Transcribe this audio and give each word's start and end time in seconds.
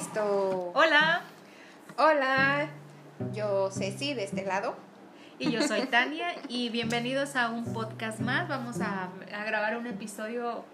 Listo. 0.00 0.72
Hola. 0.74 1.20
Hola. 1.98 2.70
Yo 3.34 3.70
Ceci 3.70 4.14
de 4.14 4.24
este 4.24 4.46
lado. 4.46 4.74
Y 5.38 5.50
yo 5.50 5.60
soy 5.60 5.82
Tania 5.82 6.28
y 6.48 6.70
bienvenidos 6.70 7.36
a 7.36 7.50
un 7.50 7.70
podcast 7.74 8.18
más. 8.18 8.48
Vamos 8.48 8.80
a, 8.80 9.10
a 9.30 9.44
grabar 9.44 9.76
un 9.76 9.86
episodio 9.86 10.64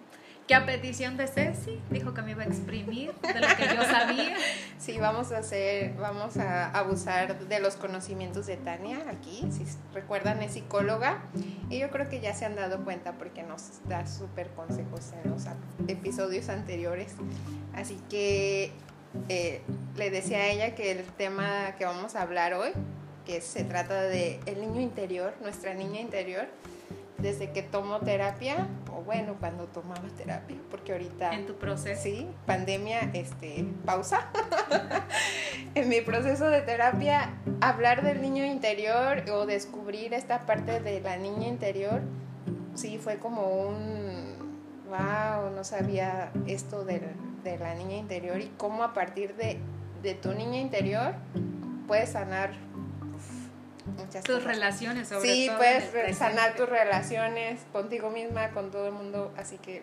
que 0.47 0.55
a 0.55 0.65
petición 0.65 1.17
de 1.17 1.27
Ceci 1.27 1.81
dijo 1.91 2.15
que 2.15 2.23
me 2.23 2.31
iba 2.31 2.45
a 2.45 2.47
exprimir 2.47 3.15
de 3.15 3.41
lo 3.41 3.49
que 3.57 3.75
yo 3.75 3.83
sabía. 3.83 4.37
Sí, 4.79 4.99
vamos 4.99 5.33
a 5.33 5.39
hacer, 5.39 5.95
vamos 5.95 6.37
a 6.37 6.71
abusar 6.71 7.37
de 7.49 7.59
los 7.59 7.75
conocimientos 7.75 8.47
de 8.47 8.57
Tania 8.57 8.99
aquí. 9.11 9.43
Si 9.51 9.65
recuerdan, 9.93 10.41
es 10.43 10.53
psicóloga 10.53 11.25
y 11.69 11.81
yo 11.81 11.91
creo 11.91 12.09
que 12.09 12.21
ya 12.21 12.33
se 12.33 12.45
han 12.45 12.55
dado 12.55 12.85
cuenta 12.85 13.15
porque 13.15 13.43
nos 13.43 13.81
da 13.89 14.07
súper 14.07 14.51
consejos 14.51 15.13
en 15.25 15.33
los 15.33 15.47
episodios 15.89 16.49
anteriores. 16.49 17.17
Así 17.75 17.99
que 18.09 18.73
eh, 19.29 19.63
le 19.97 20.11
decía 20.11 20.39
a 20.39 20.47
ella 20.49 20.75
que 20.75 20.93
el 20.93 21.05
tema 21.05 21.75
que 21.79 21.85
vamos 21.85 22.15
a 22.17 22.23
hablar 22.23 22.55
hoy, 22.55 22.71
que 23.25 23.41
se 23.41 23.65
trata 23.65 24.03
de 24.03 24.41
el 24.47 24.61
niño 24.61 24.81
interior, 24.81 25.35
nuestra 25.41 25.75
niña 25.75 26.01
interior, 26.01 26.47
desde 27.19 27.51
que 27.51 27.63
tomo 27.63 28.01
terapia, 28.01 28.69
o 28.93 29.03
bueno, 29.03 29.37
cuando 29.41 29.65
tomaba 29.65 30.07
terapia, 30.17 30.57
porque 30.71 30.93
ahorita... 30.93 31.33
En 31.33 31.47
tu 31.47 31.55
proceso. 31.55 32.03
Sí, 32.03 32.27
pandemia, 32.45 33.11
este, 33.15 33.65
pausa. 33.85 34.29
en 35.75 35.89
mi 35.89 36.03
proceso 36.03 36.49
de 36.49 36.61
terapia, 36.61 37.35
hablar 37.61 38.03
del 38.03 38.21
niño 38.21 38.45
interior 38.45 39.25
o 39.31 39.47
descubrir 39.47 40.13
esta 40.13 40.45
parte 40.45 40.81
de 40.81 41.01
la 41.01 41.17
niña 41.17 41.49
interior, 41.49 42.03
sí, 42.75 42.99
fue 42.99 43.17
como 43.17 43.47
un, 43.47 44.06
wow, 44.89 45.51
no 45.51 45.65
sabía 45.65 46.31
esto 46.47 46.85
de, 46.85 47.03
de 47.45 47.59
la 47.59 47.75
niña 47.75 47.97
interior 47.97 48.41
y 48.41 48.53
cómo 48.57 48.83
a 48.83 48.95
partir 48.95 49.35
de, 49.37 49.59
de 50.03 50.15
tu 50.15 50.33
niña 50.33 50.59
interior 50.59 51.15
puedes 51.87 52.11
sanar 52.11 52.53
muchas 53.97 54.25
tus 54.25 54.43
relaciones 54.43 55.09
sobre 55.09 55.33
sí 55.33 55.51
puedes 55.57 56.17
sanar 56.17 56.57
tus 56.57 56.69
relaciones 56.69 57.65
contigo 57.73 58.11
misma 58.11 58.51
con 58.51 58.71
todo 58.71 58.89
el 58.89 58.93
mundo 58.93 59.33
así 59.37 59.59
que 59.59 59.83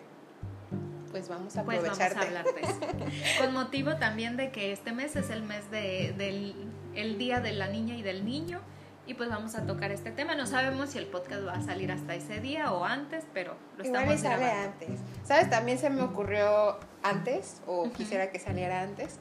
pues 1.14 1.28
vamos 1.28 1.56
a 1.56 1.60
aprovecharte. 1.60 2.16
Pues 2.16 2.24
vamos 2.24 2.36
a 2.36 2.40
hablar 2.40 2.54
de 2.54 2.60
eso. 2.60 3.38
con 3.40 3.52
motivo 3.52 3.94
también 3.98 4.36
de 4.36 4.50
que 4.50 4.72
este 4.72 4.90
mes 4.90 5.14
es 5.14 5.30
el 5.30 5.44
mes 5.44 5.70
de, 5.70 6.12
del 6.18 6.56
el 6.96 7.18
día 7.18 7.38
de 7.38 7.52
la 7.52 7.68
niña 7.68 7.94
y 7.94 8.02
del 8.02 8.24
niño 8.24 8.60
y 9.06 9.14
pues 9.14 9.28
vamos 9.28 9.54
a 9.54 9.66
tocar 9.66 9.90
este 9.92 10.10
tema. 10.10 10.34
No 10.34 10.46
sabemos 10.46 10.90
si 10.90 10.98
el 10.98 11.06
podcast 11.06 11.46
va 11.46 11.52
a 11.54 11.62
salir 11.62 11.92
hasta 11.92 12.14
ese 12.14 12.40
día 12.40 12.72
o 12.72 12.84
antes, 12.84 13.24
pero 13.34 13.54
lo 13.76 13.84
Igual 13.84 14.02
estamos 14.04 14.20
sale 14.20 14.50
antes. 14.50 15.00
¿Sabes? 15.24 15.50
También 15.50 15.78
se 15.78 15.90
me 15.90 16.02
ocurrió 16.02 16.78
antes, 17.02 17.60
o 17.66 17.90
quisiera 17.92 18.30
que 18.30 18.38
saliera 18.38 18.80
antes, 18.82 19.18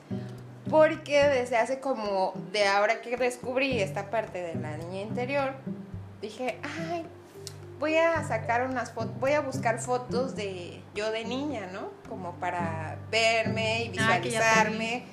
porque 0.69 1.23
desde 1.27 1.57
hace 1.57 1.79
como 1.79 2.33
de 2.51 2.65
ahora 2.67 3.01
que 3.01 3.17
descubrí 3.17 3.79
esta 3.81 4.09
parte 4.09 4.41
de 4.41 4.55
la 4.55 4.77
niña 4.77 5.01
interior, 5.01 5.53
dije, 6.21 6.57
ay, 6.89 7.05
voy 7.79 7.97
a 7.97 8.23
sacar 8.25 8.65
unas 8.65 8.91
fotos, 8.91 9.19
voy 9.19 9.33
a 9.33 9.41
buscar 9.41 9.79
fotos 9.79 10.35
de 10.37 10.81
yo 10.95 11.11
de 11.11 11.25
niña, 11.25 11.67
¿no? 11.73 11.89
Como 12.07 12.33
para 12.35 12.97
verme 13.11 13.83
y 13.85 13.87
Ah, 13.99 14.19
visualizarme. 14.19 15.03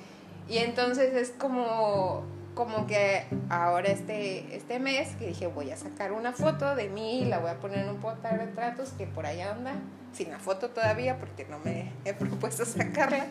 y 0.47 0.59
entonces 0.59 1.13
es 1.13 1.31
como 1.31 2.23
como 2.65 2.85
que 2.85 3.23
ahora 3.49 3.89
este, 3.89 4.55
este 4.55 4.77
mes 4.77 5.15
que 5.15 5.29
dije 5.29 5.47
voy 5.47 5.71
a 5.71 5.77
sacar 5.77 6.11
una 6.11 6.31
foto 6.31 6.75
de 6.75 6.89
mí, 6.89 7.25
la 7.25 7.39
voy 7.39 7.49
a 7.49 7.59
poner 7.59 7.79
en 7.79 7.89
un 7.89 7.99
retratos 8.21 8.89
que 8.91 9.07
por 9.07 9.25
ahí 9.25 9.41
anda, 9.41 9.73
sin 10.13 10.29
la 10.29 10.37
foto 10.37 10.69
todavía 10.69 11.17
porque 11.17 11.45
no 11.45 11.57
me 11.57 11.91
he 12.05 12.13
propuesto 12.13 12.63
sacarla. 12.63 13.25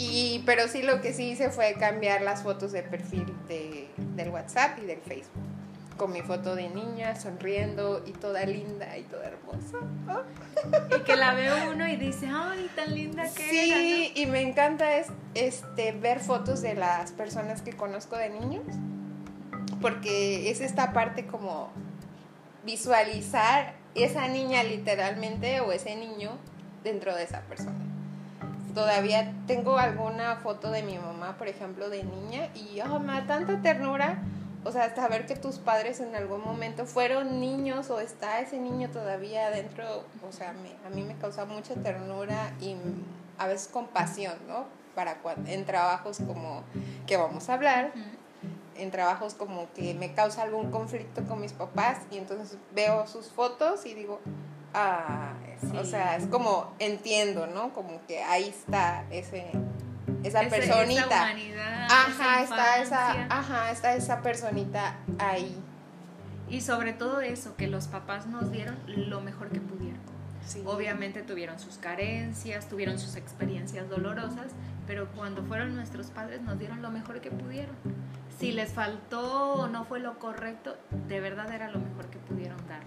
Y, 0.00 0.42
pero 0.44 0.66
sí 0.66 0.82
lo 0.82 1.00
que 1.00 1.14
sí 1.14 1.30
hice 1.30 1.50
fue 1.50 1.74
cambiar 1.74 2.20
las 2.22 2.42
fotos 2.42 2.72
de 2.72 2.82
perfil 2.82 3.32
de, 3.46 3.88
del 4.16 4.30
WhatsApp 4.30 4.76
y 4.82 4.86
del 4.86 4.98
Facebook. 4.98 5.55
Con 5.96 6.12
mi 6.12 6.20
foto 6.20 6.54
de 6.54 6.68
niña, 6.68 7.16
sonriendo 7.16 8.02
y 8.06 8.12
toda 8.12 8.44
linda 8.44 8.96
y 8.98 9.02
toda 9.04 9.24
hermosa. 9.26 9.78
Y 10.94 11.00
que 11.04 11.16
la 11.16 11.34
ve 11.34 11.48
uno 11.70 11.88
y 11.88 11.96
dice, 11.96 12.28
ay, 12.30 12.70
tan 12.76 12.94
linda 12.94 13.24
que 13.24 13.48
Sí, 13.48 14.12
y 14.14 14.26
me 14.26 14.42
encanta 14.42 14.96
es, 14.96 15.08
este, 15.34 15.92
ver 15.92 16.20
fotos 16.20 16.60
de 16.60 16.74
las 16.74 17.12
personas 17.12 17.62
que 17.62 17.72
conozco 17.72 18.16
de 18.16 18.30
niños. 18.30 18.64
Porque 19.80 20.50
es 20.50 20.60
esta 20.60 20.92
parte 20.92 21.26
como 21.26 21.70
visualizar 22.64 23.74
esa 23.94 24.28
niña 24.28 24.62
literalmente 24.62 25.60
o 25.60 25.72
ese 25.72 25.96
niño 25.96 26.32
dentro 26.82 27.14
de 27.14 27.24
esa 27.24 27.40
persona 27.42 27.86
todavía 28.76 29.32
tengo 29.46 29.78
alguna 29.78 30.36
foto 30.36 30.70
de 30.70 30.82
mi 30.82 30.98
mamá, 30.98 31.38
por 31.38 31.48
ejemplo, 31.48 31.88
de 31.88 32.04
niña, 32.04 32.50
y 32.54 32.78
oh, 32.82 33.00
me 33.00 33.14
da 33.14 33.26
tanta 33.26 33.62
ternura. 33.62 34.18
O 34.66 34.72
sea, 34.72 34.84
hasta 34.84 35.06
ver 35.08 35.26
que 35.26 35.36
tus 35.36 35.58
padres 35.58 36.00
en 36.00 36.14
algún 36.14 36.42
momento 36.44 36.86
fueron 36.86 37.40
niños 37.40 37.90
o 37.90 38.00
está 38.00 38.40
ese 38.40 38.58
niño 38.58 38.90
todavía 38.90 39.46
adentro, 39.46 40.04
o 40.28 40.32
sea, 40.32 40.52
me, 40.52 40.70
a 40.86 40.90
mí 40.90 41.02
me 41.02 41.16
causa 41.16 41.44
mucha 41.44 41.74
ternura 41.74 42.52
y 42.60 42.76
a 43.38 43.46
veces 43.46 43.68
compasión, 43.68 44.34
¿no? 44.48 44.64
Para 44.94 45.18
cuando, 45.18 45.50
en 45.50 45.64
trabajos 45.64 46.18
como 46.26 46.62
que 47.06 47.16
vamos 47.16 47.48
a 47.48 47.54
hablar, 47.54 47.92
en 48.76 48.90
trabajos 48.90 49.34
como 49.34 49.68
que 49.74 49.94
me 49.94 50.14
causa 50.14 50.42
algún 50.42 50.70
conflicto 50.70 51.24
con 51.24 51.40
mis 51.40 51.52
papás 51.52 51.98
y 52.10 52.18
entonces 52.18 52.58
veo 52.74 53.06
sus 53.06 53.28
fotos 53.28 53.86
y 53.86 53.94
digo, 53.94 54.20
Ah, 54.78 55.32
o 55.80 55.84
sea, 55.84 56.16
es 56.16 56.26
como 56.26 56.70
entiendo, 56.78 57.46
¿no? 57.46 57.72
Como 57.72 58.04
que 58.06 58.22
ahí 58.22 58.48
está 58.50 59.06
ese 59.10 59.46
esa 60.26 60.40
personita. 60.40 61.04
Esa 61.04 61.22
humanidad, 61.24 61.84
ajá, 61.90 62.42
esa 62.42 62.42
está 62.42 62.82
esa, 62.82 63.26
ajá, 63.30 63.70
está 63.70 63.94
esa 63.94 64.22
personita 64.22 64.96
ahí. 65.18 65.56
Y 66.48 66.60
sobre 66.60 66.92
todo 66.92 67.20
eso, 67.20 67.56
que 67.56 67.66
los 67.66 67.88
papás 67.88 68.26
nos 68.26 68.52
dieron 68.52 68.76
lo 68.86 69.20
mejor 69.20 69.48
que 69.50 69.60
pudieron. 69.60 70.00
Sí. 70.44 70.62
Obviamente 70.64 71.22
tuvieron 71.22 71.58
sus 71.58 71.76
carencias, 71.78 72.68
tuvieron 72.68 73.00
sus 73.00 73.16
experiencias 73.16 73.88
dolorosas, 73.88 74.52
pero 74.86 75.08
cuando 75.12 75.42
fueron 75.42 75.74
nuestros 75.74 76.08
padres 76.08 76.40
nos 76.42 76.58
dieron 76.58 76.82
lo 76.82 76.90
mejor 76.90 77.20
que 77.20 77.32
pudieron. 77.32 77.74
Si 78.38 78.52
les 78.52 78.72
faltó 78.72 79.54
o 79.54 79.66
no 79.66 79.84
fue 79.84 79.98
lo 79.98 80.18
correcto, 80.18 80.76
de 81.08 81.20
verdad 81.20 81.52
era 81.52 81.70
lo 81.70 81.80
mejor 81.80 82.06
que 82.06 82.18
pudieron 82.18 82.58
dar. 82.68 82.82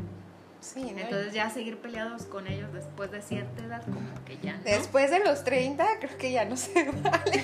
Sí, 0.61 0.81
¿no? 0.81 0.99
Entonces 0.99 1.33
ya 1.33 1.49
seguir 1.49 1.77
peleados 1.77 2.23
con 2.23 2.47
ellos 2.47 2.71
después 2.73 3.11
de 3.11 3.21
cierta 3.21 3.63
edad, 3.63 3.81
como 3.83 4.01
que 4.25 4.37
ya 4.39 4.57
no. 4.57 4.63
Después 4.63 5.09
de 5.09 5.19
los 5.19 5.43
30, 5.43 5.85
creo 6.01 6.17
que 6.17 6.31
ya 6.31 6.45
no 6.45 6.57
se 6.57 6.83
vale. 7.01 7.43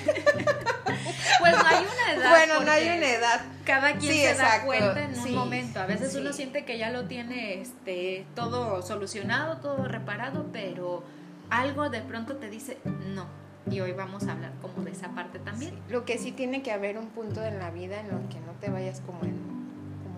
pues 1.40 1.52
no 1.52 1.66
hay 1.66 1.84
una 1.84 2.14
edad. 2.14 2.30
Bueno, 2.30 2.60
no 2.60 2.70
hay 2.70 2.84
una 2.84 3.10
edad. 3.10 3.40
Cada 3.64 3.96
quien 3.96 4.12
sí, 4.12 4.20
se 4.20 4.30
exacto. 4.32 4.58
da 4.58 4.64
cuenta 4.66 5.02
en 5.02 5.16
sí, 5.16 5.30
un 5.30 5.34
momento. 5.34 5.80
A 5.80 5.86
veces 5.86 6.12
sí. 6.12 6.18
uno 6.18 6.32
siente 6.32 6.64
que 6.64 6.76
ya 6.76 6.90
lo 6.90 7.06
tiene 7.06 7.60
este, 7.60 8.26
todo 8.34 8.82
solucionado, 8.82 9.58
todo 9.58 9.88
reparado, 9.88 10.46
pero 10.52 11.02
algo 11.48 11.88
de 11.88 12.00
pronto 12.00 12.36
te 12.36 12.50
dice 12.50 12.78
no. 12.84 13.26
Y 13.70 13.80
hoy 13.80 13.92
vamos 13.92 14.28
a 14.28 14.32
hablar 14.32 14.52
como 14.62 14.84
de 14.84 14.92
esa 14.92 15.08
parte 15.08 15.38
también. 15.38 15.74
Lo 15.88 16.04
que 16.04 16.18
sí 16.18 16.32
tiene 16.32 16.62
que 16.62 16.70
haber 16.70 16.98
un 16.98 17.08
punto 17.08 17.42
en 17.44 17.58
la 17.58 17.70
vida 17.70 17.98
en 17.98 18.06
el 18.06 18.28
que 18.28 18.38
no 18.40 18.52
te 18.60 18.70
vayas 18.70 19.00
como 19.00 19.24
en 19.24 19.55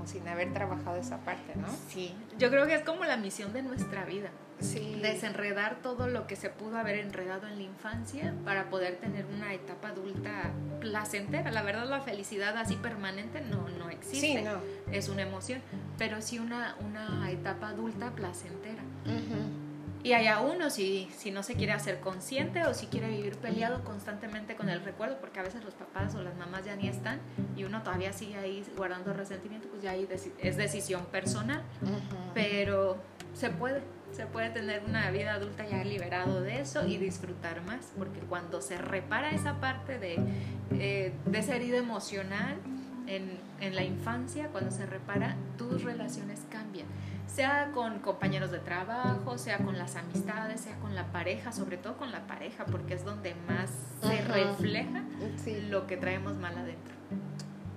sin 0.08 0.26
haber 0.26 0.52
trabajado 0.52 0.96
esa 0.96 1.18
parte, 1.18 1.54
¿no? 1.56 1.68
Sí, 1.88 2.14
yo 2.38 2.50
creo 2.50 2.66
que 2.66 2.74
es 2.74 2.82
como 2.82 3.04
la 3.04 3.16
misión 3.16 3.52
de 3.52 3.62
nuestra 3.62 4.04
vida. 4.04 4.30
Sí. 4.60 4.98
Desenredar 5.00 5.76
todo 5.82 6.08
lo 6.08 6.26
que 6.26 6.34
se 6.34 6.50
pudo 6.50 6.78
haber 6.78 6.96
enredado 6.96 7.46
en 7.46 7.56
la 7.56 7.62
infancia 7.62 8.34
para 8.44 8.70
poder 8.70 8.96
tener 8.96 9.24
una 9.26 9.54
etapa 9.54 9.88
adulta 9.88 10.50
placentera. 10.80 11.52
La 11.52 11.62
verdad, 11.62 11.88
la 11.88 12.00
felicidad 12.00 12.56
así 12.56 12.74
permanente 12.74 13.40
no, 13.40 13.68
no 13.68 13.88
existe. 13.88 14.38
Sí, 14.38 14.42
no. 14.42 14.58
Es 14.92 15.08
una 15.08 15.22
emoción, 15.22 15.60
pero 15.96 16.20
sí 16.22 16.40
una, 16.40 16.74
una 16.80 17.30
etapa 17.30 17.68
adulta 17.68 18.10
placentera. 18.10 18.82
Uh 19.06 19.10
-huh. 19.10 19.67
Y 20.08 20.14
allá 20.14 20.40
uno 20.40 20.70
si, 20.70 21.06
si 21.14 21.30
no 21.30 21.42
se 21.42 21.54
quiere 21.54 21.72
hacer 21.72 22.00
consciente 22.00 22.64
o 22.64 22.72
si 22.72 22.86
quiere 22.86 23.10
vivir 23.10 23.36
peleado 23.36 23.84
constantemente 23.84 24.56
con 24.56 24.70
el 24.70 24.80
recuerdo, 24.80 25.18
porque 25.20 25.38
a 25.38 25.42
veces 25.42 25.62
los 25.62 25.74
papás 25.74 26.14
o 26.14 26.22
las 26.22 26.34
mamás 26.34 26.64
ya 26.64 26.76
ni 26.76 26.88
están 26.88 27.20
y 27.54 27.64
uno 27.64 27.82
todavía 27.82 28.14
sigue 28.14 28.38
ahí 28.38 28.64
guardando 28.74 29.12
resentimiento, 29.12 29.68
pues 29.68 29.82
ya 29.82 29.90
ahí 29.90 30.08
es 30.38 30.56
decisión 30.56 31.04
personal. 31.12 31.62
Uh 31.82 31.88
-huh. 31.88 32.32
Pero 32.32 32.96
se 33.34 33.50
puede, 33.50 33.82
se 34.12 34.24
puede 34.24 34.48
tener 34.48 34.82
una 34.86 35.10
vida 35.10 35.34
adulta 35.34 35.68
ya 35.68 35.84
liberado 35.84 36.40
de 36.40 36.62
eso 36.62 36.86
y 36.86 36.96
disfrutar 36.96 37.60
más, 37.66 37.92
porque 37.98 38.20
cuando 38.20 38.62
se 38.62 38.78
repara 38.78 39.32
esa 39.32 39.60
parte 39.60 39.98
de, 39.98 40.16
eh, 40.70 41.12
de 41.26 41.38
esa 41.38 41.54
herida 41.54 41.76
emocional 41.76 42.56
en, 43.06 43.38
en 43.60 43.74
la 43.74 43.84
infancia, 43.84 44.48
cuando 44.52 44.70
se 44.70 44.86
repara, 44.86 45.36
tus 45.58 45.82
relaciones 45.82 46.46
cambian 46.48 46.86
sea 47.28 47.70
con 47.72 48.00
compañeros 48.00 48.50
de 48.50 48.58
trabajo, 48.58 49.38
sea 49.38 49.58
con 49.58 49.78
las 49.78 49.94
amistades, 49.96 50.60
sea 50.62 50.74
con 50.80 50.94
la 50.94 51.04
pareja, 51.12 51.52
sobre 51.52 51.76
todo 51.76 51.96
con 51.96 52.10
la 52.10 52.26
pareja, 52.26 52.64
porque 52.66 52.94
es 52.94 53.04
donde 53.04 53.34
más 53.48 53.70
se 54.02 54.20
refleja 54.22 55.02
Sí. 55.44 55.60
lo 55.68 55.86
que 55.86 55.96
traemos 55.96 56.34
mal 56.36 56.56
adentro. 56.58 56.94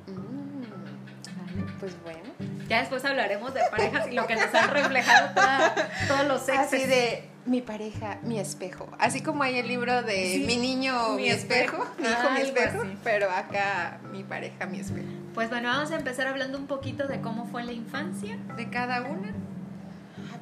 Mm. 0.08 1.80
Pues 1.80 1.96
bueno. 2.04 2.22
Ya 2.70 2.80
después 2.80 3.04
hablaremos 3.04 3.54
de 3.54 3.62
parejas 3.70 4.08
y 4.08 4.12
lo 4.16 4.26
que 4.26 4.36
nos 4.36 4.54
han 4.56 4.70
reflejado 4.70 5.34
toda- 5.34 5.76
todos 6.08 6.26
los 6.28 6.48
exes. 6.48 6.60
Así 6.74 6.86
de 6.86 7.30
mi 7.46 7.62
pareja, 7.62 8.20
mi 8.24 8.40
espejo. 8.40 8.88
Así 9.00 9.22
como 9.22 9.44
hay 9.44 9.58
el 9.60 9.68
libro 9.68 10.02
de 10.04 10.34
Sí, 10.36 10.44
mi 10.48 10.56
niño, 10.58 11.10
mi, 11.10 11.24
mi 11.24 11.30
espejo, 11.30 11.84
espejo. 11.84 11.94
mi 12.00 12.08
hijo, 12.08 12.30
mi 12.36 12.42
espejo, 12.42 12.82
así. 12.84 12.98
pero 13.04 13.30
acá 13.32 14.00
mi 14.14 14.24
pareja, 14.24 14.66
mi 14.68 14.80
espejo. 14.80 15.08
Pues 15.34 15.50
bueno, 15.50 15.68
vamos 15.70 15.92
a 15.92 15.96
empezar 15.98 16.28
hablando 16.28 16.58
un 16.58 16.68
poquito 16.68 17.08
de 17.08 17.20
cómo 17.20 17.46
fue 17.48 17.64
la 17.66 17.74
infancia 17.74 18.38
de 18.56 18.70
cada 18.70 19.02
una. 19.02 19.34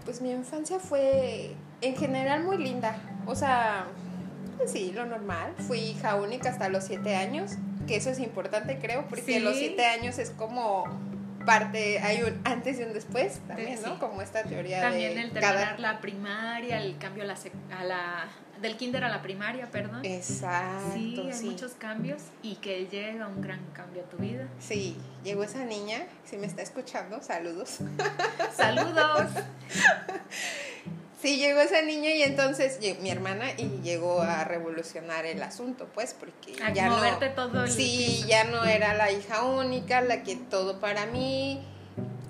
Pues 0.10 0.22
mi 0.22 0.32
infancia 0.32 0.80
fue 0.80 1.52
en 1.82 1.96
general 1.96 2.44
muy 2.44 2.58
linda. 2.58 2.96
O 3.28 3.36
sea, 3.36 3.86
pues 4.58 4.72
sí, 4.72 4.92
lo 4.92 5.06
normal. 5.06 5.54
Fui 5.68 5.78
hija 5.78 6.16
única 6.16 6.50
hasta 6.50 6.68
los 6.68 6.86
siete 6.86 7.16
años, 7.16 7.52
que 7.88 7.96
eso 7.96 8.10
es 8.10 8.18
importante 8.18 8.80
creo, 8.80 9.06
porque 9.08 9.22
Sí. 9.36 9.40
los 9.40 9.56
siete 9.56 9.86
años 9.86 10.18
es 10.18 10.32
como 10.32 10.86
parte, 11.46 12.00
hay 12.00 12.24
un 12.24 12.42
antes 12.44 12.80
y 12.80 12.84
un 12.86 12.94
después 12.94 13.38
también, 13.48 13.78
Sí. 13.78 13.84
¿no? 13.86 14.00
Como 14.00 14.24
esta 14.24 14.42
teoría 14.42 14.82
También 14.82 15.14
de 15.14 15.22
el 15.22 15.32
terminar 15.32 15.56
cada... 15.76 15.78
la 15.78 16.02
primaria, 16.02 16.82
el 16.82 16.98
cambio 16.98 17.22
a 17.22 17.28
la, 17.28 17.36
a 17.78 17.84
la 17.84 18.26
del 18.62 18.78
kinder 18.78 19.04
a 19.04 19.10
la 19.10 19.22
primaria, 19.22 19.70
perdón. 19.72 20.04
Exacto, 20.04 20.94
sí, 20.94 21.16
hay 21.26 21.34
sí. 21.34 21.46
muchos 21.46 21.74
cambios 21.74 22.22
y 22.42 22.56
que 22.56 22.88
llega 22.88 23.28
un 23.28 23.42
gran 23.42 23.64
cambio 23.74 24.04
a 24.04 24.06
tu 24.06 24.18
vida. 24.18 24.48
Sí, 24.60 24.98
llegó 25.24 25.44
esa 25.44 25.64
niña, 25.66 26.06
si 26.26 26.38
me 26.38 26.48
está 26.48 26.62
escuchando, 26.62 27.22
saludos. 27.22 27.80
Saludos. 28.56 29.30
Sí, 31.22 31.36
llegó 31.36 31.60
esa 31.60 31.82
niña 31.82 32.12
y 32.12 32.24
entonces 32.24 32.80
mi 33.02 33.10
hermana 33.10 33.52
y 33.58 33.82
llegó 33.84 34.22
a 34.22 34.46
revolucionar 34.46 35.26
el 35.26 35.44
asunto, 35.44 35.90
pues, 35.94 36.14
porque 36.14 36.56
A 36.64 36.72
ya 36.72 36.88
no... 36.88 36.96
todo 37.36 37.66
el 37.66 37.70
Sí, 37.70 38.24
ya 38.26 38.46
no 38.46 38.64
era 38.64 38.94
la 38.94 39.12
hija 39.12 39.44
única, 39.44 40.00
la 40.00 40.24
que 40.24 40.38
todo 40.38 40.80
para 40.80 41.08
mí. 41.08 41.62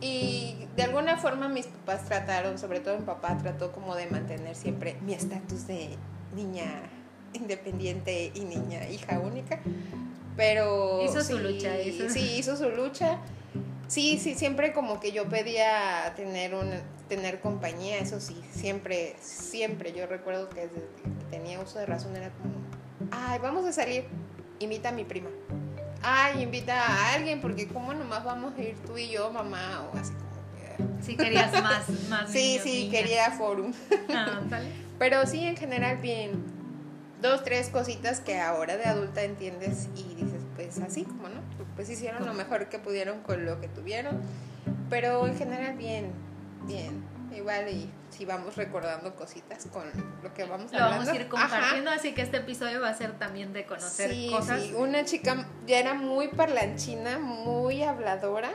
Y 0.02 0.56
de 0.76 0.84
alguna 0.84 1.18
forma 1.18 1.50
mis 1.50 1.68
papás 1.68 2.06
trataron, 2.06 2.58
sobre 2.58 2.80
todo 2.80 2.98
mi 2.98 3.06
papá 3.06 3.38
trató 3.38 3.72
como 3.72 3.96
de 3.96 4.08
mantener 4.08 4.56
siempre 4.56 4.98
mi 5.02 5.14
estatus 5.14 5.68
de 5.68 5.98
niña 6.36 6.84
independiente 7.34 8.32
y 8.34 8.42
niña 8.42 8.88
hija 8.90 9.20
única. 9.20 9.60
Pero... 10.36 11.02
Hizo 11.04 11.22
su 11.24 11.38
sí, 11.38 11.44
lucha, 11.44 11.80
hizo- 11.82 12.10
Sí, 12.10 12.36
hizo 12.38 12.56
su 12.56 12.70
lucha. 12.70 13.18
Sí, 13.88 14.20
sí, 14.20 14.36
siempre 14.36 14.72
como 14.74 15.00
que 15.00 15.12
yo 15.12 15.28
pedía 15.28 16.14
tener 16.16 16.54
un 16.54 16.70
tener 17.08 17.40
compañía, 17.42 17.98
eso 17.98 18.20
sí, 18.22 18.40
siempre, 18.52 19.16
siempre. 19.20 19.94
Yo 19.94 20.06
recuerdo 20.06 20.48
que 20.50 20.68
desde 20.68 20.76
que 20.82 21.10
tenía 21.32 21.60
uso 21.60 21.80
de 21.80 21.88
razón 21.88 22.16
era 22.16 22.30
como, 22.30 22.54
ay, 23.12 23.40
vamos 23.40 23.66
a 23.66 23.72
salir, 23.74 24.06
invita 24.60 24.90
a 24.90 24.92
mi 24.92 25.06
prima. 25.06 25.30
Ay, 26.04 26.44
invita 26.44 26.80
a 26.80 27.14
alguien, 27.16 27.42
porque 27.42 27.68
como 27.68 27.94
nomás 27.96 28.24
vamos 28.24 28.54
a 28.58 28.62
ir 28.62 28.76
tú 28.86 28.96
y 28.98 29.10
yo, 29.10 29.32
mamá, 29.32 29.90
o 29.92 29.98
así 29.98 30.14
como 30.14 30.88
que... 31.00 31.04
Sí, 31.04 31.18
querías 31.18 31.52
más, 31.64 31.90
más 32.10 32.32
Sí, 32.32 32.38
niños, 32.52 32.64
sí, 32.64 32.72
niñas. 32.86 32.92
quería 32.94 33.32
forum. 33.32 33.74
Ah. 34.14 34.40
Pero 35.00 35.26
sí, 35.26 35.46
en 35.46 35.58
general, 35.58 35.98
bien. 35.98 36.44
Dos, 37.22 37.44
tres 37.44 37.70
cositas 37.70 38.22
que 38.22 38.40
ahora 38.40 38.78
de 38.78 38.86
adulta 38.86 39.24
entiendes 39.24 39.90
y 39.96 40.16
dices, 40.16 40.42
pues 40.56 40.80
así, 40.80 41.04
como 41.04 41.28
no, 41.28 41.42
pues 41.76 41.90
hicieron 41.90 42.26
lo 42.26 42.34
mejor 42.34 42.70
que 42.70 42.80
pudieron 42.80 43.22
con 43.22 43.46
lo 43.46 43.60
que 43.60 43.68
tuvieron. 43.68 44.22
Pero 44.90 45.28
en 45.28 45.38
general, 45.38 45.76
bien, 45.76 46.12
bien. 46.66 47.04
Igual, 47.36 47.68
y 47.70 47.92
si 48.10 48.26
vamos 48.26 48.56
recordando 48.56 49.16
cositas 49.16 49.66
con 49.68 49.84
lo 50.24 50.34
que 50.34 50.46
vamos 50.46 50.72
Lo 50.72 50.78
hablando. 50.80 51.06
vamos 51.06 51.10
a 51.10 51.16
ir 51.16 51.22
Ajá. 51.22 51.30
compartiendo, 51.30 51.92
así 51.92 52.14
que 52.14 52.22
este 52.24 52.38
episodio 52.38 52.82
va 52.82 52.90
a 52.90 52.94
ser 52.96 53.20
también 53.20 53.54
de 53.54 53.66
conocer 53.66 54.10
Sí, 54.12 54.30
cosas. 54.32 54.62
sí, 54.64 54.74
una 54.76 55.06
chica 55.06 55.46
ya 55.68 55.78
era 55.80 55.94
muy 55.94 56.30
parlanchina, 56.30 57.20
muy 57.20 57.84
habladora, 57.84 58.50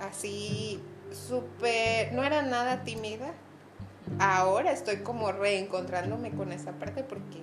así 0.00 0.80
súper, 1.12 2.12
no 2.12 2.24
era 2.24 2.42
nada 2.42 2.82
tímida. 2.82 3.32
Ahora 4.18 4.72
estoy 4.72 4.98
como 4.98 5.32
reencontrándome 5.32 6.30
con 6.32 6.52
esa 6.52 6.72
parte 6.72 7.02
porque 7.04 7.40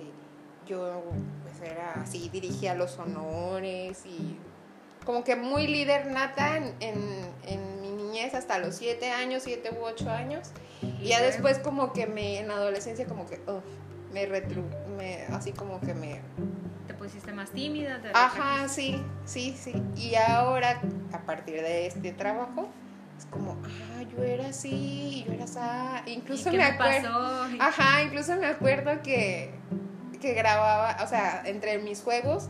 yo 0.66 1.02
pues 1.42 1.60
era 1.70 1.94
así, 2.02 2.28
dirigía 2.28 2.74
los 2.74 2.98
honores 2.98 4.04
y 4.06 4.36
como 5.04 5.24
que 5.24 5.34
muy 5.36 5.66
líder 5.66 6.06
nata 6.10 6.56
en, 6.58 6.74
en- 6.80 7.28
en 7.46 7.80
mi 7.80 7.90
niñez 7.92 8.34
hasta 8.34 8.58
los 8.58 8.74
siete 8.76 9.10
años, 9.10 9.42
siete 9.44 9.70
u 9.78 9.82
ocho 9.84 10.10
años. 10.10 10.50
Y 10.82 11.08
ya 11.08 11.22
después 11.22 11.58
como 11.58 11.92
que 11.92 12.06
me, 12.06 12.38
en 12.40 12.48
la 12.48 12.54
adolescencia 12.54 13.06
como 13.06 13.26
que, 13.26 13.40
ugh, 13.46 13.62
me 14.12 14.26
retru, 14.26 14.62
me, 14.96 15.22
así 15.32 15.52
como 15.52 15.80
que 15.80 15.94
me 15.94 16.20
Te 16.86 16.94
pusiste 16.94 17.32
más 17.32 17.50
tímida. 17.50 18.00
te 18.02 18.10
Ajá, 18.12 18.68
sí, 18.68 19.02
sí, 19.24 19.56
sí. 19.58 19.72
Y 19.96 20.14
ahora, 20.16 20.80
a 21.12 21.18
partir 21.22 21.62
de 21.62 21.86
este 21.86 22.12
trabajo, 22.12 22.68
es 23.18 23.26
como, 23.26 23.56
ah, 23.64 24.02
yo 24.16 24.22
era 24.22 24.48
así, 24.48 25.24
yo 25.26 25.32
era 25.32 25.44
así. 25.44 25.58
¿Y 26.06 26.14
Incluso 26.14 26.44
qué 26.44 26.50
me 26.52 26.56
me 26.58 26.64
acuerdo. 26.64 27.46
Ajá, 27.60 28.02
incluso 28.02 28.36
me 28.36 28.46
acuerdo 28.46 29.02
que, 29.02 29.50
que 30.20 30.34
grababa, 30.34 30.96
o 31.02 31.06
sea, 31.08 31.42
entre 31.44 31.78
mis 31.78 32.00
juegos, 32.02 32.48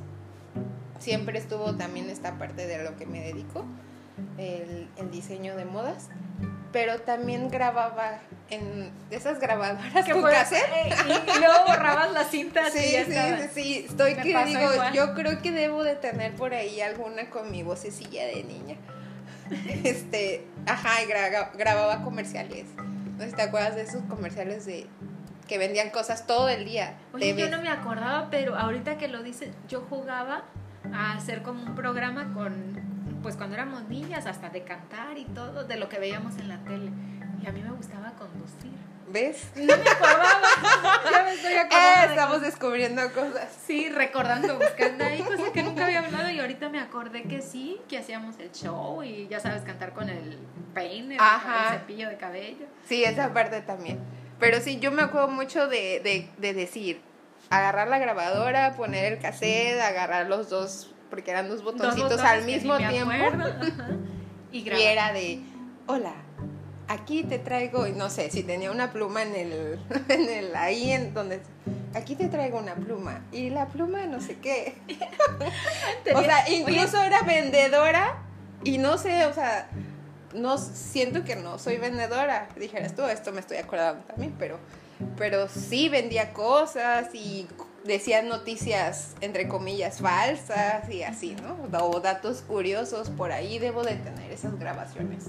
siempre 0.99 1.39
estuvo 1.39 1.75
también 1.77 2.11
esta 2.11 2.39
parte 2.39 2.67
de 2.67 2.83
lo 2.85 2.97
que 2.97 3.07
me 3.07 3.21
dedico, 3.21 3.65
el, 4.37 4.89
el 4.97 5.11
diseño 5.11 5.57
de 5.57 5.65
modas. 5.65 6.09
Pero 6.71 7.01
también 7.01 7.49
grababa 7.49 8.19
en 8.51 8.91
esas 9.11 9.41
grabadoras 9.41 10.05
Que 10.05 10.13
con 10.13 10.23
cassette. 10.23 10.63
eh, 10.71 10.91
y, 11.07 11.13
y 11.13 11.39
luego 11.39 11.65
borrabas 11.67 12.13
las 12.13 12.31
cintas 12.31 12.75
y 12.77 12.79
Sí, 12.79 12.93
ya 12.93 13.05
sí, 13.07 13.13
sí, 13.43 13.49
sí, 13.55 13.87
estoy 13.89 14.15
Me 14.17 14.23
que 14.23 14.45
digo, 14.45 14.75
igual. 14.75 14.93
yo 14.93 15.15
creo 15.15 15.41
que 15.41 15.51
debo 15.51 15.83
de 15.83 15.97
tener 15.97 16.35
por 16.35 16.53
ahí 16.53 16.83
alguna 16.83 17.31
con 17.31 17.51
mi 17.51 17.63
vocecilla 17.63 18.27
de 18.27 18.45
niña. 18.45 18.77
Este, 19.85 20.47
ajá, 20.67 21.03
y 21.03 21.07
gra- 21.09 21.51
grababa 21.57 22.03
comerciales. 22.03 22.67
No 23.17 23.25
sé 23.25 23.31
si 23.31 23.37
te 23.37 23.43
acuerdas 23.43 23.75
de 23.75 23.83
esos 23.83 24.03
comerciales 24.03 24.65
de 24.67 24.87
que 25.49 25.59
vendían 25.59 25.91
cosas 25.91 26.27
todo 26.27 26.49
el 26.49 26.65
día. 26.65 26.95
Oye, 27.13 27.35
yo 27.35 27.49
no 27.51 27.61
me 27.63 27.69
acordaba, 27.69 28.29
pero 28.31 28.55
ahorita 28.57 28.99
que 28.99 29.09
lo 29.09 29.23
dices, 29.23 29.51
yo 29.69 29.81
jugaba 29.89 30.43
a 30.93 31.15
hacer 31.15 31.43
como 31.43 31.63
un 31.63 31.75
programa 31.75 32.33
con, 32.35 32.81
pues 33.23 33.37
cuando 33.37 33.55
éramos 33.57 33.89
niñas, 33.89 34.27
hasta 34.27 34.51
de 34.51 34.63
cantar 34.63 35.17
y 35.17 35.25
todo, 35.25 35.65
de 35.65 35.77
lo 35.77 35.89
que 35.89 35.99
veíamos 35.99 36.37
en 36.39 36.49
la 36.49 36.59
tele. 36.65 36.91
Y 37.43 37.47
a 37.47 37.53
mí 37.53 37.63
me 37.63 37.71
gustaba 37.71 38.13
conducir. 38.13 38.73
¿Ves? 39.11 39.49
No 39.57 39.65
me 39.77 39.91
acordaba. 39.91 40.43
ya 41.11 41.23
me 41.23 41.33
estoy 41.33 41.55
acordando. 41.55 41.77
Eh, 41.77 42.07
de 42.07 42.15
estamos 42.15 42.41
descubriendo 42.43 43.13
cosas. 43.13 43.49
Sí, 43.67 43.89
recordando, 43.89 44.59
buscando 44.59 45.05
ahí 45.05 45.23
cosas 45.23 45.51
que 45.51 45.63
nunca 45.63 45.87
había 45.87 46.01
hablado 46.01 46.31
y 46.31 46.39
ahorita 46.41 46.69
me 46.69 46.79
acordé 46.81 47.23
que 47.23 47.41
sí, 47.41 47.81
que 47.89 47.99
hacíamos 47.99 48.39
el 48.39 48.53
show 48.53 49.03
y 49.03 49.27
ya 49.29 49.41
sabes, 49.41 49.63
cantar 49.63 49.95
con 49.95 50.09
el 50.11 50.39
peine, 50.75 51.17
Ajá. 51.19 51.75
el 51.75 51.81
cepillo 51.81 52.09
de 52.09 52.17
cabello. 52.19 52.67
Sí, 52.87 53.03
esa 53.05 53.33
parte 53.33 53.63
también. 53.63 53.99
Pero 54.39 54.61
sí, 54.61 54.79
yo 54.79 54.93
me 54.93 55.03
acuerdo 55.03 55.29
mucho 55.29 55.69
de, 55.69 56.01
de, 56.01 56.29
de 56.37 56.55
decir, 56.55 57.01
agarrar 57.51 57.89
la 57.89 57.99
grabadora, 57.99 58.75
poner 58.77 59.13
el 59.13 59.19
cassette, 59.21 59.81
agarrar 59.81 60.27
los 60.27 60.51
dos, 60.51 60.95
porque 61.11 61.31
eran 61.31 61.49
dos 61.49 61.63
botoncitos 61.63 62.21
al 62.21 62.45
mismo 62.45 62.77
tiempo. 62.77 63.11
acuerdo. 63.11 63.55
Y 64.51 64.67
era 64.71 65.13
de, 65.13 65.43
hola, 65.87 66.15
aquí 66.89 67.23
te 67.23 67.39
traigo, 67.39 67.87
y 67.87 67.93
no 67.93 68.11
sé, 68.11 68.31
si 68.31 68.43
tenía 68.43 68.71
una 68.71 68.91
pluma 68.93 69.23
en 69.23 69.37
el, 69.37 69.81
en 70.09 70.29
el, 70.29 70.57
ahí 70.57 70.91
en 70.91 71.15
donde, 71.15 71.41
aquí 71.95 72.17
te 72.17 72.29
traigo 72.29 72.59
una 72.59 72.75
pluma, 72.75 73.25
y 73.31 73.51
la 73.51 73.67
pluma 73.67 74.07
no 74.07 74.21
sé 74.21 74.39
qué. 74.39 74.75
o 76.15 76.23
sea, 76.23 76.49
incluso 76.51 77.01
era 77.03 77.23
vendedora, 77.23 78.23
y 78.65 78.79
no 78.79 78.99
sé, 78.99 79.27
o 79.27 79.33
sea, 79.33 79.69
no 80.35 80.59
siento 80.59 81.25
que 81.25 81.37
no 81.37 81.59
soy 81.59 81.77
vendedora, 81.77 82.49
dijeras 82.57 82.95
tú, 82.95 83.05
esto 83.05 83.33
me 83.33 83.41
estoy 83.41 83.59
acordando 83.59 84.05
también, 84.05 84.35
pero, 84.39 84.59
pero 85.17 85.49
sí 85.49 85.89
vendía 85.89 86.33
cosas 86.33 87.15
y 87.15 87.47
decía 87.85 88.23
noticias 88.23 89.15
entre 89.21 89.49
comillas 89.49 90.01
falsas 90.01 90.89
y 90.91 91.03
así, 91.03 91.37
¿no? 91.43 91.57
O 91.87 92.01
datos 92.01 92.43
curiosos 92.43 93.09
por 93.11 93.33
ahí 93.33 93.59
debo 93.59 93.85
de 93.85 93.95
tener 93.95 94.31
esas 94.31 94.59
grabaciones. 94.59 95.27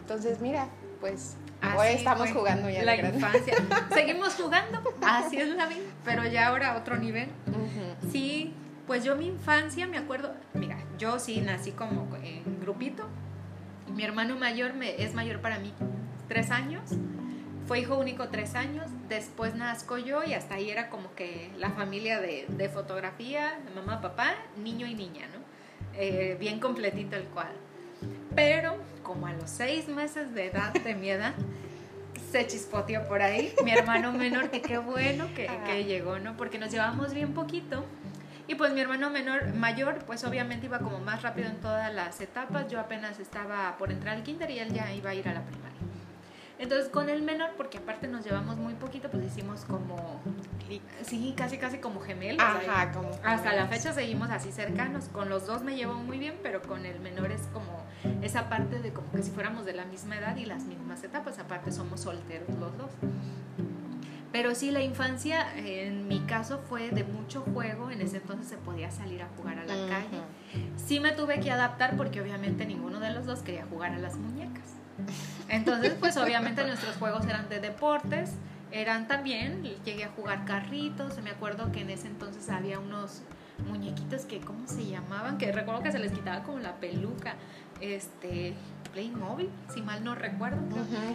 Entonces, 0.00 0.40
mira, 0.40 0.68
pues 1.02 1.36
Así 1.60 1.94
estamos 1.98 2.30
fue 2.30 2.32
jugando 2.40 2.70
ya 2.70 2.82
la 2.82 2.92
de 2.92 2.98
grande. 2.98 3.18
infancia. 3.18 3.54
Seguimos 3.94 4.34
jugando, 4.34 4.80
así 5.02 5.36
es 5.36 5.48
la 5.50 5.66
vida, 5.66 5.80
pero 6.04 6.24
ya 6.26 6.48
ahora 6.48 6.76
otro 6.76 6.96
nivel. 6.96 7.28
Ujú. 7.48 8.10
Sí, 8.10 8.54
pues 8.86 9.04
yo 9.04 9.14
mi 9.16 9.26
infancia 9.26 9.86
me 9.86 9.98
acuerdo, 9.98 10.32
mira, 10.54 10.76
yo 10.98 11.18
sí 11.18 11.40
nací 11.40 11.72
como 11.72 12.08
en 12.16 12.60
grupito. 12.60 13.06
Mi 13.94 14.04
hermano 14.04 14.36
mayor 14.36 14.72
me, 14.74 15.02
es 15.04 15.12
mayor 15.14 15.40
para 15.40 15.58
mí 15.58 15.72
tres 16.28 16.50
años. 16.50 16.82
Fue 17.66 17.78
hijo 17.80 17.96
único 17.96 18.28
tres 18.28 18.54
años. 18.54 18.86
Después 19.08 19.54
nazco 19.54 19.98
yo 19.98 20.24
y 20.24 20.34
hasta 20.34 20.54
ahí 20.56 20.70
era 20.70 20.88
como 20.88 21.14
que 21.14 21.50
la 21.58 21.70
familia 21.70 22.20
de, 22.20 22.46
de 22.48 22.68
fotografía, 22.68 23.60
mamá, 23.74 24.00
papá, 24.00 24.34
niño 24.56 24.86
y 24.86 24.94
niña, 24.94 25.26
¿no? 25.32 25.40
Eh, 25.94 26.36
bien 26.40 26.58
completito 26.58 27.16
el 27.16 27.24
cual. 27.24 27.52
Pero 28.34 28.74
como 29.02 29.26
a 29.26 29.32
los 29.32 29.50
seis 29.50 29.88
meses 29.88 30.34
de 30.34 30.46
edad, 30.46 30.72
de 30.72 30.94
mi 30.94 31.10
edad, 31.10 31.34
se 32.30 32.46
chispoteó 32.46 33.06
por 33.06 33.22
ahí. 33.22 33.54
Mi 33.64 33.72
hermano 33.72 34.12
menor, 34.12 34.50
que 34.50 34.62
qué 34.62 34.78
bueno 34.78 35.26
que, 35.34 35.50
que 35.66 35.84
llegó, 35.84 36.18
¿no? 36.18 36.36
Porque 36.36 36.58
nos 36.58 36.70
llevamos 36.70 37.14
bien 37.14 37.34
poquito. 37.34 37.84
Y 38.48 38.54
pues 38.54 38.72
mi 38.72 38.80
hermano 38.80 39.08
menor, 39.10 39.54
mayor, 39.54 40.04
pues 40.04 40.24
obviamente 40.24 40.66
iba 40.66 40.78
como 40.78 40.98
más 40.98 41.22
rápido 41.22 41.48
en 41.48 41.56
todas 41.60 41.92
las 41.94 42.20
etapas. 42.20 42.68
Yo 42.68 42.80
apenas 42.80 43.18
estaba 43.20 43.76
por 43.78 43.92
entrar 43.92 44.16
al 44.16 44.22
kinder 44.22 44.50
y 44.50 44.58
él 44.58 44.72
ya 44.72 44.92
iba 44.92 45.10
a 45.10 45.14
ir 45.14 45.28
a 45.28 45.34
la 45.34 45.42
primaria. 45.42 45.78
Entonces 46.62 46.88
con 46.90 47.08
el 47.08 47.22
menor, 47.22 47.50
porque 47.56 47.78
aparte 47.78 48.06
nos 48.06 48.24
llevamos 48.24 48.56
muy 48.56 48.74
poquito, 48.74 49.10
pues 49.10 49.24
hicimos 49.24 49.64
como, 49.64 50.20
sí, 51.02 51.34
casi 51.36 51.58
casi 51.58 51.78
como 51.78 52.00
gemelos. 52.00 52.40
Ajá, 52.40 52.92
como 52.92 53.10
Hasta 53.24 53.52
la 53.52 53.66
fecha 53.66 53.92
seguimos 53.92 54.30
así 54.30 54.52
cercanos. 54.52 55.06
Con 55.06 55.28
los 55.28 55.44
dos 55.44 55.64
me 55.64 55.74
llevo 55.74 55.94
muy 55.94 56.18
bien, 56.18 56.38
pero 56.40 56.62
con 56.62 56.86
el 56.86 57.00
menor 57.00 57.32
es 57.32 57.40
como 57.52 57.82
esa 58.22 58.48
parte 58.48 58.78
de 58.78 58.92
como 58.92 59.10
que 59.10 59.24
si 59.24 59.32
fuéramos 59.32 59.64
de 59.64 59.72
la 59.72 59.86
misma 59.86 60.16
edad 60.18 60.36
y 60.36 60.44
las 60.44 60.62
mismas 60.62 61.02
etapas. 61.02 61.40
Aparte 61.40 61.72
somos 61.72 62.02
solteros 62.02 62.48
los 62.50 62.78
dos. 62.78 62.92
Pero 64.30 64.54
sí, 64.54 64.70
la 64.70 64.82
infancia 64.82 65.48
en 65.56 66.06
mi 66.06 66.20
caso 66.20 66.60
fue 66.60 66.90
de 66.90 67.02
mucho 67.02 67.40
juego. 67.40 67.90
En 67.90 68.00
ese 68.00 68.18
entonces 68.18 68.46
se 68.46 68.56
podía 68.56 68.92
salir 68.92 69.20
a 69.20 69.28
jugar 69.36 69.58
a 69.58 69.64
la 69.64 69.88
calle. 69.88 70.22
Sí 70.76 71.00
me 71.00 71.10
tuve 71.10 71.40
que 71.40 71.50
adaptar 71.50 71.96
porque 71.96 72.20
obviamente 72.20 72.66
ninguno 72.66 73.00
de 73.00 73.10
los 73.10 73.26
dos 73.26 73.40
quería 73.40 73.66
jugar 73.66 73.94
a 73.94 73.98
las 73.98 74.14
muñecas. 74.14 74.76
Entonces, 75.52 75.94
pues 76.00 76.16
obviamente 76.16 76.64
nuestros 76.64 76.96
juegos 76.96 77.26
eran 77.26 77.50
de 77.50 77.60
deportes, 77.60 78.32
eran 78.70 79.06
también, 79.06 79.62
llegué 79.84 80.04
a 80.04 80.08
jugar 80.08 80.46
carritos, 80.46 81.20
me 81.22 81.28
acuerdo 81.28 81.70
que 81.70 81.82
en 81.82 81.90
ese 81.90 82.06
entonces 82.06 82.48
había 82.48 82.78
unos 82.78 83.20
muñequitos 83.68 84.22
que, 84.22 84.40
¿cómo 84.40 84.66
se 84.66 84.86
llamaban? 84.86 85.36
Que 85.36 85.52
recuerdo 85.52 85.82
que 85.82 85.92
se 85.92 85.98
les 85.98 86.10
quitaba 86.10 86.42
como 86.42 86.58
la 86.58 86.76
peluca, 86.76 87.34
este, 87.82 88.54
Playmobil, 88.94 89.50
si 89.72 89.82
mal 89.82 90.02
no 90.02 90.14
recuerdo. 90.14 90.58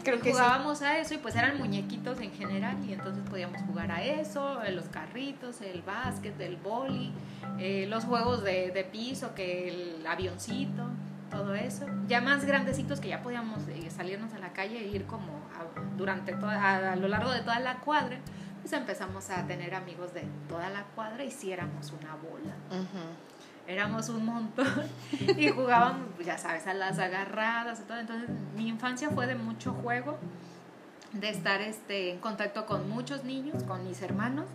Creo, 0.04 0.22
que 0.22 0.32
jugábamos 0.32 0.84
a 0.84 1.00
eso 1.00 1.16
y 1.16 1.18
pues 1.18 1.36
eran 1.36 1.58
muñequitos 1.58 2.20
en 2.22 2.32
general 2.32 2.78
y 2.88 2.94
entonces 2.94 3.24
podíamos 3.28 3.60
jugar 3.64 3.92
a 3.92 4.04
eso, 4.04 4.60
los 4.70 4.86
carritos, 4.86 5.62
el 5.62 5.82
básquet, 5.82 6.40
el 6.40 6.58
boli, 6.58 7.12
eh, 7.58 7.88
los 7.90 8.06
juegos 8.06 8.44
de, 8.44 8.70
de 8.70 8.84
piso, 8.84 9.34
que 9.34 9.70
el 9.70 10.06
avioncito 10.06 10.92
todo 11.30 11.56
eso. 11.56 11.86
Ya 12.08 12.22
más 12.22 12.46
grandecitos 12.46 13.00
que 13.00 13.10
ya 13.10 13.22
podíamos 13.22 13.66
salirnos 13.98 14.34
a 14.34 14.40
la 14.40 14.54
calle 14.54 14.80
e 14.80 14.88
ir 14.88 15.06
como 15.06 15.42
durante 15.98 16.34
toda, 16.34 16.92
a, 16.92 16.96
lo 16.96 17.08
largo 17.08 17.32
de 17.32 17.42
toda 17.42 17.60
la 17.60 17.80
cuadra, 17.80 18.20
pues 18.62 18.72
empezamos 18.74 19.30
a 19.30 19.46
tener 19.48 19.74
amigos 19.76 20.14
de 20.14 20.24
toda 20.48 20.70
la 20.70 20.84
cuadra 20.84 21.24
y 21.24 21.32
si 21.32 21.52
éramos 21.52 21.92
una 21.92 22.16
bola. 22.16 22.56
Éramos 23.68 24.08
un 24.08 24.26
montón 24.26 24.88
y 25.38 25.50
jugábamos, 25.50 26.08
pues, 26.16 26.28
ya 26.28 26.38
sabes, 26.38 26.68
a 26.68 26.74
las 26.74 27.00
agarradas 27.00 27.82
y 27.82 27.84
todo. 27.84 28.00
Entonces 28.00 28.30
mi 28.56 28.70
infancia 28.70 29.10
fue 29.10 29.28
de 29.28 29.36
mucho 29.36 29.74
juego, 29.74 30.18
de 31.12 31.30
estar 31.30 31.60
este, 31.62 32.12
en 32.12 32.20
contacto 32.20 32.66
con 32.66 32.90
muchos 32.90 33.26
niños, 33.26 33.64
con 33.64 33.86
mis 33.86 34.02
hermanos. 34.02 34.46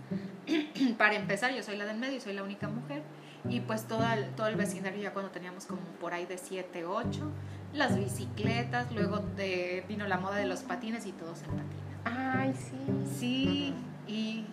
Para 0.98 1.14
empezar, 1.14 1.52
yo 1.52 1.62
soy 1.62 1.76
la 1.76 1.84
del 1.84 1.98
medio, 1.98 2.20
soy 2.20 2.32
la 2.32 2.42
única 2.42 2.68
mujer 2.68 3.02
y 3.48 3.60
pues 3.60 3.84
todo 3.86 4.04
el, 4.12 4.30
todo 4.30 4.46
el 4.46 4.56
vecindario 4.56 5.02
ya 5.02 5.12
cuando 5.12 5.30
teníamos 5.30 5.66
como 5.66 5.80
por 6.00 6.14
ahí 6.14 6.26
de 6.26 6.38
7, 6.38 6.84
8, 6.84 7.30
las 7.72 7.98
bicicletas, 7.98 8.90
luego 8.92 9.18
de, 9.36 9.84
vino 9.88 10.06
la 10.06 10.18
moda 10.18 10.36
de 10.36 10.46
los 10.46 10.60
patines 10.60 11.06
y 11.06 11.12
todos 11.12 11.42
en 11.42 11.50
patines. 11.50 11.92
Ay, 12.04 12.54
sí. 12.54 13.18
Sí, 13.18 13.74
y 14.06 14.44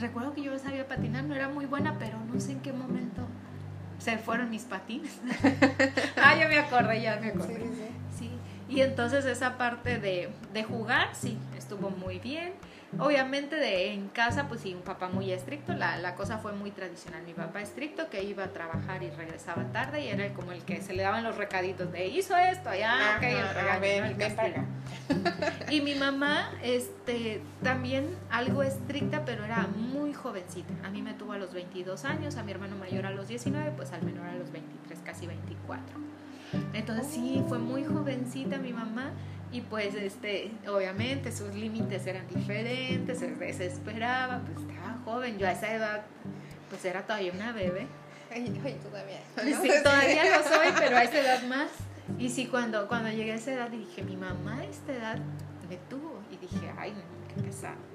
recuerdo 0.00 0.34
que 0.34 0.42
yo 0.42 0.58
sabía 0.58 0.88
patinar, 0.88 1.24
no 1.24 1.34
era 1.34 1.48
muy 1.48 1.66
buena, 1.66 1.96
pero 1.98 2.18
no 2.32 2.40
sé 2.40 2.52
en 2.52 2.60
qué 2.60 2.72
momento 2.72 3.22
se 3.98 4.18
fueron 4.18 4.50
mis 4.50 4.62
patines. 4.62 5.20
ah, 6.16 6.36
ya 6.36 6.48
me 6.48 6.58
acordé, 6.58 7.02
ya 7.02 7.18
me 7.20 7.28
acordé. 7.28 7.54
Sí, 7.54 7.70
sí. 8.18 8.18
sí. 8.18 8.30
Y 8.68 8.80
entonces 8.80 9.24
esa 9.24 9.56
parte 9.56 9.98
de, 9.98 10.30
de 10.52 10.64
jugar, 10.64 11.08
sí, 11.14 11.38
estuvo 11.56 11.90
muy 11.90 12.18
bien. 12.18 12.52
Obviamente 12.98 13.56
de, 13.56 13.92
en 13.92 14.08
casa, 14.08 14.48
pues 14.48 14.60
sí, 14.60 14.74
un 14.74 14.82
papá 14.82 15.08
muy 15.08 15.30
estricto, 15.32 15.74
la, 15.74 15.96
la, 15.98 16.14
cosa 16.14 16.38
fue 16.38 16.52
muy 16.52 16.70
tradicional. 16.70 17.22
Mi 17.24 17.32
papá 17.32 17.60
estricto 17.60 18.08
que 18.08 18.22
iba 18.22 18.44
a 18.44 18.48
trabajar 18.48 19.02
y 19.02 19.10
regresaba 19.10 19.64
tarde 19.72 20.04
y 20.04 20.08
era 20.08 20.32
como 20.32 20.52
el 20.52 20.62
que 20.62 20.80
se 20.80 20.94
le 20.94 21.02
daban 21.02 21.24
los 21.24 21.36
recaditos 21.36 21.90
de 21.92 22.06
hizo 22.06 22.36
esto, 22.36 22.70
ya, 22.74 23.16
ok, 23.16 23.22
el 23.22 23.54
regaño, 23.54 24.66
Y 25.70 25.80
mi 25.80 25.94
mamá, 25.94 26.50
este, 26.62 27.42
también 27.62 28.16
algo 28.30 28.62
estricta, 28.62 29.24
pero 29.24 29.44
era 29.44 29.66
muy 29.66 30.12
jovencita. 30.12 30.72
A 30.84 30.90
mí 30.90 31.02
me 31.02 31.14
tuvo 31.14 31.32
a 31.32 31.38
los 31.38 31.52
22 31.52 32.04
años, 32.04 32.36
a 32.36 32.42
mi 32.42 32.52
hermano 32.52 32.76
mayor 32.76 33.06
a 33.06 33.10
los 33.10 33.28
19, 33.28 33.72
pues 33.76 33.92
al 33.92 34.02
menor 34.02 34.26
a 34.26 34.34
los 34.34 34.52
23, 34.52 35.00
casi 35.04 35.26
24. 35.26 36.04
Entonces 36.72 37.06
sí, 37.06 37.42
fue 37.48 37.58
muy 37.58 37.84
jovencita 37.84 38.58
mi 38.58 38.72
mamá 38.72 39.10
y 39.54 39.60
pues 39.60 39.94
este 39.94 40.50
obviamente 40.66 41.30
sus 41.30 41.54
límites 41.54 42.04
eran 42.08 42.26
diferentes 42.26 43.20
se 43.20 43.28
desesperaba 43.28 44.40
pues 44.40 44.66
estaba 44.66 44.98
joven 45.04 45.38
yo 45.38 45.46
a 45.46 45.52
esa 45.52 45.72
edad 45.72 46.04
pues 46.68 46.84
era 46.84 47.02
todavía 47.02 47.32
una 47.32 47.52
bebé. 47.52 47.86
Ay, 48.32 48.48
todavía 48.82 49.20
sí 49.62 49.70
todavía 49.84 50.24
lo 50.36 50.42
soy 50.42 50.72
pero 50.76 50.96
a 50.96 51.04
esa 51.04 51.20
edad 51.20 51.42
más. 51.44 51.68
Y 52.18 52.30
sí 52.30 52.48
cuando 52.48 52.88
cuando 52.88 53.10
llegué 53.10 53.30
a 53.30 53.36
esa 53.36 53.52
edad 53.52 53.70
dije 53.70 54.02
mi 54.02 54.16
mamá 54.16 54.58
a 54.58 54.64
esta 54.64 54.92
edad 54.92 55.18
me 55.68 55.76
tuvo. 55.88 56.20
Y 56.32 56.36
dije 56.36 56.72
ay 56.76 56.92
qué 57.32 57.42
pesado 57.42 57.93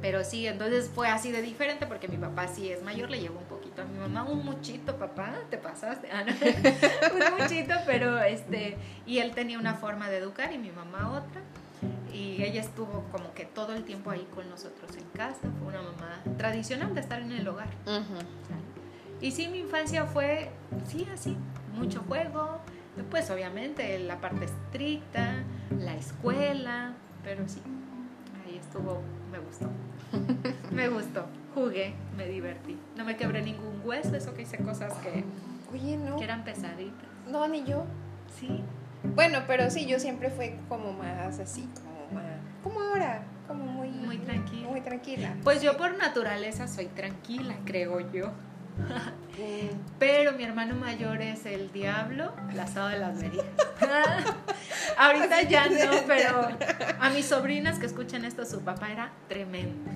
pero 0.00 0.24
sí, 0.24 0.46
entonces 0.46 0.90
fue 0.94 1.08
así 1.08 1.32
de 1.32 1.42
diferente 1.42 1.86
porque 1.86 2.08
mi 2.08 2.16
papá 2.16 2.48
sí 2.48 2.70
es 2.70 2.82
mayor, 2.82 3.10
le 3.10 3.20
llevo 3.20 3.38
un 3.38 3.46
poquito 3.46 3.82
a 3.82 3.84
mi 3.84 3.98
mamá, 3.98 4.24
un 4.24 4.44
muchito, 4.44 4.96
papá, 4.96 5.34
te 5.50 5.58
pasaste, 5.58 6.08
ah, 6.12 6.24
un 7.12 7.42
muchito, 7.42 7.74
pero 7.86 8.18
este, 8.22 8.76
y 9.06 9.18
él 9.18 9.32
tenía 9.34 9.58
una 9.58 9.74
forma 9.74 10.08
de 10.08 10.18
educar 10.18 10.52
y 10.52 10.58
mi 10.58 10.70
mamá 10.70 11.12
otra. 11.12 11.42
Y 12.12 12.42
ella 12.42 12.60
estuvo 12.60 13.04
como 13.12 13.32
que 13.34 13.44
todo 13.44 13.74
el 13.74 13.84
tiempo 13.84 14.10
ahí 14.10 14.26
con 14.34 14.48
nosotros 14.48 14.96
en 14.96 15.04
casa, 15.10 15.40
fue 15.58 15.68
una 15.68 15.82
mamá 15.82 16.22
tradicional 16.36 16.94
de 16.94 17.00
estar 17.00 17.20
en 17.20 17.32
el 17.32 17.46
hogar. 17.46 17.68
Y 19.20 19.32
sí, 19.32 19.48
mi 19.48 19.58
infancia 19.58 20.04
fue, 20.06 20.50
sí, 20.86 21.06
así, 21.12 21.36
mucho 21.74 22.02
juego, 22.08 22.60
pues 23.10 23.30
obviamente 23.30 23.98
la 23.98 24.20
parte 24.20 24.46
estricta, 24.46 25.44
la 25.78 25.94
escuela, 25.94 26.92
pero 27.22 27.48
sí, 27.48 27.60
ahí 28.44 28.56
estuvo, 28.58 29.02
me 29.30 29.38
gustó. 29.38 29.68
me 30.70 30.88
gustó. 30.88 31.26
Jugué, 31.54 31.94
me 32.16 32.26
divertí. 32.26 32.78
No 32.96 33.04
me 33.04 33.16
quebré 33.16 33.42
ningún 33.42 33.80
hueso, 33.84 34.14
eso 34.14 34.34
que 34.34 34.42
hice 34.42 34.58
cosas 34.58 34.92
que, 34.98 35.24
Oye, 35.72 35.96
no. 35.96 36.16
que 36.16 36.24
eran 36.24 36.44
pesaditas. 36.44 37.08
No, 37.26 37.46
ni 37.48 37.64
yo. 37.64 37.84
Sí. 38.38 38.62
Bueno, 39.02 39.40
pero 39.46 39.70
sí, 39.70 39.86
yo 39.86 39.98
siempre 39.98 40.30
fui 40.30 40.54
como 40.68 40.92
más 40.92 41.38
así, 41.38 41.68
como 41.82 42.20
más. 42.20 42.36
Como 42.62 42.80
ahora, 42.80 43.22
como 43.46 43.64
muy. 43.64 43.88
Muy 43.88 44.18
tranquila. 44.18 44.68
Muy 44.68 44.80
tranquila. 44.80 45.36
Pues 45.42 45.62
yo 45.62 45.76
por 45.76 45.96
naturaleza 45.96 46.68
soy 46.68 46.86
tranquila, 46.86 47.56
creo 47.64 48.00
yo. 48.12 48.32
Pero 49.98 50.32
mi 50.32 50.44
hermano 50.44 50.74
mayor 50.74 51.20
es 51.22 51.46
el 51.46 51.72
diablo, 51.72 52.32
el 52.50 52.58
asado 52.58 52.88
de 52.88 52.98
las 52.98 53.20
verías. 53.20 53.46
Ahorita 54.98 55.42
ya 55.42 55.68
no, 55.68 56.06
pero 56.06 56.48
a 57.00 57.10
mis 57.10 57.26
sobrinas 57.26 57.78
que 57.78 57.86
escuchan 57.86 58.24
esto, 58.24 58.44
su 58.44 58.62
papá 58.62 58.90
era 58.90 59.12
tremendo. 59.28 59.90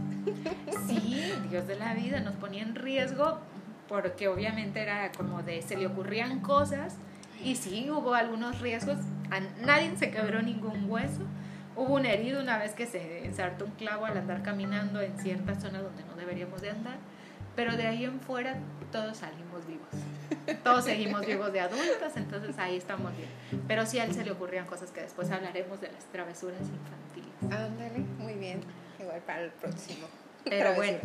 Sí, 0.87 1.33
Dios 1.51 1.67
de 1.67 1.77
la 1.77 1.95
vida, 1.95 2.21
nos 2.21 2.35
ponía 2.37 2.63
en 2.63 2.75
riesgo 2.75 3.39
porque 3.89 4.29
obviamente 4.29 4.81
era 4.81 5.13
como 5.13 5.43
de, 5.43 5.63
se 5.63 5.77
le 5.77 5.87
ocurrían 5.87 6.41
cosas 6.41 6.97
y 7.45 7.57
sí, 7.57 7.91
hubo 7.91 8.15
algunos 8.15 8.61
riesgos, 8.61 8.99
nadie 9.65 9.97
se 9.97 10.11
quebró 10.11 10.43
ningún 10.43 10.91
hueso. 10.91 11.23
Hubo 11.75 11.95
un 11.95 12.05
herido 12.05 12.43
una 12.43 12.59
vez 12.59 12.75
que 12.75 12.87
se 12.87 13.25
ensartó 13.25 13.65
un 13.65 13.71
clavo 13.73 14.05
al 14.05 14.17
andar 14.17 14.43
caminando 14.43 15.01
en 15.01 15.19
cierta 15.19 15.59
zona 15.59 15.81
donde 15.81 16.05
no 16.05 16.15
deberíamos 16.17 16.61
de 16.61 16.71
andar 16.71 16.99
pero 17.55 17.77
de 17.77 17.87
ahí 17.87 18.05
en 18.05 18.21
fuera 18.21 18.57
todos 18.91 19.19
salimos 19.19 19.67
vivos. 19.67 19.89
Todos 20.65 20.85
seguimos 20.85 21.25
vivos 21.25 21.53
de 21.53 21.61
adultos, 21.61 22.17
entonces 22.17 22.59
ahí 22.59 22.77
estamos 22.77 23.17
bien. 23.17 23.29
Pero 23.69 23.87
sí 23.87 23.99
a 23.99 24.05
él 24.05 24.15
se 24.15 24.25
le 24.25 24.33
ocurrían 24.33 24.67
cosas 24.67 24.91
que 24.91 25.01
después 25.01 25.31
hablaremos 25.31 25.81
de 25.81 25.91
las 25.93 26.05
travesuras 26.07 26.61
infantiles. 26.61 27.33
Ándale, 27.43 27.99
muy 28.19 28.35
bien. 28.35 28.61
Igual 28.99 29.21
para 29.21 29.43
el 29.43 29.51
próximo. 29.51 30.07
Pero 30.51 30.75
bueno, 30.75 30.99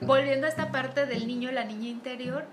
volviendo 0.00 0.46
a 0.46 0.50
esta 0.50 0.72
parte 0.72 1.06
del 1.06 1.26
niño, 1.26 1.50
la 1.52 1.64
niña 1.64 1.88
interior, 1.88 2.44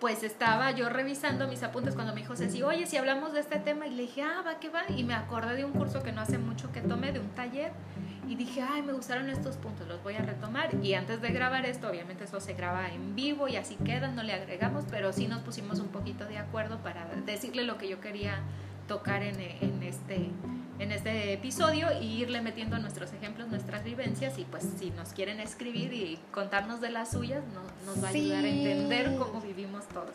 pues 0.00 0.22
estaba 0.22 0.70
yo 0.70 0.88
revisando 0.88 1.46
mis 1.46 1.62
apuntes 1.62 1.94
cuando 1.94 2.14
me 2.14 2.22
dijo 2.22 2.34
Ceci, 2.34 2.62
oye, 2.62 2.86
si 2.86 2.96
hablamos 2.96 3.32
de 3.32 3.40
este 3.40 3.58
tema, 3.58 3.86
y 3.86 3.90
le 3.90 4.02
dije, 4.02 4.22
ah, 4.22 4.42
va, 4.46 4.58
que 4.58 4.70
va, 4.70 4.82
y 4.88 5.04
me 5.04 5.14
acordé 5.14 5.56
de 5.56 5.64
un 5.64 5.72
curso 5.72 6.02
que 6.02 6.10
no 6.10 6.22
hace 6.22 6.38
mucho 6.38 6.72
que 6.72 6.80
tomé, 6.80 7.12
de 7.12 7.20
un 7.20 7.28
taller, 7.30 7.72
y 8.26 8.36
dije, 8.36 8.62
ay, 8.62 8.82
me 8.82 8.92
gustaron 8.92 9.28
estos 9.28 9.56
puntos, 9.56 9.88
los 9.88 10.02
voy 10.02 10.14
a 10.14 10.22
retomar. 10.22 10.72
Y 10.82 10.94
antes 10.94 11.20
de 11.20 11.30
grabar 11.30 11.66
esto, 11.66 11.88
obviamente 11.88 12.24
eso 12.24 12.40
se 12.40 12.54
graba 12.54 12.88
en 12.88 13.16
vivo 13.16 13.48
y 13.48 13.56
así 13.56 13.74
queda, 13.76 14.08
no 14.08 14.22
le 14.22 14.32
agregamos, 14.32 14.84
pero 14.88 15.12
sí 15.12 15.26
nos 15.26 15.40
pusimos 15.42 15.80
un 15.80 15.88
poquito 15.88 16.24
de 16.26 16.38
acuerdo 16.38 16.78
para 16.78 17.06
decirle 17.26 17.64
lo 17.64 17.76
que 17.76 17.88
yo 17.88 18.00
quería 18.00 18.38
tocar 18.86 19.22
en, 19.22 19.40
en 19.40 19.82
este, 19.82 20.30
en 20.80 20.92
este 20.92 21.34
episodio 21.34 21.88
y 22.00 22.22
irle 22.22 22.40
metiendo 22.40 22.78
nuestros 22.78 23.12
ejemplos, 23.12 23.48
nuestras 23.48 23.84
vivencias 23.84 24.38
y 24.38 24.44
pues 24.44 24.64
si 24.78 24.90
nos 24.90 25.10
quieren 25.10 25.38
escribir 25.38 25.92
y 25.92 26.18
contarnos 26.32 26.80
de 26.80 26.90
las 26.90 27.10
suyas, 27.10 27.42
nos 27.84 28.02
va 28.02 28.08
a 28.08 28.10
ayudar 28.10 28.44
a 28.44 28.48
entender 28.48 29.14
cómo 29.16 29.42
vivimos 29.42 29.86
todos. 29.88 30.14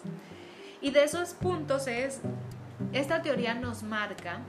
Y 0.82 0.90
de 0.90 1.04
esos 1.04 1.34
puntos 1.36 1.86
es, 1.88 2.20
esta 2.94 3.22
teoría 3.22 3.54
nos 3.54 3.84
marca 3.84 4.40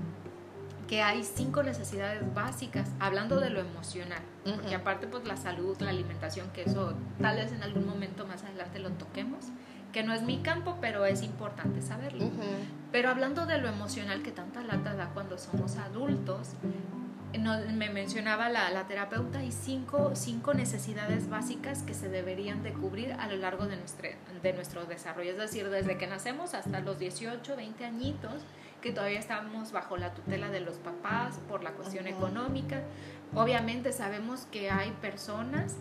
que 0.88 1.02
hay 1.02 1.22
cinco 1.22 1.62
necesidades 1.62 2.22
básicas, 2.32 2.88
hablando 2.98 3.38
de 3.38 3.50
lo 3.50 3.60
emocional, 3.60 4.22
porque 4.44 4.74
aparte 4.74 5.06
pues 5.08 5.26
la 5.26 5.36
salud, 5.36 5.76
la 5.80 5.90
alimentación, 5.90 6.50
que 6.52 6.62
eso 6.62 6.94
tal 7.20 7.36
vez 7.36 7.52
en 7.52 7.62
algún 7.62 7.86
momento 7.86 8.26
más 8.26 8.42
adelante 8.44 8.78
lo 8.78 8.90
toquemos, 8.92 9.46
que 9.96 10.02
no 10.02 10.12
es 10.12 10.20
mi 10.20 10.40
campo, 10.40 10.76
pero 10.78 11.06
es 11.06 11.22
importante 11.22 11.80
saberlo. 11.80 12.30
Pero 12.92 13.08
hablando 13.08 13.46
de 13.46 13.56
lo 13.56 13.66
emocional 13.66 14.22
que 14.22 14.30
tanta 14.30 14.62
lata 14.62 14.94
da 14.94 15.08
cuando 15.14 15.38
somos 15.38 15.78
adultos, 15.78 16.50
me 17.72 17.88
mencionaba 17.88 18.50
la, 18.50 18.68
la, 18.68 18.86
terapeuta, 18.86 19.38
hay 19.38 19.52
cinco, 19.52 20.10
cinco 20.14 20.52
necesidades 20.52 21.30
básicas 21.30 21.82
que 21.82 21.94
se 21.94 22.10
deberían 22.10 22.62
de 22.62 22.74
cubrir 22.74 23.14
a 23.14 23.26
lo 23.26 23.36
largo 23.36 23.68
de 23.68 23.78
nuestro, 23.78 24.10
de 24.42 24.52
nuestro 24.52 24.84
desarrollo, 24.84 25.30
es 25.30 25.38
decir, 25.38 25.70
desde 25.70 25.96
que 25.96 26.06
nacemos 26.06 26.52
hasta 26.52 26.80
los 26.80 26.98
18, 26.98 27.56
20 27.56 27.86
añitos, 27.86 28.42
que 28.82 28.92
todavía 28.92 29.18
estamos 29.18 29.72
bajo 29.72 29.96
la 29.96 30.12
tutela 30.12 30.50
de 30.50 30.60
los 30.60 30.76
papás 30.76 31.40
por 31.48 31.64
la 31.64 31.70
cuestión 31.70 32.06
económica. 32.06 32.82
Obviamente 33.34 33.94
sabemos 33.94 34.46
que 34.52 34.70
hay 34.70 34.90
personas 35.00 35.76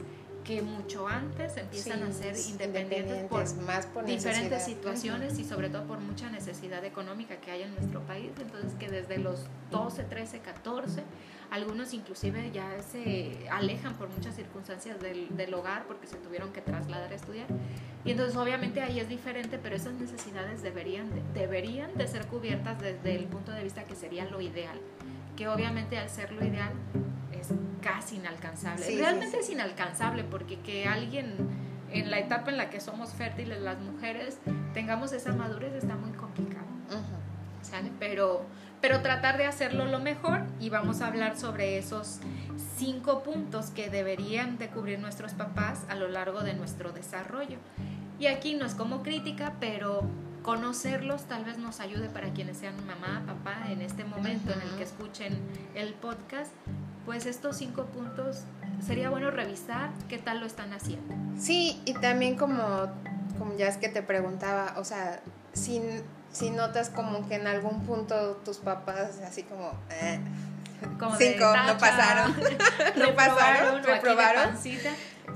que 0.45 0.61
mucho 0.61 1.07
antes 1.07 1.57
empiezan 1.57 2.03
a 2.03 2.11
ser 2.11 2.35
independientes, 2.37 3.25
por, 3.25 3.43
más 3.63 3.87
por 3.87 4.05
diferentes 4.05 4.63
situaciones 4.63 5.39
y 5.39 5.43
sobre 5.43 5.69
todo 5.69 5.85
por 5.85 5.99
mucha 5.99 6.29
necesidad 6.29 6.85
económica 6.85 7.37
que 7.37 7.51
hay 7.51 7.63
en 7.63 7.73
nuestro 7.73 8.01
país. 8.01 8.31
Entonces 8.39 8.73
que 8.79 8.89
desde 8.89 9.17
los 9.17 9.45
12, 9.71 10.03
13, 10.03 10.39
14, 10.39 11.03
algunos 11.49 11.93
inclusive 11.93 12.51
ya 12.53 12.81
se 12.83 13.47
alejan 13.49 13.95
por 13.95 14.09
muchas 14.09 14.35
circunstancias 14.35 14.99
del, 15.01 15.35
del 15.35 15.53
hogar 15.53 15.85
porque 15.87 16.05
se 16.05 16.17
tuvieron 16.17 16.53
que 16.53 16.61
trasladar 16.61 17.11
a 17.11 17.15
estudiar. 17.15 17.47
Y 18.05 18.11
entonces 18.11 18.37
obviamente 18.37 18.81
ahí 18.81 18.99
es 18.99 19.09
diferente, 19.09 19.57
pero 19.57 19.75
esas 19.75 19.95
necesidades 19.95 20.61
deberían 20.61 21.09
de, 21.09 21.23
deberían 21.33 21.91
de 21.95 22.07
ser 22.07 22.27
cubiertas 22.27 22.79
desde 22.79 23.15
el 23.15 23.25
punto 23.25 23.51
de 23.51 23.63
vista 23.63 23.85
que 23.85 23.95
sería 23.95 24.25
lo 24.25 24.41
ideal. 24.41 24.79
Que 25.35 25.47
obviamente 25.47 25.97
al 25.97 26.09
ser 26.09 26.31
lo 26.31 26.45
ideal 26.45 26.71
casi 27.85 28.15
inalcanzable. 28.15 28.97
Realmente 28.97 29.39
es 29.39 29.49
inalcanzable 29.49 30.23
porque 30.23 30.59
que 30.59 30.87
alguien 30.87 31.35
en 31.91 32.09
la 32.09 32.17
etapa 32.17 32.49
en 32.49 32.57
la 32.57 32.69
que 32.71 32.79
somos 32.81 33.13
fértiles 33.13 33.61
las 33.61 33.79
mujeres 33.79 34.39
tengamos 34.73 35.13
esa 35.13 35.33
madurez 35.33 35.73
está 35.73 35.95
muy 35.95 36.11
complicado. 36.11 36.65
Pero, 37.99 38.45
pero 38.81 39.01
tratar 39.01 39.37
de 39.37 39.45
hacerlo 39.45 39.85
lo 39.85 39.99
mejor 39.99 40.43
y 40.59 40.69
vamos 40.69 41.01
a 41.01 41.07
hablar 41.07 41.37
sobre 41.37 41.77
esos 41.77 42.19
cinco 42.77 43.21
puntos 43.21 43.69
que 43.69 43.89
deberían 43.89 44.57
de 44.57 44.69
cubrir 44.69 44.99
nuestros 44.99 45.33
papás 45.33 45.83
a 45.89 45.95
lo 45.95 46.07
largo 46.07 46.41
de 46.41 46.53
nuestro 46.53 46.91
desarrollo. 46.91 47.57
Y 48.19 48.27
aquí 48.27 48.55
no 48.55 48.65
es 48.65 48.75
como 48.75 49.03
crítica, 49.03 49.53
pero 49.59 50.03
conocerlos 50.45 51.23
tal 51.23 51.43
vez 51.43 51.57
nos 51.57 51.79
ayude 51.79 52.07
para 52.07 52.29
quienes 52.29 52.57
sean 52.57 52.75
mamá, 52.85 53.23
papá 53.25 53.71
en 53.71 53.81
este 53.81 54.03
momento 54.03 54.53
en 54.53 54.61
el 54.61 54.69
que 54.77 54.83
escuchen 54.83 55.39
el 55.73 55.95
podcast, 55.95 56.51
pues 57.03 57.25
estos 57.25 57.57
cinco 57.57 57.85
puntos 57.85 58.43
sería 58.85 59.09
bueno 59.09 59.31
revisar 59.31 59.89
qué 60.07 60.19
tal 60.19 60.39
lo 60.39 60.45
están 60.45 60.71
haciendo. 60.71 61.15
Sí, 61.41 61.81
y 61.85 61.95
también 61.95 62.37
como, 62.37 62.61
como 63.39 63.57
ya 63.57 63.67
es 63.67 63.77
que 63.77 63.89
te 63.89 64.03
preguntaba, 64.03 64.75
o 64.77 64.83
sea, 64.83 65.19
si, 65.53 65.81
si 66.31 66.51
notas 66.51 66.91
como 66.91 67.27
que 67.27 67.35
en 67.35 67.47
algún 67.47 67.81
punto 67.83 68.39
tus 68.45 68.57
papás 68.57 69.19
así 69.27 69.41
como... 69.41 69.71
Eh, 69.89 70.19
como 70.99 71.15
cinco, 71.15 71.45
no 71.65 71.75
pasaron, 71.79 72.35
no 72.97 73.15
pasaron, 73.15 73.83
reprobaron. 73.83 74.55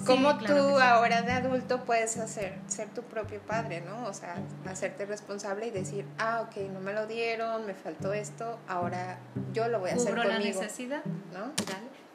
¿Cómo 0.06 0.38
tú 0.38 0.80
ahora 0.80 1.22
de 1.22 1.32
adulto 1.32 1.84
puedes 1.84 2.18
hacer, 2.18 2.58
ser 2.68 2.90
tu 2.90 3.04
propio 3.04 3.40
padre, 3.42 3.82
¿no? 3.82 4.06
O 4.06 4.14
sea, 4.14 4.36
hacerte 4.68 5.06
responsable 5.06 5.68
y 5.68 5.72
decir, 5.72 6.06
ah, 6.18 6.48
ok, 6.48 6.58
no 6.72 6.80
me 6.80 6.94
lo 6.94 7.08
dieron, 7.08 7.66
me 7.66 7.74
faltó 7.74 8.14
esto, 8.14 8.60
ahora 8.68 9.20
yo 9.54 9.68
lo 9.68 9.80
voy 9.80 9.92
a 9.92 9.96
hacer 9.96 10.16
conmigo. 10.16 10.30
la 10.30 10.40
necesidad, 10.40 11.04
¿no? 11.34 11.52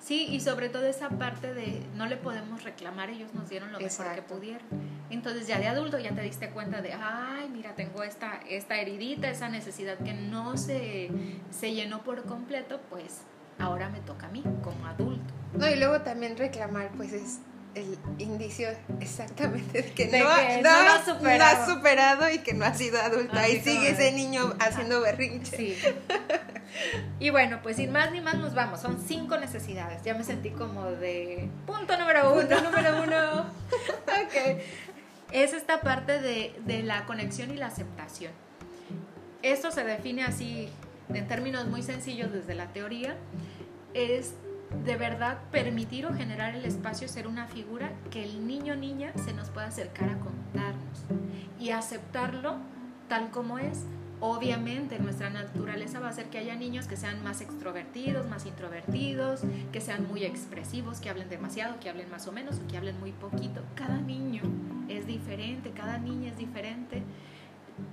Sí, 0.05 0.27
y 0.27 0.41
sobre 0.41 0.69
todo 0.69 0.85
esa 0.87 1.09
parte 1.09 1.55
de 1.55 1.81
no 1.95 2.05
le 2.05 2.19
podemos 2.19 2.63
reclamar, 2.63 3.09
ellos 3.09 3.33
nos 3.33 3.49
dieron 3.49 3.73
lo 3.73 3.81
mejor 3.81 4.15
que 4.15 4.23
pudieron. 4.23 4.63
Entonces 5.09 5.47
ya 5.47 5.59
de 5.59 5.67
adulto 5.67 5.99
ya 5.99 6.15
te 6.15 6.21
diste 6.21 6.51
cuenta 6.51 6.83
de, 6.83 6.93
ay, 6.93 7.49
mira, 7.49 7.75
tengo 7.75 8.03
esta, 8.03 8.41
esta 8.49 8.77
heridita, 8.77 9.31
esa 9.31 9.49
necesidad 9.49 9.97
que 9.99 10.13
no 10.13 10.59
se, 10.59 11.11
se 11.51 11.73
llenó 11.73 12.03
por 12.03 12.23
completo, 12.25 12.81
pues 12.91 13.23
ahora 13.59 13.89
me 13.89 14.01
toca 14.01 14.27
a 14.27 14.31
mí 14.31 14.43
como 14.63 14.87
adulto. 14.87 15.33
No, 15.55 15.69
y 15.69 15.77
luego 15.77 16.01
también 16.03 16.37
reclamar, 16.37 16.91
pues 16.97 17.13
es 17.15 17.41
el 17.75 17.99
indicio 18.19 18.69
exactamente 19.01 19.83
de 19.83 19.93
que, 19.93 20.07
no, 20.07 20.19
no, 20.63 20.71
ha 21.45 21.67
superado. 21.67 22.31
y 22.31 22.39
que 22.39 22.55
no 22.55 22.65
ha 22.65 22.75
sido 22.75 23.01
adulta 23.01 23.49
y 23.49 23.61
sigue 23.61 23.91
ese 23.91 24.13
niño 24.13 24.55
haciendo 24.61 25.01
berrinche. 25.01 25.57
Sí. 25.57 25.79
y 27.19 27.31
bueno, 27.31 27.61
pues 27.63 27.77
sin 27.77 27.91
más 27.91 28.13
ni 28.13 28.21
más 28.21 28.37
nos 28.37 28.55
vamos. 28.55 28.81
Son 28.81 29.03
cinco 29.05 29.39
necesidades. 29.39 30.03
Ya 30.03 30.15
me 30.15 30.25
sentí 30.25 30.51
como 30.51 30.91
de 30.93 31.49
punto 31.67 31.97
número 31.97 32.33
uno. 32.33 32.41
Punto 32.41 32.61
número 32.71 33.03
uno. 33.03 33.41
ok. 33.43 34.61
Es 35.33 35.53
esta 35.53 35.81
parte 35.81 36.21
de, 36.21 36.55
de 36.65 36.83
la 36.83 37.07
conexión 37.07 37.51
y 37.51 37.57
la 37.57 37.67
aceptación. 37.67 38.33
Esto 39.43 39.73
se 39.73 39.85
define 39.85 40.25
así 40.25 40.69
en 41.13 41.27
términos 41.27 41.67
muy 41.67 41.83
sencillos 41.83 42.33
desde 42.33 42.55
la 42.55 42.73
teoría. 42.73 43.17
Es 43.95 44.35
de 44.85 44.97
verdad 44.97 45.39
permitir 45.51 46.07
o 46.07 46.15
generar 46.15 46.55
el 46.55 46.65
espacio 46.65 47.09
ser 47.09 47.27
una 47.27 47.47
figura 47.47 47.93
que 48.11 48.25
el 48.25 48.47
niño 48.47 48.77
niña 48.77 49.13
se 49.25 49.33
nos 49.33 49.51
pueda 49.51 49.69
acercar 49.69 50.11
a 50.11 50.19
contarnos 50.19 51.05
y 51.59 51.71
aceptarlo 51.71 52.57
tal 53.09 53.31
como 53.31 53.59
es. 53.59 53.85
Obviamente 54.21 54.99
nuestra 54.99 55.29
naturaleza 55.29 56.01
va 56.01 56.09
a 56.09 56.13
ser 56.13 56.27
que 56.27 56.39
haya 56.39 56.55
niños 56.55 56.87
que 56.87 56.97
sean 56.97 57.23
más 57.23 57.41
extrovertidos, 57.41 58.27
más 58.27 58.47
introvertidos, 58.47 59.43
que 59.73 59.81
sean 59.81 60.07
muy 60.09 60.25
expresivos, 60.25 61.01
que 61.01 61.11
hablen 61.11 61.29
demasiado, 61.29 61.79
que 61.81 61.91
hablen 61.91 62.11
más 62.11 62.27
o 62.27 62.33
menos 62.33 62.59
o 62.59 62.67
que 62.67 62.77
hablen 62.77 62.99
muy 63.01 63.13
poquito. 63.13 63.63
Cada 63.75 63.99
niño 63.99 64.43
es 64.89 65.07
diferente, 65.07 65.73
cada 65.73 65.99
niña 65.99 66.31
es 66.31 66.39
diferente. 66.39 67.03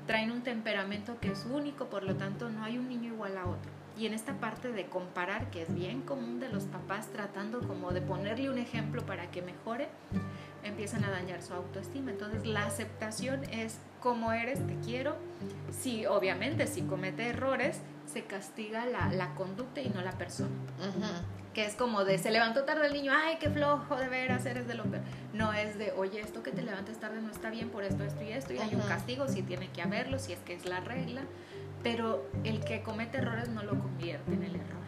Traen 0.07 0.31
un 0.31 0.41
temperamento 0.41 1.19
que 1.19 1.31
es 1.31 1.45
único, 1.45 1.89
por 1.89 2.03
lo 2.03 2.15
tanto 2.15 2.49
no 2.49 2.63
hay 2.63 2.77
un 2.77 2.87
niño 2.87 3.13
igual 3.13 3.37
a 3.37 3.47
otro 3.47 3.80
y 4.01 4.07
en 4.07 4.15
esta 4.15 4.33
parte 4.33 4.71
de 4.71 4.87
comparar, 4.87 5.51
que 5.51 5.61
es 5.61 5.71
bien 5.71 6.01
común 6.01 6.39
de 6.39 6.49
los 6.49 6.63
papás 6.63 7.09
tratando 7.13 7.59
como 7.67 7.91
de 7.91 8.01
ponerle 8.01 8.49
un 8.49 8.57
ejemplo 8.57 9.05
para 9.05 9.29
que 9.29 9.43
mejore, 9.43 9.89
empiezan 10.63 11.03
a 11.03 11.11
dañar 11.11 11.43
su 11.43 11.53
autoestima. 11.53 12.09
Entonces 12.09 12.47
la 12.47 12.65
aceptación 12.65 13.43
es 13.51 13.77
como 13.99 14.31
eres, 14.31 14.65
te 14.65 14.75
quiero. 14.83 15.17
Sí, 15.71 16.07
obviamente, 16.07 16.65
si 16.65 16.81
comete 16.81 17.27
errores, 17.27 17.79
se 18.11 18.23
castiga 18.23 18.87
la, 18.87 19.35
conducta 19.35 19.81
y 19.81 19.89
no 19.89 20.01
la 20.01 20.13
persona. 20.13 20.49
Que 21.53 21.67
es 21.67 21.75
como 21.75 22.03
de, 22.03 22.17
se 22.17 22.31
levantó 22.31 22.63
tarde 22.63 22.87
el 22.87 22.93
niño, 22.93 23.11
ay, 23.15 23.37
qué 23.39 23.51
flojo, 23.51 23.97
de 23.97 24.07
veras, 24.07 24.47
eres 24.47 24.67
de 24.67 24.73
lo 24.73 24.85
peor. 24.85 25.03
No 25.33 25.53
es 25.53 25.77
de, 25.77 25.91
oye, 25.91 26.21
esto 26.21 26.41
que 26.41 26.49
te 26.49 26.63
levantes 26.63 26.99
tarde 26.99 27.21
no 27.21 27.29
está 27.29 27.51
bien 27.51 27.69
por 27.69 27.83
esto, 27.83 28.03
esto 28.03 28.23
y 28.23 28.31
esto, 28.31 28.53
y 28.53 28.57
hay 28.57 28.73
un 28.73 28.81
castigo, 28.81 29.27
si 29.27 29.43
tiene 29.43 29.69
que 29.69 29.83
haberlo, 29.83 30.17
si 30.17 30.33
es 30.33 30.39
que 30.39 30.55
es 30.55 30.65
la 30.65 30.79
regla 30.79 31.21
pero 31.83 32.29
el 32.43 32.63
que 32.63 32.81
comete 32.81 33.17
errores 33.17 33.49
no 33.49 33.63
lo 33.63 33.79
convierte 33.79 34.33
en 34.33 34.43
el 34.43 34.55
error. 34.55 34.81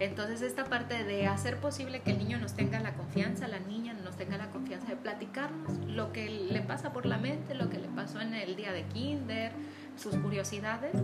Entonces 0.00 0.40
esta 0.40 0.64
parte 0.64 1.04
de 1.04 1.26
hacer 1.26 1.58
posible 1.58 2.00
que 2.00 2.12
el 2.12 2.18
niño 2.18 2.38
nos 2.38 2.54
tenga 2.54 2.80
la 2.80 2.94
confianza, 2.94 3.46
la 3.48 3.58
niña 3.60 3.92
nos 3.92 4.16
tenga 4.16 4.38
la 4.38 4.48
confianza 4.48 4.88
de 4.88 4.96
platicarnos 4.96 5.76
lo 5.86 6.10
que 6.10 6.30
le 6.30 6.60
pasa 6.62 6.92
por 6.92 7.04
la 7.04 7.18
mente, 7.18 7.54
lo 7.54 7.68
que 7.68 7.78
le 7.78 7.88
pasó 7.88 8.20
en 8.20 8.34
el 8.34 8.56
día 8.56 8.72
de 8.72 8.84
kinder, 8.84 9.52
sus 9.96 10.16
curiosidades, 10.16 10.96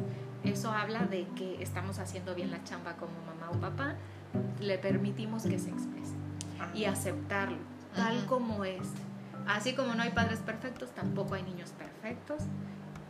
eso 0.45 0.71
habla 0.71 1.05
de 1.05 1.27
que 1.37 1.63
estamos 1.63 1.99
haciendo 1.99 2.35
bien 2.35 2.51
la 2.51 2.65
chamba 2.65 2.97
como 2.97 3.13
mamá 3.27 3.51
o 3.51 3.61
papá, 3.61 3.97
le 4.61 4.79
permitimos 4.79 5.43
que 5.43 5.59
se 5.59 5.71
exprese 5.71 6.15
y 6.75 6.87
aceptarlo 6.87 7.59
tal 7.95 8.25
como 8.27 8.65
es. 8.65 8.89
Así 9.47 9.75
como 9.75 9.95
no 9.95 10.03
hay 10.03 10.11
padres 10.11 10.41
perfectos, 10.41 10.91
tampoco 10.95 11.35
hay 11.35 11.43
niños 11.43 11.71
perfectos 11.73 12.45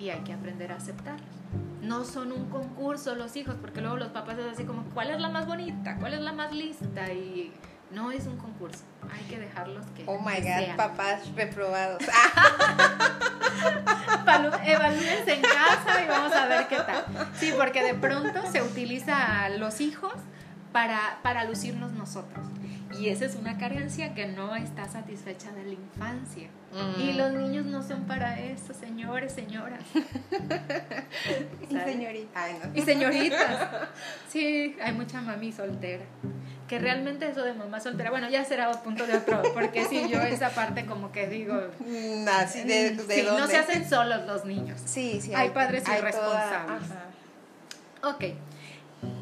y 0.01 0.11
hay 0.11 0.21
que 0.21 0.33
aprender 0.33 0.73
a 0.73 0.77
aceptarlos 0.77 1.41
no 1.83 2.05
son 2.05 2.33
un 2.33 2.49
concurso 2.51 3.15
los 3.15 3.37
hijos, 3.37 3.57
porque 3.61 3.81
luego 3.81 3.97
los 3.97 4.09
papás 4.09 4.39
es 4.39 4.47
así 4.47 4.65
como, 4.65 4.85
¿cuál 4.95 5.11
es 5.11 5.21
la 5.21 5.29
más 5.29 5.47
bonita? 5.47 5.97
¿Cuál 5.99 6.15
es 6.15 6.21
la 6.21 6.33
más 6.33 6.53
lista? 6.53 7.13
Y 7.13 7.53
no 7.91 8.13
es 8.13 8.27
un 8.27 8.37
concurso, 8.37 8.85
hay 9.13 9.25
que 9.25 9.39
dejarlos 9.39 9.85
que... 9.97 10.05
Oh 10.07 10.21
my 10.21 10.41
God, 10.41 10.77
papás 10.77 11.35
reprobados. 11.35 12.03
Evalúense 14.65 15.35
en 15.35 15.43
casa 15.43 16.03
y 16.05 16.09
vamos 16.09 16.33
a 16.33 16.47
ver 16.47 16.69
qué 16.69 16.77
tal. 16.77 17.05
Sí, 17.35 17.53
porque 17.57 17.83
de 17.83 17.95
pronto 17.95 18.47
se 18.51 18.63
utiliza 18.63 19.45
a 19.45 19.49
los 19.49 19.81
hijos 19.81 20.13
para, 20.73 21.19
para 21.23 21.45
lucirnos 21.45 21.93
nosotros. 21.93 22.47
Y 23.01 23.09
esa 23.09 23.25
es 23.25 23.35
una 23.35 23.57
carencia 23.57 24.13
que 24.13 24.27
no 24.27 24.55
está 24.55 24.87
satisfecha 24.87 25.51
de 25.53 25.65
la 25.65 25.73
infancia. 25.73 26.49
Y 26.99 27.13
mm. 27.13 27.17
los 27.17 27.33
niños 27.33 27.65
no 27.65 27.83
son 27.83 28.05
para 28.05 28.39
eso, 28.39 28.75
señores, 28.75 29.33
señoras. 29.33 29.83
y 31.71 31.75
señoritas. 31.75 32.51
Y 32.75 32.83
señoritas. 32.83 33.69
Sí, 34.29 34.77
hay 34.83 34.93
mucha 34.93 35.23
mami 35.23 35.51
soltera. 35.51 36.05
Que 36.69 36.79
realmente 36.79 37.27
eso 37.27 37.43
de 37.43 37.55
mamá 37.55 37.81
soltera, 37.81 38.11
bueno, 38.11 38.29
ya 38.29 38.45
será 38.45 38.71
punto 38.83 39.07
de 39.07 39.17
otro, 39.17 39.43
porque 39.55 39.87
sí, 39.87 40.07
yo 40.09 40.21
esa 40.21 40.51
parte 40.51 40.85
como 40.85 41.11
que 41.11 41.27
digo... 41.27 41.55
Mm, 41.81 42.29
así 42.29 42.63
de, 42.65 42.91
de 42.91 43.23
no 43.25 43.47
se 43.47 43.57
hacen 43.57 43.89
solos 43.89 44.27
los 44.27 44.45
niños. 44.45 44.79
Sí, 44.85 45.21
sí. 45.23 45.35
Hay, 45.35 45.51
padres 45.51 45.85
irresponsables. 45.89 46.91
Ok. 48.05 48.25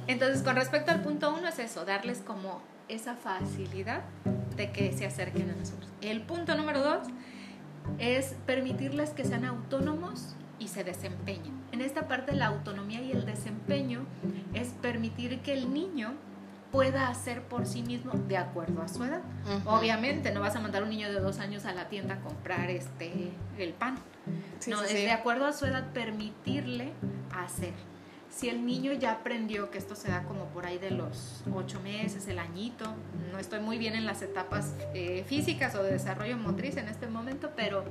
Entonces, 0.09 0.43
con 0.43 0.57
respecto 0.57 0.91
al 0.91 1.01
punto 1.01 1.33
uno 1.33 1.49
es 1.49 1.59
eso, 1.61 1.85
darles 1.85 2.19
como 2.19 2.61
esa 2.89 3.15
facilidad 3.17 4.03
de 4.57 4.73
que 4.73 4.93
se 4.93 5.07
acerquen 5.07 5.51
a 5.51 5.55
nosotros. 5.55 5.91
El 6.01 6.23
punto 6.23 6.57
número 6.57 6.81
dos 6.83 7.07
es 7.99 8.35
permitirles 8.47 9.11
que 9.11 9.25
sean 9.25 9.45
autónomos 9.45 10.35
y 10.59 10.69
se 10.69 10.85
desempeñen. 10.85 11.59
En 11.73 11.81
esta 11.81 12.09
parte 12.09 12.35
la 12.35 12.47
autonomía 12.47 13.01
y 13.01 13.13
el 13.13 13.25
desempeño 13.25 14.07
es 14.55 14.69
permitir 14.69 15.41
que 15.41 15.53
el 15.53 15.73
niño 15.73 16.15
pueda 16.73 17.09
hacer 17.09 17.43
por 17.43 17.67
sí 17.67 17.83
mismo 17.83 18.13
de 18.13 18.37
acuerdo 18.37 18.83
a 18.83 18.89
su 18.89 19.05
edad. 19.05 19.23
Obviamente 19.65 20.33
no 20.33 20.41
vas 20.41 20.55
a 20.57 20.61
mandar 20.61 20.83
a 20.83 20.85
un 20.85 20.91
niño 20.91 21.11
de 21.11 21.21
dos 21.21 21.39
años 21.39 21.65
a 21.65 21.73
la 21.73 21.89
tienda 21.89 22.15
a 22.15 22.21
comprar 22.21 22.71
este 22.71 23.33
el 23.59 23.73
pan. 23.73 23.99
no, 24.67 24.83
es 24.83 24.93
de 24.93 25.11
acuerdo 25.11 25.47
a 25.47 25.53
su 25.53 25.65
edad 25.67 25.93
permitirle 25.93 26.93
hacer 27.35 27.73
si 28.31 28.49
el 28.49 28.65
niño 28.65 28.93
ya 28.93 29.13
aprendió 29.13 29.71
que 29.71 29.79
esto 29.79 29.95
se 29.95 30.09
da 30.09 30.25
como 30.25 30.45
por 30.47 30.67
ahí 30.67 30.79
de 30.79 30.91
los 30.91 31.43
ocho 31.55 31.81
meses, 31.81 32.29
el 32.29 32.39
añito, 32.39 32.85
no 33.33 33.39
estoy 33.39 33.61
muy 33.61 33.79
bien 33.79 33.95
en 33.95 34.07
las 34.07 34.23
etapas 34.23 34.75
eh, 34.95 35.25
físicas 35.27 35.75
o 35.75 35.83
de 35.83 35.93
desarrollo 35.93 36.37
motriz 36.37 36.77
en 36.77 36.89
este 36.89 37.07
momento, 37.07 37.51
pero 37.57 37.85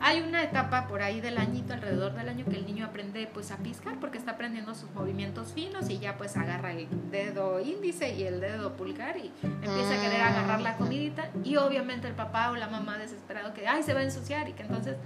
hay 0.00 0.20
una 0.20 0.42
etapa 0.42 0.88
por 0.88 1.02
ahí 1.02 1.20
del 1.20 1.38
añito, 1.38 1.72
alrededor 1.74 2.14
del 2.14 2.28
año, 2.28 2.44
que 2.44 2.56
el 2.56 2.66
niño 2.66 2.86
aprende 2.86 3.28
pues 3.32 3.50
a 3.50 3.58
piscar 3.58 3.98
porque 4.00 4.18
está 4.18 4.32
aprendiendo 4.32 4.74
sus 4.74 4.90
movimientos 4.92 5.52
finos 5.52 5.88
y 5.88 5.98
ya 5.98 6.16
pues 6.16 6.36
agarra 6.36 6.72
el 6.72 6.88
dedo 7.10 7.60
índice 7.60 8.14
y 8.14 8.24
el 8.24 8.40
dedo 8.40 8.76
pulgar 8.76 9.16
y 9.16 9.30
empieza 9.42 9.94
a 9.94 10.02
querer 10.02 10.20
agarrar 10.20 10.60
la 10.60 10.76
comidita. 10.76 11.30
Y 11.44 11.56
obviamente 11.56 12.08
el 12.08 12.14
papá 12.14 12.50
o 12.50 12.56
la 12.56 12.68
mamá 12.68 12.98
desesperado 12.98 13.54
que 13.54 13.66
ay 13.66 13.82
se 13.82 13.94
va 13.94 14.00
a 14.00 14.04
ensuciar 14.04 14.48
y 14.48 14.52
que 14.52 14.62
entonces 14.62 14.96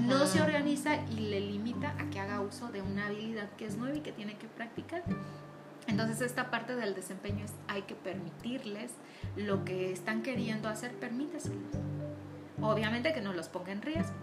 no 0.00 0.26
se 0.26 0.40
organiza 0.40 0.96
y 1.10 1.20
le 1.20 1.40
limita 1.40 1.94
a 1.98 2.10
que 2.10 2.20
haga 2.20 2.40
uso 2.40 2.68
de 2.68 2.82
una 2.82 3.06
habilidad 3.06 3.48
que 3.56 3.66
es 3.66 3.76
nueva 3.76 3.96
y 3.96 4.00
que 4.00 4.12
tiene 4.12 4.27
que 4.34 4.48
practicar. 4.48 5.02
Entonces 5.86 6.20
esta 6.20 6.50
parte 6.50 6.76
del 6.76 6.94
desempeño 6.94 7.44
es 7.44 7.54
hay 7.66 7.82
que 7.82 7.94
permitirles 7.94 8.92
lo 9.36 9.64
que 9.64 9.90
están 9.90 10.22
queriendo 10.22 10.68
hacer, 10.68 10.92
permítaselo. 10.94 11.60
Obviamente 12.60 13.12
que 13.12 13.20
no 13.20 13.32
los 13.32 13.48
ponga 13.48 13.72
en 13.72 13.82
riesgo. 13.82 14.14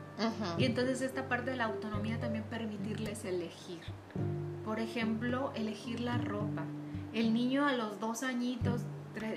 Y 0.58 0.65
entonces 0.65 1.02
esta 1.02 1.28
parte 1.28 1.52
de 1.52 1.58
la 1.58 1.65
autonomía 1.65 2.20
también 2.20 2.44
permitirles 2.44 3.26
elegir. 3.26 3.82
Por 4.63 4.80
ejemplo, 4.80 5.52
elegir 5.56 6.00
la 6.00 6.18
ropa. 6.18 6.63
El 7.13 7.34
niño 7.34 7.65
a 7.65 7.74
los 7.74 8.00
dos 8.00 8.24
añitos 8.24 8.82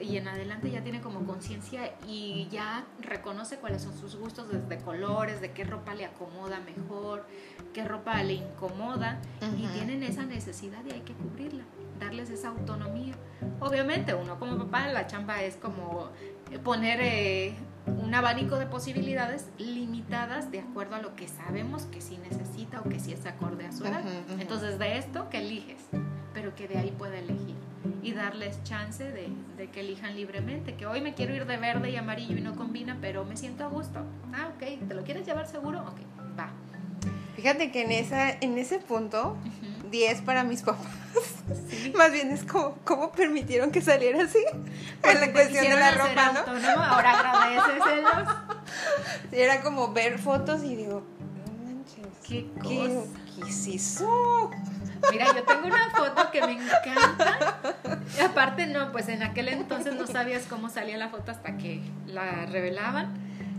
y 0.01 0.17
en 0.17 0.29
adelante 0.29 0.71
ya 0.71 0.83
tiene 0.83 1.01
como 1.01 1.25
conciencia 1.25 1.93
y 2.07 2.49
ya 2.51 2.85
reconoce 3.01 3.57
cuáles 3.57 3.83
son 3.83 3.97
sus 3.97 4.17
gustos 4.17 4.49
desde 4.51 4.83
colores, 4.83 5.41
de 5.41 5.53
qué 5.53 5.65
ropa 5.65 5.95
le 5.95 6.05
acomoda 6.05 6.61
mejor, 6.61 7.27
qué 7.73 7.85
ropa 7.85 8.23
le 8.23 8.35
incomoda 8.35 9.21
y 9.57 9.67
tienen 9.69 10.03
esa 10.03 10.25
necesidad 10.25 10.85
y 10.89 10.93
hay 10.93 11.01
que 11.01 11.15
cubrirla, 11.15 11.65
darles 11.99 12.31
esa 12.31 12.49
autonomía. 12.49 13.15
Obviamente 13.61 14.15
uno 14.15 14.39
como 14.39 14.59
papá 14.59 14.89
la 14.89 15.07
chamba 15.07 15.43
es 15.43 15.57
como 15.57 16.11
poner 16.65 17.01
eh, 17.01 17.55
un 17.87 18.15
abanico 18.15 18.59
de 18.59 18.67
posibilidades 18.67 19.49
limitadas 19.59 20.51
de 20.51 20.61
acuerdo 20.61 20.97
a 20.97 21.01
lo 21.01 21.15
que 21.15 21.29
sabemos 21.29 21.85
que 21.85 22.01
sí 22.01 22.19
necesita 22.19 22.81
o 22.81 22.89
que 22.89 22.99
sí 23.01 23.13
es 23.13 23.27
acorde 23.27 23.67
a 23.67 23.73
su 23.73 23.85
edad. 23.85 24.03
Entonces 24.39 24.79
de 24.79 24.99
esto 24.99 25.29
que 25.31 25.39
eliges, 25.39 25.81
darles 28.19 28.63
chance 28.65 29.03
de, 29.03 29.29
de, 29.57 29.71
que 29.71 29.81
elijan 29.81 30.15
libremente, 30.15 30.75
que 30.75 30.87
hoy 30.87 31.01
me 31.01 31.15
quiero 31.15 31.35
ir 31.35 31.47
de 31.47 31.57
verde 31.57 31.91
y 31.91 31.97
amarillo 31.97 32.37
y 32.37 32.43
no 32.43 32.55
combina, 32.55 32.99
pero 33.01 33.25
me 33.25 33.37
siento 33.37 33.65
a 33.65 33.69
gusto. 33.69 34.01
Ah, 34.35 34.51
ok, 34.55 34.87
¿te 34.89 34.95
lo 34.95 35.05
quieres 35.05 35.25
llevar 35.25 35.47
seguro? 35.47 35.81
Ok, 35.81 36.01
va. 36.39 36.51
Fíjate 37.37 37.71
que 37.71 37.83
en, 37.83 37.93
esa, 37.93 38.31
en 38.31 38.59
ese 38.59 38.81
punto, 38.81 39.37
10 39.91 40.23
para 40.23 40.45
mis 40.45 40.63
papás. 40.63 40.87
Más 41.97 42.13
bien 42.13 42.31
es 42.33 42.45
como, 42.45 42.77
¿cómo 42.85 43.13
permitieron 43.13 43.71
que 43.71 43.81
saliera 43.81 44.25
así? 44.25 44.45
en 45.05 45.21
la 45.21 45.33
cuestión 45.33 45.65
de 45.65 45.77
la 45.77 45.93
ropa, 45.93 46.33
¿no? 46.33 46.41
Autónomo, 46.41 46.85
ahora 46.85 47.19
agradeceselos. 47.19 48.37
Sí, 49.31 49.41
era 49.41 49.63
como 49.63 49.93
ver 49.93 50.19
fotos 50.19 50.63
y 50.63 50.77
digo, 50.77 51.03
no 51.03 51.65
manches. 51.65 52.07
¿Qué, 52.27 52.47
¿qué, 52.63 53.03
¿qué 53.35 53.49
es 53.49 53.67
eso? 53.67 54.51
Mira, 55.11 55.27
yo 55.35 55.43
tengo 55.45 55.67
una 55.67 55.91
foto 55.91 56.31
que 56.31 56.41
me 56.41 56.53
encanta. 56.53 57.59
Y 58.17 58.21
aparte, 58.21 58.67
no, 58.67 58.93
pues 58.93 59.09
en 59.09 59.23
aquel 59.23 59.49
entonces 59.49 59.95
no 59.95 60.07
sabías 60.07 60.45
cómo 60.49 60.69
salía 60.69 60.97
la 60.97 61.09
foto 61.09 61.31
hasta 61.31 61.57
que 61.57 61.81
la 62.07 62.47
revelaban. 62.47 63.15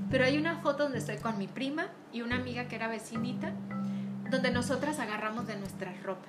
Pero 0.10 0.26
hay 0.26 0.38
una 0.38 0.58
foto 0.58 0.84
donde 0.84 0.98
estoy 0.98 1.18
con 1.18 1.38
mi 1.38 1.48
prima 1.48 1.88
y 2.12 2.22
una 2.22 2.36
amiga 2.36 2.66
que 2.68 2.76
era 2.76 2.88
vecinita, 2.88 3.52
donde 4.30 4.52
nosotras 4.52 5.00
agarramos 5.00 5.48
de 5.48 5.56
nuestra 5.56 5.94
ropa. 6.04 6.28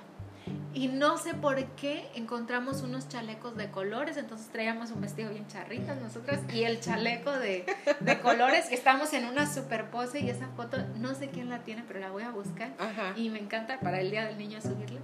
Y 0.73 0.87
no 0.87 1.17
sé 1.17 1.33
por 1.33 1.61
qué 1.75 2.09
encontramos 2.15 2.81
unos 2.81 3.09
chalecos 3.09 3.57
de 3.57 3.69
colores, 3.69 4.15
entonces 4.15 4.47
traíamos 4.47 4.91
un 4.91 5.01
vestido 5.01 5.29
bien 5.29 5.45
charrita 5.47 5.95
nosotras 5.95 6.39
y 6.53 6.63
el 6.63 6.79
chaleco 6.79 7.31
de, 7.31 7.65
de 7.99 8.19
colores. 8.21 8.71
Estamos 8.71 9.11
en 9.13 9.25
una 9.25 9.51
super 9.51 9.89
pose 9.89 10.21
y 10.21 10.29
esa 10.29 10.47
foto 10.55 10.77
no 10.97 11.13
sé 11.13 11.29
quién 11.29 11.49
la 11.49 11.59
tiene, 11.59 11.83
pero 11.85 11.99
la 11.99 12.09
voy 12.09 12.23
a 12.23 12.31
buscar 12.31 12.71
y 13.17 13.29
me 13.29 13.39
encanta 13.39 13.79
para 13.81 13.99
el 13.99 14.11
Día 14.11 14.25
del 14.25 14.37
Niño 14.37 14.61
subirla. 14.61 15.01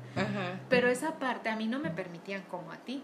Pero 0.69 0.88
esa 0.88 1.19
parte 1.19 1.50
a 1.50 1.56
mí 1.56 1.67
no 1.67 1.80
me 1.80 1.91
permitían 1.91 2.43
como 2.43 2.71
a 2.71 2.78
ti. 2.78 3.04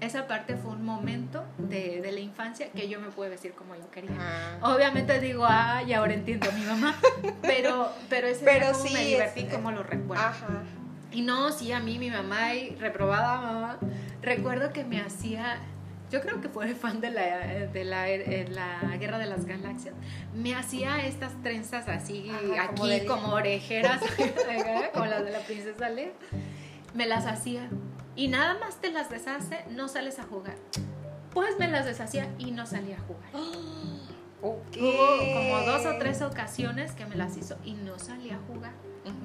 Esa 0.00 0.26
parte 0.26 0.56
fue 0.56 0.72
un 0.72 0.84
momento 0.84 1.44
de, 1.58 2.00
de 2.00 2.12
la 2.12 2.20
infancia 2.20 2.70
que 2.72 2.88
yo 2.88 3.00
me 3.00 3.10
pude 3.10 3.28
vestir 3.28 3.52
como 3.52 3.76
yo 3.76 3.88
quería. 3.90 4.58
Obviamente 4.62 5.20
digo, 5.20 5.46
ay, 5.48 5.92
ahora 5.92 6.14
entiendo 6.14 6.48
a 6.50 6.52
mi 6.52 6.64
mamá, 6.64 6.96
pero, 7.42 7.92
pero 8.08 8.26
ese 8.26 8.44
pero 8.44 8.74
sí, 8.74 8.92
me 8.92 9.04
divertí 9.04 9.44
como 9.44 9.70
lo 9.70 9.82
recuerdo. 9.82 10.24
Ajá. 10.24 10.64
Y 11.12 11.22
no, 11.22 11.50
sí, 11.52 11.72
a 11.72 11.80
mí, 11.80 11.98
mi 11.98 12.10
mamá, 12.10 12.54
y 12.54 12.76
reprobada 12.76 13.40
mamá, 13.40 13.78
recuerdo 14.22 14.72
que 14.72 14.84
me 14.84 15.00
hacía, 15.00 15.58
yo 16.10 16.20
creo 16.20 16.40
que 16.40 16.48
fue 16.48 16.74
fan 16.74 17.00
de 17.00 17.10
la, 17.10 17.66
de 17.66 17.84
la, 17.84 18.06
la 18.48 18.96
Guerra 18.96 19.18
de 19.18 19.26
las 19.26 19.44
Galaxias, 19.44 19.94
me 20.34 20.54
hacía 20.54 21.04
estas 21.04 21.32
trenzas 21.42 21.88
así, 21.88 22.30
aquí 22.60 23.06
como, 23.06 23.32
orejeras, 23.32 24.00
como 24.92 25.06
las 25.06 25.24
de 25.24 25.30
la 25.32 25.40
princesa 25.40 25.88
Leia, 25.88 26.12
me 26.94 27.06
las 27.06 27.26
hacía. 27.26 27.68
Y 28.14 28.28
nada 28.28 28.58
más 28.58 28.80
te 28.80 28.90
las 28.90 29.10
deshace, 29.10 29.64
no 29.70 29.88
sales 29.88 30.18
a 30.18 30.24
jugar. 30.24 30.56
Pues 31.32 31.58
me 31.58 31.68
las 31.68 31.86
deshacía 31.86 32.28
y 32.38 32.50
no 32.50 32.66
salía 32.66 32.96
a 32.96 33.00
jugar. 33.00 33.30
Hubo 34.42 34.58
como 35.34 35.60
dos 35.66 35.86
o 35.86 35.98
tres 35.98 36.22
ocasiones 36.22 36.92
que 36.92 37.06
me 37.06 37.16
las 37.16 37.36
hizo 37.36 37.56
y 37.64 37.74
no 37.74 37.98
salía 37.98 38.36
a 38.36 38.38
jugar 38.46 38.72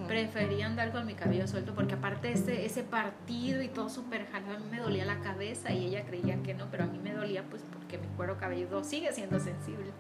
prefería 0.08 0.67
andar 0.67 0.91
con 0.91 1.06
mi 1.06 1.15
cabello 1.15 1.47
suelto 1.47 1.73
porque 1.73 1.95
aparte 1.95 2.32
ese, 2.32 2.65
ese 2.65 2.84
partido 2.84 3.62
y 3.62 3.67
todo 3.67 3.89
súper 3.89 4.25
jalado, 4.32 4.56
a 4.56 4.60
mí 4.60 4.65
me 4.71 4.80
dolía 4.80 5.06
la 5.06 5.19
cabeza 5.19 5.71
y 5.71 5.88
ella 5.88 6.06
creía 6.06 6.41
que 6.43 6.54
no, 6.54 6.67
pero 6.71 6.86
a 6.86 6.88
mí 6.88 6.99
me 6.99 7.13
dolía 7.13 7.43
pues 7.43 7.63
porque 7.73 7.97
mi 7.97 8.08
cuero 8.15 8.38
cabelludo 8.38 8.84
sigue 8.84 9.12
siendo 9.12 9.39
sensible. 9.39 9.91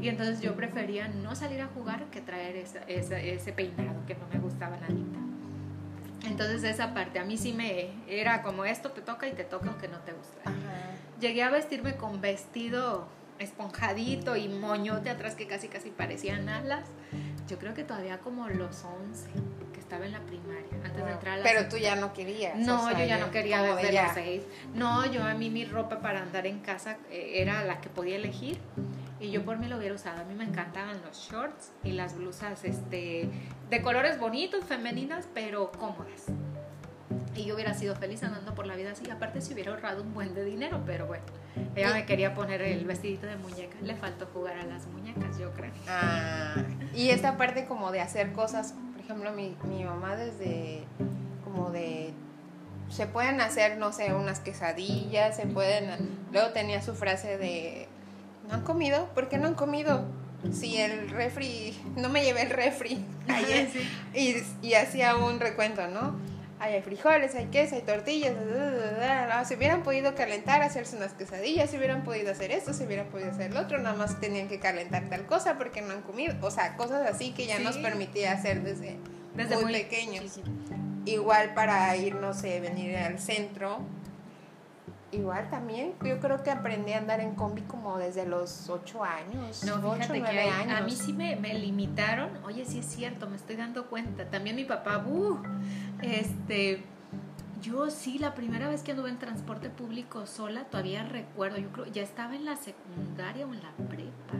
Y 0.00 0.08
entonces 0.08 0.40
yo 0.40 0.54
prefería 0.54 1.08
no 1.08 1.34
salir 1.34 1.60
a 1.60 1.66
jugar 1.66 2.04
que 2.06 2.20
traer 2.20 2.56
ese 2.56 3.52
peinado 3.52 4.06
que 4.06 4.14
no 4.14 4.26
me 4.32 4.38
gustaba 4.38 4.76
nadita. 4.76 5.18
Entonces 6.26 6.64
esa 6.64 6.94
parte 6.94 7.18
a 7.18 7.24
mí 7.24 7.36
sí 7.36 7.52
me 7.52 7.90
era 8.08 8.42
como 8.42 8.64
esto 8.64 8.90
te 8.90 9.00
toca 9.00 9.28
y 9.28 9.32
te 9.32 9.44
toca 9.44 9.68
aunque 9.68 9.88
no 9.88 9.98
te 9.98 10.12
gusta. 10.12 10.52
Llegué 11.20 11.42
a 11.42 11.50
vestirme 11.50 11.96
con 11.96 12.20
vestido 12.20 13.06
esponjadito 13.38 14.36
y 14.36 14.48
moñote 14.48 15.10
atrás 15.10 15.34
que 15.34 15.46
casi 15.46 15.68
casi 15.68 15.90
parecían 15.90 16.48
alas 16.48 16.84
yo 17.46 17.58
creo 17.58 17.74
que 17.74 17.84
todavía 17.84 18.18
como 18.18 18.48
los 18.48 18.84
11, 18.84 19.30
que 19.72 19.80
estaba 19.80 20.04
en 20.04 20.12
la 20.12 20.20
primaria, 20.20 20.66
antes 20.84 21.04
de 21.04 21.12
entrar 21.12 21.34
a 21.34 21.36
la 21.38 21.42
Pero 21.44 21.68
tú 21.68 21.76
ya 21.76 21.94
no 21.94 22.12
querías. 22.12 22.56
No, 22.58 22.90
yo 22.92 23.04
ya 23.04 23.18
no 23.18 23.30
quería 23.30 23.62
desde 23.62 24.02
los 24.02 24.12
6. 24.14 24.42
No, 24.74 25.10
yo 25.10 25.22
a 25.22 25.34
mí 25.34 25.50
mi 25.50 25.64
ropa 25.64 26.00
para 26.00 26.22
andar 26.22 26.46
en 26.46 26.60
casa 26.60 26.98
eh, 27.10 27.34
era 27.36 27.64
la 27.64 27.80
que 27.80 27.88
podía 27.88 28.16
elegir 28.16 28.58
y 29.20 29.30
yo 29.30 29.44
por 29.44 29.58
mí 29.58 29.68
lo 29.68 29.78
hubiera 29.78 29.94
usado. 29.94 30.20
A 30.20 30.24
mí 30.24 30.34
me 30.34 30.44
encantaban 30.44 31.00
los 31.02 31.28
shorts 31.30 31.72
y 31.84 31.92
las 31.92 32.16
blusas 32.16 32.64
este, 32.64 33.28
de 33.70 33.82
colores 33.82 34.18
bonitos, 34.18 34.64
femeninas, 34.64 35.28
pero 35.32 35.70
cómodas. 35.72 36.26
Y 37.36 37.44
yo 37.44 37.54
hubiera 37.54 37.74
sido 37.74 37.94
feliz 37.94 38.22
andando 38.22 38.54
por 38.54 38.66
la 38.66 38.76
vida 38.76 38.92
así. 38.92 39.08
Aparte, 39.10 39.40
si 39.40 39.52
hubiera 39.52 39.72
ahorrado 39.72 40.02
un 40.02 40.14
buen 40.14 40.34
de 40.34 40.44
dinero, 40.44 40.82
pero 40.86 41.06
bueno. 41.06 41.24
Ella 41.74 41.92
me 41.92 42.06
quería 42.06 42.34
poner 42.34 42.62
el 42.62 42.84
vestidito 42.84 43.26
de 43.26 43.36
muñeca. 43.36 43.76
Le 43.82 43.94
faltó 43.94 44.26
jugar 44.32 44.58
a 44.58 44.64
las 44.64 44.86
muñecas, 44.86 45.38
yo 45.38 45.52
creo. 45.52 45.72
Ah, 45.88 46.54
y 46.94 47.10
esta 47.10 47.36
parte 47.36 47.66
como 47.66 47.92
de 47.92 48.00
hacer 48.00 48.32
cosas, 48.32 48.74
por 48.92 49.00
ejemplo, 49.00 49.32
mi, 49.32 49.56
mi 49.64 49.84
mamá 49.84 50.16
desde 50.16 50.84
como 51.44 51.70
de 51.70 52.14
se 52.88 53.06
pueden 53.06 53.40
hacer, 53.40 53.78
no 53.78 53.92
sé, 53.92 54.14
unas 54.14 54.40
quesadillas, 54.40 55.36
se 55.36 55.46
pueden... 55.46 55.90
Luego 56.32 56.50
tenía 56.50 56.82
su 56.82 56.94
frase 56.94 57.36
de, 57.36 57.88
¿no 58.48 58.54
han 58.54 58.62
comido? 58.62 59.06
¿Por 59.14 59.28
qué 59.28 59.38
no 59.38 59.48
han 59.48 59.54
comido? 59.54 60.04
Si 60.52 60.76
el 60.76 61.10
refri, 61.10 61.76
no 61.96 62.08
me 62.08 62.22
llevé 62.22 62.42
el 62.42 62.50
refri 62.50 63.04
ayer. 63.28 63.68
y, 64.14 64.36
y 64.62 64.74
hacía 64.74 65.16
un 65.16 65.40
recuento, 65.40 65.88
¿no? 65.88 66.16
Hay 66.74 66.82
frijoles, 66.82 67.34
hay 67.34 67.46
queso, 67.46 67.74
hay 67.74 67.82
tortillas, 67.82 68.34
se 69.46 69.56
hubieran 69.56 69.82
podido 69.82 70.14
calentar, 70.14 70.62
hacerse 70.62 70.96
unas 70.96 71.12
quesadillas, 71.12 71.70
se 71.70 71.78
hubieran 71.78 72.04
podido 72.04 72.30
hacer 72.30 72.50
esto, 72.50 72.72
se 72.72 72.84
hubieran 72.84 73.06
podido 73.06 73.30
hacer 73.30 73.52
lo 73.52 73.60
otro, 73.60 73.78
nada 73.78 73.96
más 73.96 74.20
tenían 74.20 74.48
que 74.48 74.58
calentar 74.58 75.08
tal 75.08 75.26
cosa 75.26 75.58
porque 75.58 75.82
no 75.82 75.92
han 75.92 76.02
comido, 76.02 76.34
o 76.42 76.50
sea, 76.50 76.76
cosas 76.76 77.08
así 77.08 77.32
que 77.32 77.46
ya 77.46 77.58
nos 77.58 77.78
permitía 77.78 78.32
hacer 78.32 78.62
desde, 78.62 78.96
desde 79.34 79.56
muy, 79.58 79.72
pequeños. 79.72 80.40
igual 81.04 81.54
para 81.54 81.94
ir, 81.96 82.14
no 82.14 82.34
sé, 82.34 82.60
venir 82.60 82.96
al 82.96 83.18
centro. 83.18 83.80
Igual 85.12 85.48
también, 85.50 85.94
yo 86.04 86.18
creo 86.18 86.42
que 86.42 86.50
aprendí 86.50 86.92
a 86.92 86.98
andar 86.98 87.20
en 87.20 87.34
combi 87.36 87.62
como 87.62 87.96
desde 87.96 88.26
los 88.26 88.68
8 88.68 89.04
años. 89.04 89.62
No, 89.64 89.74
ocho, 89.76 89.92
fíjate 89.94 90.12
que 90.14 90.18
nueve 90.20 90.40
hay- 90.40 90.48
años. 90.62 90.80
a 90.80 90.84
mí 90.84 90.90
sí 90.90 91.12
me, 91.12 91.36
me 91.36 91.54
limitaron. 91.54 92.30
Oye, 92.44 92.64
sí 92.64 92.80
es 92.80 92.86
cierto, 92.86 93.28
me 93.28 93.36
estoy 93.36 93.56
dando 93.56 93.86
cuenta. 93.86 94.24
También 94.28 94.56
mi 94.56 94.64
papá, 94.64 94.98
uh, 95.06 95.38
este, 96.02 96.82
yo 97.62 97.88
sí, 97.90 98.18
la 98.18 98.34
primera 98.34 98.68
vez 98.68 98.82
que 98.82 98.90
anduve 98.92 99.08
en 99.08 99.18
transporte 99.18 99.70
público 99.70 100.26
sola, 100.26 100.64
todavía 100.64 101.04
recuerdo, 101.04 101.58
yo 101.58 101.68
creo, 101.70 101.86
ya 101.86 102.02
estaba 102.02 102.34
en 102.34 102.44
la 102.44 102.56
secundaria 102.56 103.46
o 103.46 103.54
en 103.54 103.62
la 103.62 103.70
prepa. 103.88 104.34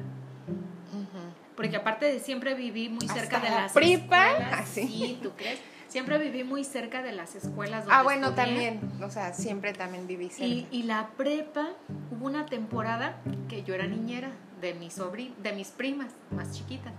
Porque 1.56 1.76
aparte 1.76 2.06
de 2.06 2.20
siempre 2.20 2.54
viví 2.54 2.88
muy 2.90 3.08
cerca 3.08 3.38
de 3.40 3.48
la 3.50 3.62
las 3.62 3.72
prepa, 3.72 4.28
escuelas. 4.32 4.60
así. 4.60 4.86
Sí, 4.86 5.18
¿tú 5.22 5.30
crees? 5.36 5.58
Siempre 5.96 6.18
viví 6.18 6.44
muy 6.44 6.62
cerca 6.62 7.02
de 7.02 7.12
las 7.12 7.34
escuelas 7.36 7.86
donde 7.86 7.94
Ah, 7.94 8.02
bueno, 8.02 8.26
estudié. 8.28 8.44
también, 8.44 8.80
o 9.02 9.08
sea, 9.08 9.32
siempre 9.32 9.72
también 9.72 10.06
viví 10.06 10.28
cerca. 10.28 10.44
Y, 10.44 10.68
y 10.70 10.82
la 10.82 11.08
prepa, 11.16 11.68
hubo 12.10 12.26
una 12.26 12.44
temporada 12.44 13.16
que 13.48 13.62
yo 13.62 13.72
era 13.74 13.86
niñera 13.86 14.30
de 14.60 14.74
mis 14.74 14.92
sobrin 14.92 15.34
de 15.42 15.52
mis 15.54 15.68
primas 15.68 16.12
más 16.32 16.52
chiquitas. 16.52 16.92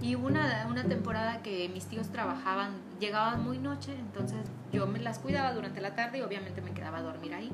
Y 0.00 0.14
una, 0.14 0.68
una 0.70 0.84
temporada 0.84 1.42
que 1.42 1.68
mis 1.68 1.86
tíos 1.86 2.10
trabajaban, 2.10 2.74
llegaban 3.00 3.42
muy 3.42 3.58
noche, 3.58 3.92
entonces 3.98 4.38
yo 4.72 4.86
me 4.86 5.00
las 5.00 5.18
cuidaba 5.18 5.52
durante 5.52 5.80
la 5.80 5.96
tarde 5.96 6.18
y 6.18 6.20
obviamente 6.20 6.60
me 6.60 6.70
quedaba 6.70 6.98
a 6.98 7.02
dormir 7.02 7.34
ahí. 7.34 7.50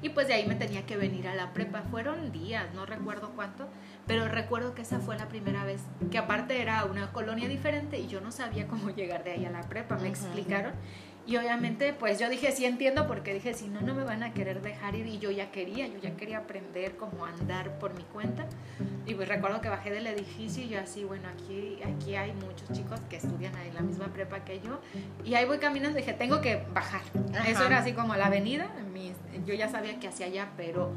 Y 0.00 0.10
pues 0.10 0.28
de 0.28 0.34
ahí 0.34 0.46
me 0.46 0.54
tenía 0.54 0.86
que 0.86 0.96
venir 0.96 1.26
a 1.26 1.34
la 1.34 1.52
prepa. 1.52 1.82
Fueron 1.90 2.30
días, 2.30 2.66
no 2.74 2.86
recuerdo 2.86 3.32
cuánto, 3.34 3.68
pero 4.06 4.28
recuerdo 4.28 4.74
que 4.74 4.82
esa 4.82 5.00
fue 5.00 5.16
la 5.16 5.28
primera 5.28 5.64
vez, 5.64 5.80
que 6.10 6.18
aparte 6.18 6.62
era 6.62 6.84
una 6.84 7.12
colonia 7.12 7.48
diferente 7.48 7.98
y 7.98 8.06
yo 8.06 8.20
no 8.20 8.30
sabía 8.30 8.68
cómo 8.68 8.90
llegar 8.96 9.24
de 9.24 9.32
ahí 9.32 9.44
a 9.44 9.50
la 9.50 9.62
prepa, 9.62 9.96
me 9.96 10.08
explicaron. 10.08 10.74
Y 11.28 11.36
obviamente, 11.36 11.92
pues 11.92 12.18
yo 12.18 12.30
dije, 12.30 12.52
sí 12.52 12.64
entiendo, 12.64 13.06
porque 13.06 13.34
dije, 13.34 13.52
si 13.52 13.68
no, 13.68 13.82
no 13.82 13.92
me 13.92 14.02
van 14.02 14.22
a 14.22 14.32
querer 14.32 14.62
dejar 14.62 14.94
ir. 14.94 15.06
Y 15.06 15.18
yo 15.18 15.30
ya 15.30 15.50
quería, 15.50 15.86
yo 15.86 15.98
ya 15.98 16.16
quería 16.16 16.38
aprender 16.38 16.96
cómo 16.96 17.26
andar 17.26 17.78
por 17.78 17.92
mi 17.92 18.02
cuenta. 18.04 18.46
Y 19.04 19.12
pues 19.12 19.28
recuerdo 19.28 19.60
que 19.60 19.68
bajé 19.68 19.90
del 19.90 20.06
edificio 20.06 20.64
y 20.64 20.68
yo 20.68 20.80
así, 20.80 21.04
bueno, 21.04 21.28
aquí, 21.28 21.80
aquí 21.82 22.14
hay 22.14 22.32
muchos 22.32 22.72
chicos 22.72 22.98
que 23.10 23.16
estudian 23.16 23.54
ahí 23.56 23.70
la 23.74 23.82
misma 23.82 24.06
prepa 24.06 24.42
que 24.42 24.60
yo. 24.60 24.80
Y 25.22 25.34
ahí 25.34 25.44
voy 25.44 25.58
caminando 25.58 25.98
y 25.98 26.00
dije, 26.00 26.14
tengo 26.14 26.40
que 26.40 26.64
bajar. 26.72 27.02
Ajá. 27.34 27.46
Eso 27.46 27.66
era 27.66 27.80
así 27.80 27.92
como 27.92 28.14
la 28.16 28.28
avenida. 28.28 28.70
yo 29.44 29.52
ya 29.52 29.68
sabía 29.68 30.00
que 30.00 30.08
hacia 30.08 30.24
allá, 30.24 30.48
pero 30.56 30.92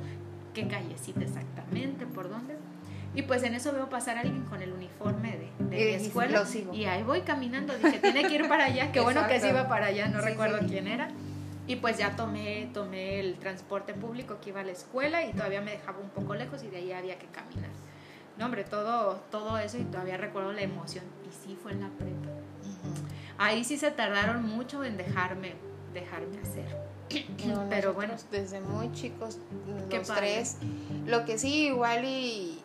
qué 0.54 0.65
callecita 0.65 1.24
exactamente, 1.24 2.06
por 2.06 2.30
dónde. 2.30 2.56
Y 3.13 3.24
pues 3.24 3.43
en 3.43 3.54
eso 3.56 3.74
veo 3.74 3.89
pasar 3.89 4.17
a 4.17 4.21
alguien 4.21 4.43
con 4.45 4.62
el 4.62 4.71
uniforme 4.71 5.38
de, 5.60 5.65
de 5.65 5.82
Y 5.95 5.97
mi 6.00 6.06
escuela. 6.08 6.39
"Lo 6.39 6.45
sigo". 6.45 6.74
Y 6.74 6.86
ahí 6.86 7.04
voy 7.04 7.21
caminando. 7.21 7.74
Dije, 7.78 8.00
tiene 8.00 8.24
que 8.28 8.36
ir 8.36 8.47
para 8.47 8.65
allá. 8.65 8.91
Qué 8.91 9.02
bueno 9.02 9.28
que 9.28 9.39
sí 9.39 9.47
iba 9.47 9.67
para 9.67 9.88
allá, 9.88 10.08
no 10.08 10.19
Sí, 10.21 10.26
recuerdo 10.30 10.60
sí. 10.60 10.65
quién 10.67 10.88
era. 10.88 11.10
Y 11.67 11.76
pues 11.78 11.97
ya 11.97 12.15
tomé, 12.15 12.69
tomé 12.74 13.19
el 13.19 13.36
transporte 13.36 13.93
público 13.93 14.38
que 14.41 14.50
iba 14.50 14.62
a 14.62 14.63
la 14.63 14.71
escuela 14.71 15.24
y 15.26 15.32
todavía 15.34 15.62
me 15.62 15.71
dejaba 15.71 16.00
un 16.00 16.10
poco 16.10 16.36
lejos 16.36 16.63
y 16.63 16.67
de 16.67 16.78
ahí 16.78 16.91
había 16.91 17.17
que 17.19 17.28
caminar. 17.28 17.69
No, 18.38 18.45
hombre, 18.45 18.63
todo, 18.63 19.15
todo 19.30 19.58
eso 19.58 19.78
y 19.78 19.84
todavía 19.84 20.17
recuerdo 20.17 20.54
la 20.54 20.62
emoción. 20.62 21.04
Y 21.30 21.45
sí 21.47 21.58
fue 21.62 21.74
en 21.74 21.82
la 21.82 21.89
prepa. 21.89 22.30
Ahí 23.38 23.63
sí 23.63 23.78
se 23.78 23.91
tardaron 23.91 24.43
mucho 24.43 24.84
en 24.84 24.97
dejarme, 24.97 25.54
dejarme 25.93 26.39
hacer. 26.39 26.65
No, 27.45 27.65
Pero 27.69 27.93
bueno. 27.93 28.13
desde 28.32 28.62
muy 28.62 28.89
chicos, 28.93 29.38
los 29.91 30.08
tres. 30.08 30.58
Lo 31.06 31.26
que 31.26 31.38
sí, 31.38 31.67
igual 31.67 32.06
y, 32.06 32.62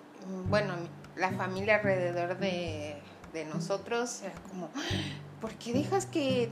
bueno, 0.49 0.75
la 1.17 1.31
familia 1.33 1.77
alrededor 1.77 2.39
de, 2.39 2.97
de 3.33 3.45
nosotros 3.47 4.23
era 4.23 4.35
como, 4.51 4.69
¿por 5.41 5.53
qué 5.55 5.73
dejas 5.73 6.07
que 6.07 6.51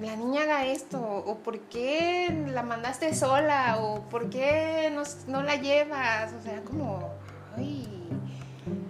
la 0.00 0.16
niña 0.16 0.42
haga 0.42 0.66
esto? 0.66 1.00
¿O 1.00 1.38
por 1.38 1.60
qué 1.60 2.44
la 2.52 2.62
mandaste 2.62 3.14
sola? 3.14 3.78
¿O 3.80 4.02
por 4.08 4.30
qué 4.30 4.90
no, 4.94 5.02
no 5.32 5.42
la 5.42 5.56
llevas? 5.56 6.32
O 6.32 6.42
sea, 6.42 6.62
como, 6.62 7.12
ay, 7.56 8.08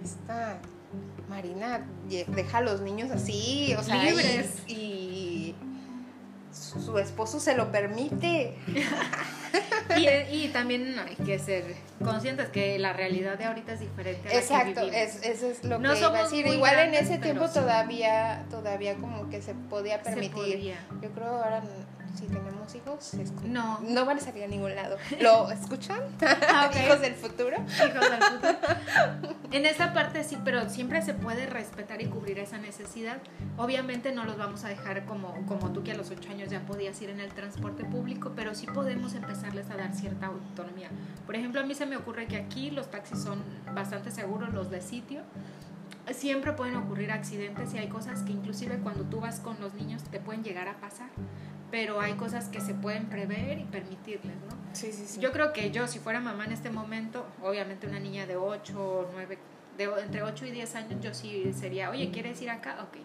esta 0.03 0.57
Marina 1.29 1.85
deja 2.27 2.57
a 2.57 2.61
los 2.61 2.81
niños 2.81 3.09
así, 3.11 3.73
o 3.77 3.83
sea, 3.83 4.03
y- 4.03 4.09
Libres. 4.09 4.63
y 4.67 5.55
su 6.51 6.81
su 6.81 6.97
esposo 6.97 7.39
se 7.39 7.55
lo 7.55 7.71
permite. 7.71 8.57
Y, 9.97 10.07
y 10.45 10.49
también 10.53 10.97
hay 10.99 11.15
que 11.15 11.37
ser 11.39 11.63
conscientes 12.03 12.49
que 12.49 12.79
la 12.79 12.93
realidad 12.93 13.37
de 13.37 13.45
ahorita 13.45 13.73
es 13.73 13.79
diferente 13.81 14.29
a 14.29 14.33
la 14.33 14.39
Exacto, 14.39 14.81
que 14.89 15.03
es, 15.03 15.23
eso 15.23 15.49
es 15.49 15.63
lo 15.63 15.79
No 15.79 15.93
que 15.93 15.99
iba 15.99 16.17
a 16.19 16.23
decir. 16.23 16.47
Igual 16.47 16.79
en 16.79 16.93
ese 16.95 17.17
tiempo 17.17 17.49
todavía, 17.49 18.45
todavía 18.49 18.95
como 18.95 19.29
que 19.29 19.41
se 19.41 19.53
podía 19.53 19.97
Se 19.97 20.03
permitir. 20.11 20.33
podía. 20.33 20.75
Yo 21.01 21.09
creo 21.11 21.27
ahora 21.27 21.57
n- 21.57 21.67
si 22.15 22.25
tenemos 22.27 22.73
hijos, 22.75 23.13
No. 23.43 23.79
no 23.81 24.05
van 24.05 24.17
a 24.17 24.19
salir 24.19 24.43
a 24.43 24.47
ningún 24.47 24.75
lado. 24.75 24.97
¿Lo 25.19 25.49
escuchan? 25.51 25.99
Ok. 26.17 26.75
Hijos 26.85 27.01
del 27.01 27.15
futuro. 27.15 27.57
Hijos 27.57 28.09
del 28.09 28.21
futuro. 28.23 29.35
En 29.51 29.65
esa 29.65 29.93
parte 29.93 30.23
sí, 30.23 30.37
pero 30.43 30.69
siempre 30.69 31.01
se 31.01 31.13
puede 31.13 31.45
respetar 31.45 32.01
y 32.01 32.05
cubrir 32.05 32.39
esa 32.39 32.57
necesidad. 32.57 33.17
Obviamente 33.57 34.13
no 34.13 34.23
los 34.25 34.37
vamos 34.37 34.63
a 34.63 34.69
dejar 34.69 35.05
como, 35.05 35.33
como 35.45 35.71
tú 35.71 35.83
que 35.83 35.91
a 35.91 35.95
los 35.95 36.09
ocho 36.11 36.29
años 36.29 36.49
ya 36.49 36.61
podías 36.61 37.01
ir 37.01 37.09
en 37.09 37.19
el 37.19 37.33
transporte 37.33 37.83
público, 37.85 38.31
pero 38.35 38.55
sí 38.55 38.65
podemos 38.67 39.13
empezarles 39.13 39.69
a 39.69 39.75
dar 39.75 39.93
cierta 39.93 40.27
autonomía. 40.27 40.89
Por 41.25 41.35
ejemplo, 41.35 41.61
a 41.61 41.63
mí 41.65 41.73
se 41.75 41.85
me 41.85 41.97
ocurre 41.97 42.27
que 42.27 42.37
aquí 42.37 42.71
los 42.71 42.89
taxis 42.89 43.21
son 43.21 43.43
bastante 43.73 44.11
seguros, 44.11 44.53
los 44.53 44.69
de 44.69 44.81
sitio. 44.81 45.21
Siempre 46.11 46.51
pueden 46.53 46.75
ocurrir 46.75 47.11
accidentes 47.11 47.73
y 47.73 47.77
hay 47.77 47.87
cosas 47.87 48.23
que 48.23 48.31
inclusive 48.31 48.79
cuando 48.79 49.03
tú 49.03 49.19
vas 49.21 49.39
con 49.39 49.59
los 49.61 49.73
niños 49.75 50.03
te 50.03 50.19
pueden 50.19 50.43
llegar 50.43 50.67
a 50.67 50.73
pasar, 50.77 51.09
pero 51.71 52.01
hay 52.01 52.13
cosas 52.13 52.49
que 52.49 52.59
se 52.59 52.73
pueden 52.73 53.05
prever 53.05 53.57
y 53.57 53.63
permitirles, 53.63 54.35
¿no? 54.49 54.57
Sí, 54.73 54.91
sí, 54.91 55.05
sí. 55.07 55.19
Yo 55.21 55.31
creo 55.31 55.53
que 55.53 55.71
yo, 55.71 55.87
si 55.87 55.99
fuera 55.99 56.19
mamá 56.19 56.45
en 56.45 56.51
este 56.51 56.69
momento, 56.69 57.25
obviamente 57.41 57.87
una 57.87 57.99
niña 57.99 58.27
de 58.27 58.35
8 58.35 58.77
o 58.77 59.09
9, 59.13 59.37
de, 59.77 59.83
entre 60.03 60.21
8 60.21 60.45
y 60.45 60.51
10 60.51 60.75
años, 60.75 61.01
yo 61.01 61.13
sí 61.13 61.51
sería, 61.53 61.89
oye, 61.89 62.11
¿quieres 62.11 62.41
ir 62.41 62.49
acá? 62.49 62.77
Ok, 62.83 62.97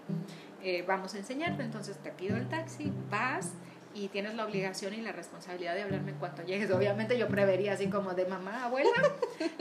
eh, 0.62 0.84
vamos 0.86 1.14
a 1.14 1.18
enseñarte, 1.18 1.62
entonces 1.62 1.96
te 1.98 2.10
pido 2.10 2.36
el 2.36 2.48
taxi, 2.48 2.92
vas 3.08 3.52
y 3.96 4.08
tienes 4.08 4.34
la 4.34 4.44
obligación 4.44 4.92
y 4.92 5.00
la 5.00 5.12
responsabilidad 5.12 5.74
de 5.74 5.82
hablarme 5.82 6.10
en 6.12 6.18
cuanto 6.18 6.42
llegues. 6.42 6.70
Obviamente 6.70 7.16
yo 7.18 7.28
prevería 7.28 7.72
así 7.72 7.88
como 7.88 8.12
de 8.12 8.26
mamá, 8.26 8.64
abuela, 8.64 8.90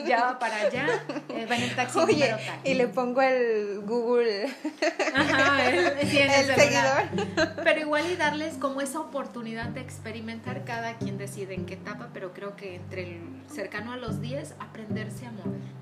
ya 0.06 0.26
va 0.26 0.40
para 0.40 0.58
allá, 0.58 0.88
eh, 1.30 1.46
va 1.50 1.56
en 1.56 1.64
el 1.64 1.76
taxi 1.76 2.00
Oye, 2.00 2.14
número 2.14 2.38
tal. 2.38 2.60
y 2.64 2.74
le 2.74 2.88
pongo 2.88 3.22
el 3.22 3.80
Google, 3.86 4.48
Ajá, 5.16 5.70
el, 5.70 6.08
sí, 6.08 6.18
en 6.20 6.30
el 6.32 6.50
el 6.50 6.56
celular. 6.56 7.10
seguidor. 7.12 7.56
Pero 7.64 7.80
igual 7.80 8.12
y 8.12 8.16
darles 8.18 8.56
como 8.56 8.82
esa 8.82 9.00
oportunidad 9.00 9.70
de 9.70 9.80
experimentar 9.82 10.66
cada 10.66 10.98
quien 10.98 11.18
decide 11.18 11.54
en 11.54 11.66
qué 11.66 11.76
etapa, 11.76 12.10
pero 12.14 12.34
creo 12.34 12.56
que 12.58 12.76
entre 12.76 13.04
el 13.04 13.22
cercano 13.50 13.94
a 13.94 13.98
los 13.98 14.20
10, 14.22 14.56
aprenderse 14.60 15.26
a 15.28 15.32
mover. 15.32 15.76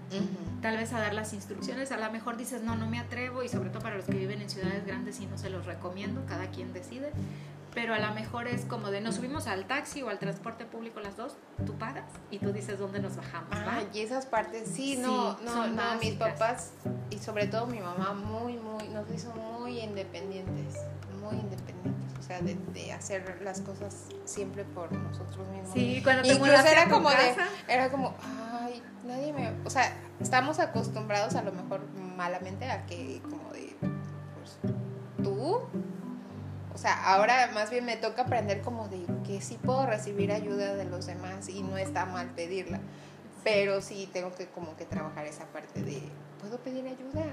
Tal 0.61 0.77
vez 0.77 0.93
a 0.93 0.99
dar 0.99 1.15
las 1.15 1.33
instrucciones, 1.33 1.91
a 1.91 1.97
lo 1.97 2.11
mejor 2.11 2.37
dices, 2.37 2.61
no, 2.61 2.75
no 2.75 2.87
me 2.87 2.99
atrevo, 2.99 3.41
y 3.41 3.49
sobre 3.49 3.71
todo 3.71 3.81
para 3.81 3.95
los 3.97 4.05
que 4.05 4.13
viven 4.13 4.43
en 4.43 4.49
ciudades 4.49 4.85
grandes 4.85 5.19
y 5.19 5.25
no 5.25 5.39
se 5.39 5.49
los 5.49 5.65
recomiendo, 5.65 6.23
cada 6.27 6.51
quien 6.51 6.71
decide. 6.71 7.11
Pero 7.73 7.93
a 7.93 7.99
lo 7.99 8.13
mejor 8.13 8.47
es 8.47 8.65
como 8.65 8.91
de 8.91 9.01
nos 9.01 9.15
subimos 9.15 9.47
al 9.47 9.65
taxi 9.65 10.01
o 10.03 10.09
al 10.09 10.19
transporte 10.19 10.65
público 10.65 10.99
las 10.99 11.17
dos, 11.17 11.37
tú 11.65 11.73
pagas 11.77 12.05
y 12.29 12.39
tú 12.39 12.53
dices 12.53 12.79
dónde 12.79 12.99
nos 12.99 13.15
bajamos. 13.15 13.51
¿va? 13.51 13.77
Ah, 13.77 13.83
y 13.93 14.01
esas 14.01 14.25
partes, 14.25 14.67
sí, 14.67 14.95
Sí, 14.95 14.97
no, 14.97 15.37
no, 15.39 15.67
no, 15.67 15.95
mis 15.99 16.13
papás 16.13 16.73
y 17.09 17.17
sobre 17.19 17.47
todo 17.47 17.67
mi 17.67 17.79
mamá 17.79 18.13
muy, 18.13 18.57
muy, 18.57 18.87
nos 18.89 19.09
hizo 19.11 19.33
muy 19.33 19.79
independientes, 19.79 20.75
muy 21.19 21.35
independientes, 21.35 22.19
o 22.19 22.23
sea, 22.23 22.41
de, 22.41 22.55
de 22.73 22.91
hacer 22.91 23.39
las 23.43 23.61
cosas 23.61 24.07
siempre 24.25 24.63
por 24.63 24.91
nosotros 24.91 25.47
mismos. 25.49 25.73
Sí, 25.73 26.01
cuando 26.03 26.23
te 26.23 26.33
Incluso 26.33 26.65
era 26.65 26.89
como 26.89 27.09
de, 27.09 27.15
casa, 27.15 27.47
era 27.67 27.89
como, 27.89 28.15
ay, 28.61 28.81
nadie 29.05 29.33
me, 29.33 29.51
o 29.65 29.69
sea, 29.69 29.95
estamos 30.19 30.59
acostumbrados 30.59 31.35
a 31.35 31.43
lo 31.43 31.51
mejor 31.51 31.81
malamente 32.17 32.69
a 32.69 32.85
que 32.85 33.21
como 33.29 33.51
de, 33.53 33.75
pues, 33.79 34.57
tú, 35.23 35.61
o 36.73 36.77
sea, 36.77 37.13
ahora 37.13 37.51
más 37.53 37.69
bien 37.69 37.85
me 37.85 37.97
toca 37.97 38.23
aprender 38.23 38.61
como 38.61 38.87
de 38.87 39.05
que 39.25 39.41
sí 39.41 39.57
puedo 39.63 39.85
recibir 39.85 40.31
ayuda 40.31 40.75
de 40.75 40.85
los 40.85 41.05
demás 41.05 41.49
y 41.49 41.63
no 41.63 41.77
está 41.77 42.05
mal 42.05 42.27
pedirla, 42.29 42.79
pero 43.43 43.81
sí 43.81 44.09
tengo 44.11 44.33
que 44.33 44.47
como 44.47 44.75
que 44.75 44.85
trabajar 44.85 45.25
esa 45.25 45.45
parte 45.47 45.83
de, 45.83 46.01
¿puedo 46.41 46.57
pedir 46.59 46.85
ayuda? 46.87 47.25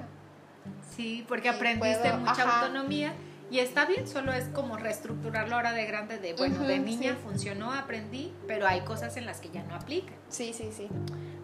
Sí, 0.95 1.25
porque 1.29 1.49
aprendiste 1.49 2.01
puedo, 2.01 2.19
mucha 2.19 2.43
ajá. 2.43 2.61
autonomía 2.61 3.15
y 3.51 3.59
está 3.59 3.85
bien, 3.85 4.07
solo 4.07 4.33
es 4.33 4.45
como 4.49 4.77
reestructurarlo 4.77 5.57
ahora 5.57 5.73
de 5.73 5.85
grande, 5.85 6.19
de 6.19 6.35
bueno, 6.35 6.61
de 6.61 6.79
niña 6.79 7.13
sí. 7.13 7.19
funcionó, 7.25 7.73
aprendí, 7.73 8.33
pero 8.47 8.67
hay 8.67 8.83
cosas 8.83 9.17
en 9.17 9.27
las 9.27 9.41
que 9.41 9.51
ya 9.51 9.65
no 9.65 9.75
aplican. 9.75 10.15
Sí, 10.29 10.53
sí, 10.53 10.71
sí. 10.75 10.89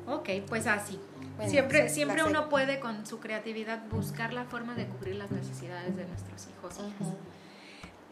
Ok, 0.06 0.28
pues 0.46 0.68
así. 0.68 1.00
Bueno, 1.37 1.50
siempre 1.50 1.88
siempre 1.88 2.22
uno 2.22 2.48
puede 2.48 2.78
con 2.78 3.04
su 3.06 3.18
creatividad 3.18 3.82
buscar 3.90 4.32
la 4.32 4.44
forma 4.44 4.74
de 4.74 4.87
cubrir 4.87 5.16
las 5.16 5.30
necesidades 5.32 5.96
de 5.96 6.06
nuestros 6.06 6.46
hijos. 6.46 6.78
e 6.78 6.88
hijas. 6.88 7.14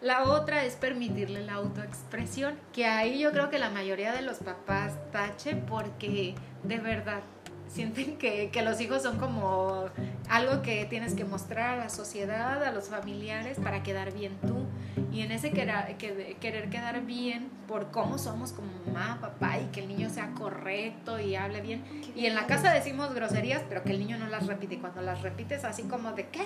La 0.05 0.25
otra 0.25 0.67
es 0.67 0.75
permitirle 0.75 1.43
la 1.47 1.55
autoexpresión, 1.55 2.57
que 2.75 2.85
ahí 2.85 3.19
yo 3.19 3.33
creo 3.33 3.49
que 3.49 3.59
la 3.59 3.71
mayoría 3.71 4.12
de 4.12 4.21
los 4.21 4.37
papás 4.37 4.93
tache 5.12 5.57
porque 5.57 6.35
de 6.62 6.79
verdad 6.79 7.23
sienten 7.69 8.19
que, 8.19 8.51
que 8.51 8.61
los 8.61 8.79
hijos 8.83 9.03
son 9.03 9.17
como 9.17 9.87
algo 10.29 10.61
que 10.61 10.85
tienes 10.85 11.14
que 11.14 11.25
mostrar 11.25 11.79
a 11.79 11.85
la 11.85 11.88
sociedad, 11.88 12.62
a 12.62 12.71
los 12.71 12.90
familiares 12.90 13.59
para 13.59 13.83
quedar 13.83 14.12
bien 14.12 14.37
tú. 14.47 14.67
Y 15.11 15.23
en 15.23 15.33
ese 15.33 15.53
querer, 15.53 15.97
querer 15.97 16.69
quedar 16.69 17.07
bien 17.07 17.49
por 17.67 17.90
cómo 17.90 18.19
somos 18.19 18.53
como 18.53 18.69
mamá, 18.87 19.19
papá 19.23 19.59
y 19.59 19.69
que 19.73 19.81
el 19.81 19.88
niño 19.88 20.11
sea 20.11 20.33
correcto 20.35 21.19
y 21.19 21.35
hable 21.35 21.62
bien. 21.62 21.83
Y 22.14 22.27
en 22.27 22.35
la 22.35 22.47
casa 22.47 22.75
decimos 22.75 23.14
groserías, 23.14 23.62
pero 23.71 23.83
que 23.83 23.93
el 23.93 24.01
niño 24.01 24.19
no 24.19 24.27
las 24.27 24.47
repite. 24.47 24.75
Y 24.75 24.79
cuando 24.79 25.01
las 25.01 25.23
repites 25.23 25.64
así 25.64 25.85
como 25.85 26.12
de 26.12 26.29
qué. 26.29 26.45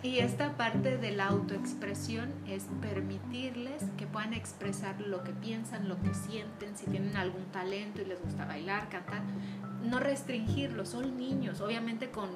Y 0.00 0.20
esta 0.20 0.56
parte 0.56 0.96
de 0.96 1.10
la 1.10 1.26
autoexpresión 1.26 2.32
es 2.46 2.66
permitirles 2.80 3.82
que 3.96 4.06
puedan 4.06 4.32
expresar 4.32 5.00
lo 5.00 5.24
que 5.24 5.32
piensan, 5.32 5.88
lo 5.88 6.00
que 6.00 6.14
sienten, 6.14 6.76
si 6.76 6.86
tienen 6.86 7.16
algún 7.16 7.44
talento 7.46 8.00
y 8.00 8.04
les 8.04 8.22
gusta 8.22 8.44
bailar, 8.44 8.88
cantar. 8.88 9.22
No 9.82 9.98
restringirlos, 9.98 10.90
son 10.90 11.16
niños. 11.16 11.60
Obviamente 11.60 12.10
con, 12.10 12.30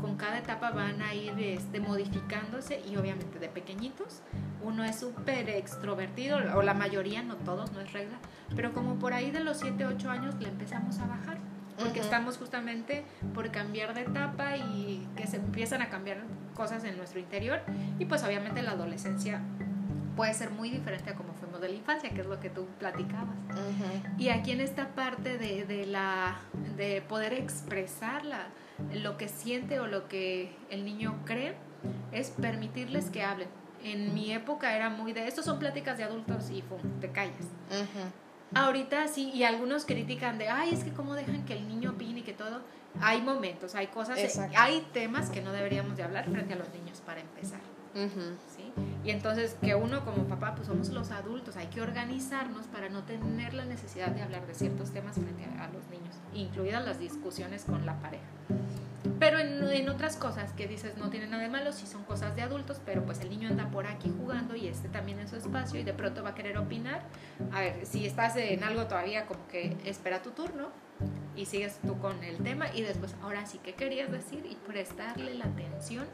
con 0.00 0.16
cada 0.16 0.38
etapa 0.38 0.70
van 0.70 1.02
a 1.02 1.12
ir 1.12 1.36
este, 1.40 1.80
modificándose 1.80 2.80
y 2.88 2.96
obviamente 2.96 3.40
de 3.40 3.48
pequeñitos 3.48 4.22
uno 4.62 4.84
es 4.84 5.00
súper 5.00 5.48
extrovertido, 5.50 6.38
o 6.56 6.62
la 6.62 6.74
mayoría, 6.74 7.22
no 7.22 7.36
todos, 7.36 7.72
no 7.72 7.80
es 7.80 7.92
regla, 7.92 8.18
pero 8.54 8.72
como 8.72 8.96
por 8.98 9.12
ahí 9.12 9.30
de 9.30 9.40
los 9.40 9.58
7, 9.58 9.86
8 9.86 10.10
años 10.10 10.34
le 10.40 10.48
empezamos 10.48 10.98
a 10.98 11.06
bajar 11.06 11.38
porque 11.78 12.00
estamos 12.00 12.36
justamente 12.36 13.04
por 13.34 13.50
cambiar 13.50 13.94
de 13.94 14.02
etapa 14.02 14.56
y 14.56 15.06
que 15.16 15.26
se 15.26 15.36
empiezan 15.36 15.82
a 15.82 15.88
cambiar 15.88 16.18
cosas 16.54 16.84
en 16.84 16.96
nuestro 16.96 17.20
interior 17.20 17.60
y 17.98 18.04
pues 18.04 18.22
obviamente 18.24 18.62
la 18.62 18.72
adolescencia 18.72 19.40
puede 20.16 20.34
ser 20.34 20.50
muy 20.50 20.68
diferente 20.68 21.10
a 21.10 21.14
como 21.14 21.32
fuimos 21.34 21.60
de 21.60 21.68
la 21.68 21.74
infancia, 21.76 22.10
que 22.10 22.22
es 22.22 22.26
lo 22.26 22.40
que 22.40 22.50
tú 22.50 22.66
platicabas. 22.80 23.36
Y 24.18 24.30
aquí 24.30 24.50
en 24.50 24.60
esta 24.60 24.88
parte 24.88 25.38
de, 25.38 25.64
de, 25.64 25.86
la, 25.86 26.40
de 26.76 27.02
poder 27.02 27.32
expresar 27.34 28.22
lo 28.92 29.16
que 29.16 29.28
siente 29.28 29.78
o 29.78 29.86
lo 29.86 30.08
que 30.08 30.56
el 30.70 30.84
niño 30.84 31.20
cree, 31.24 31.54
es 32.10 32.30
permitirles 32.30 33.10
que 33.10 33.22
hablen. 33.22 33.48
En 33.84 34.12
mi 34.12 34.32
época 34.32 34.74
era 34.74 34.90
muy 34.90 35.12
de, 35.12 35.28
estos 35.28 35.44
son 35.44 35.60
pláticas 35.60 35.98
de 35.98 36.04
adultos 36.04 36.50
y 36.50 36.62
pum, 36.62 36.80
te 37.00 37.12
callas. 37.12 37.46
Ahorita 38.54 39.08
sí, 39.08 39.30
y 39.30 39.44
algunos 39.44 39.84
critican 39.84 40.38
de, 40.38 40.48
ay, 40.48 40.70
es 40.72 40.84
que 40.84 40.92
cómo 40.92 41.14
dejan 41.14 41.44
que 41.44 41.52
el 41.52 41.68
niño 41.68 41.90
opine 41.90 42.20
y 42.20 42.22
que 42.22 42.32
todo. 42.32 42.60
Hay 43.00 43.20
momentos, 43.20 43.74
hay 43.74 43.88
cosas, 43.88 44.18
hay 44.56 44.86
temas 44.92 45.30
que 45.30 45.42
no 45.42 45.52
deberíamos 45.52 45.96
de 45.96 46.02
hablar 46.02 46.24
frente 46.24 46.54
a 46.54 46.56
los 46.56 46.68
niños 46.70 47.00
para 47.04 47.20
empezar. 47.20 47.60
¿sí? 47.94 48.72
Y 49.04 49.10
entonces 49.10 49.56
que 49.60 49.74
uno 49.74 50.04
como 50.04 50.24
papá, 50.24 50.54
pues 50.54 50.68
somos 50.68 50.88
los 50.90 51.10
adultos, 51.10 51.56
hay 51.56 51.66
que 51.66 51.80
organizarnos 51.80 52.66
para 52.66 52.88
no 52.88 53.02
tener 53.04 53.54
la 53.54 53.64
necesidad 53.64 54.08
de 54.08 54.22
hablar 54.22 54.46
de 54.46 54.54
ciertos 54.54 54.90
temas 54.90 55.14
frente 55.14 55.44
a 55.44 55.68
los 55.68 55.86
niños, 55.88 56.14
incluidas 56.34 56.84
las 56.84 56.98
discusiones 56.98 57.64
con 57.64 57.84
la 57.86 58.00
pareja. 58.00 58.24
Pero 59.18 59.38
en, 59.38 59.88
otras 59.88 60.16
cosas 60.16 60.52
que 60.52 60.68
dices 60.68 60.96
no 60.96 61.10
tiene 61.10 61.26
nada 61.26 61.42
de 61.42 61.48
malo, 61.48 61.72
si 61.72 61.86
son 61.86 62.04
cosas 62.04 62.36
de 62.36 62.42
adultos, 62.42 62.80
pero 62.84 63.04
pues 63.04 63.20
el 63.20 63.30
niño 63.30 63.48
anda 63.48 63.70
por 63.70 63.86
aquí 63.86 64.12
jugando 64.16 64.54
y 64.54 64.68
este 64.68 64.88
también 64.88 65.18
en 65.18 65.28
su 65.28 65.36
espacio 65.36 65.80
y 65.80 65.82
de 65.82 65.92
pronto 65.92 66.22
va 66.22 66.30
a 66.30 66.34
querer 66.34 66.58
opinar. 66.58 67.02
A 67.52 67.60
ver, 67.60 67.86
si 67.86 68.06
estás 68.06 68.36
en 68.36 68.62
algo 68.62 68.86
todavía 68.86 69.26
como 69.26 69.46
que 69.48 69.76
espera 69.84 70.22
tu 70.22 70.30
turno 70.30 70.70
y 71.36 71.46
sigues 71.46 71.78
tú 71.86 71.98
con 71.98 72.22
el 72.24 72.38
tema 72.38 72.66
y 72.74 72.82
después 72.82 73.14
ahora 73.22 73.46
sí 73.46 73.58
que 73.58 73.74
querías 73.74 74.10
decir 74.10 74.44
y 74.50 74.56
prestarle 74.66 75.34
la 75.34 75.44
atención 75.44 76.06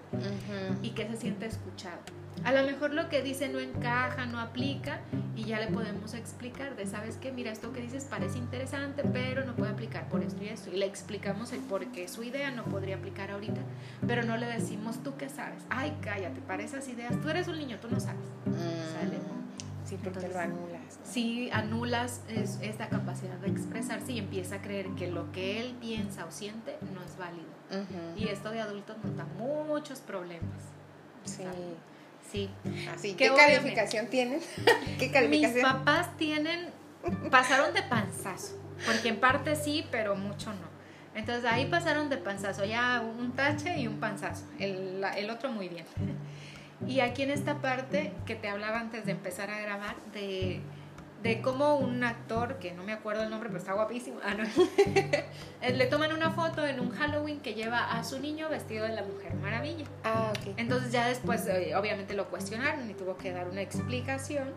y 0.82 0.90
que 0.90 1.08
se 1.08 1.16
sienta 1.16 1.46
escuchado. 1.46 1.98
A 2.44 2.52
lo 2.52 2.62
mejor 2.64 2.92
lo 2.92 3.08
que 3.08 3.22
dice 3.22 3.48
no 3.48 3.58
encaja, 3.58 4.26
no 4.26 4.38
aplica 4.38 5.00
y 5.34 5.44
ya 5.44 5.60
le 5.60 5.68
podemos 5.68 6.12
explicar 6.14 6.76
de, 6.76 6.86
¿sabes 6.86 7.16
qué? 7.16 7.32
Mira, 7.32 7.50
esto 7.50 7.72
que 7.72 7.80
dices 7.80 8.04
parece 8.04 8.38
interesante, 8.38 9.02
pero 9.12 9.44
no 9.44 9.54
puede 9.54 9.72
aplicar 9.72 10.08
por 10.08 10.22
esto 10.22 10.42
y 10.42 10.48
esto. 10.48 10.70
Y 10.70 10.76
le 10.76 10.86
explicamos 10.86 11.52
el 11.52 11.60
por 11.60 11.86
qué 11.92 12.06
su 12.08 12.22
idea 12.22 12.50
no 12.50 12.64
podría 12.64 12.96
aplicar 12.96 13.30
ahorita, 13.30 13.60
pero 14.06 14.24
no 14.24 14.36
le 14.36 14.46
decimos, 14.46 15.02
¿tú 15.02 15.16
qué 15.16 15.28
sabes? 15.28 15.62
Ay, 15.70 15.96
cállate, 16.02 16.40
para 16.42 16.62
esas 16.62 16.86
ideas, 16.88 17.18
tú 17.22 17.30
eres 17.30 17.48
un 17.48 17.56
niño, 17.56 17.78
tú 17.80 17.88
no 17.88 17.98
sabes. 17.98 18.28
¿Sale? 18.92 19.16
Sí, 19.84 19.98
porque 20.02 20.28
lo 20.28 20.38
anulas. 20.38 20.98
Sí, 21.02 21.50
anulas 21.52 22.22
esta 22.62 22.88
capacidad 22.88 23.36
de 23.36 23.48
expresarse 23.48 24.12
y 24.12 24.18
empieza 24.18 24.56
a 24.56 24.62
creer 24.62 24.88
que 24.96 25.08
lo 25.08 25.30
que 25.32 25.60
él 25.60 25.76
piensa 25.80 26.24
o 26.24 26.30
siente 26.30 26.76
no 26.94 27.02
es 27.02 27.16
válido. 27.16 27.54
Y 28.16 28.28
esto 28.28 28.50
de 28.50 28.60
adultos 28.60 28.96
nos 29.02 29.16
da 29.16 29.24
muchos 29.38 30.00
problemas. 30.00 30.62
Sí. 31.24 31.44
Sí. 32.30 32.50
Así, 32.90 33.14
¿qué 33.14 33.30
calificación 33.34 34.06
tienen? 34.06 34.40
¿Qué 34.98 35.10
calificación? 35.10 35.54
Mis 35.54 35.62
papás 35.62 36.16
tienen, 36.16 36.70
pasaron 37.30 37.74
de 37.74 37.82
panzazo, 37.82 38.58
porque 38.86 39.10
en 39.10 39.20
parte 39.20 39.54
sí, 39.56 39.86
pero 39.90 40.16
mucho 40.16 40.50
no. 40.50 40.74
Entonces 41.14 41.44
ahí 41.44 41.66
pasaron 41.66 42.08
de 42.08 42.16
panzazo, 42.16 42.64
ya 42.64 43.00
un 43.00 43.32
tache 43.32 43.78
y 43.78 43.86
un 43.86 44.00
panzazo, 44.00 44.46
el, 44.58 45.04
el 45.16 45.30
otro 45.30 45.50
muy 45.52 45.68
bien. 45.68 45.84
Y 46.86 47.00
aquí 47.00 47.22
en 47.22 47.30
esta 47.30 47.60
parte 47.60 48.12
que 48.26 48.34
te 48.34 48.48
hablaba 48.48 48.80
antes 48.80 49.06
de 49.06 49.12
empezar 49.12 49.50
a 49.50 49.58
grabar, 49.58 49.96
de 50.12 50.60
de 51.24 51.40
cómo 51.40 51.78
un 51.78 52.04
actor, 52.04 52.58
que 52.58 52.72
no 52.72 52.84
me 52.84 52.92
acuerdo 52.92 53.22
el 53.22 53.30
nombre, 53.30 53.48
pero 53.48 53.58
está 53.58 53.72
guapísimo, 53.72 54.20
ah, 54.22 54.34
no. 54.34 54.44
Eh, 55.62 55.72
le 55.72 55.86
toman 55.86 56.12
una 56.12 56.30
foto 56.30 56.66
en 56.66 56.78
un 56.78 56.90
Halloween 56.90 57.40
que 57.40 57.54
lleva 57.54 57.90
a 57.90 58.04
su 58.04 58.20
niño 58.20 58.50
vestido 58.50 58.84
de 58.84 58.92
la 58.92 59.02
Mujer 59.02 59.34
Maravilla. 59.36 59.86
Ah, 60.04 60.30
ok. 60.30 60.52
Entonces 60.58 60.92
ya 60.92 61.08
después, 61.08 61.46
eh, 61.46 61.74
obviamente, 61.74 62.12
lo 62.12 62.28
cuestionaron 62.28 62.88
y 62.90 62.92
tuvo 62.92 63.16
que 63.16 63.32
dar 63.32 63.48
una 63.48 63.62
explicación 63.62 64.52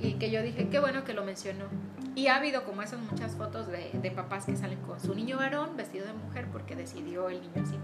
y 0.00 0.12
que 0.12 0.30
yo 0.30 0.40
dije, 0.44 0.68
qué 0.68 0.78
bueno 0.78 1.02
que 1.02 1.12
lo 1.12 1.24
mencionó. 1.24 1.64
Y 2.14 2.28
ha 2.28 2.36
habido 2.36 2.64
como 2.64 2.82
esas 2.82 3.00
muchas 3.00 3.32
fotos 3.32 3.66
de, 3.66 3.90
de 3.94 4.10
papás 4.12 4.44
que 4.44 4.56
salen 4.56 4.78
con 4.82 5.00
su 5.00 5.12
niño 5.12 5.38
varón 5.38 5.76
vestido 5.76 6.06
de 6.06 6.12
mujer 6.12 6.46
porque 6.52 6.76
decidió 6.76 7.28
el 7.28 7.40
niño 7.40 7.60
así. 7.60 7.76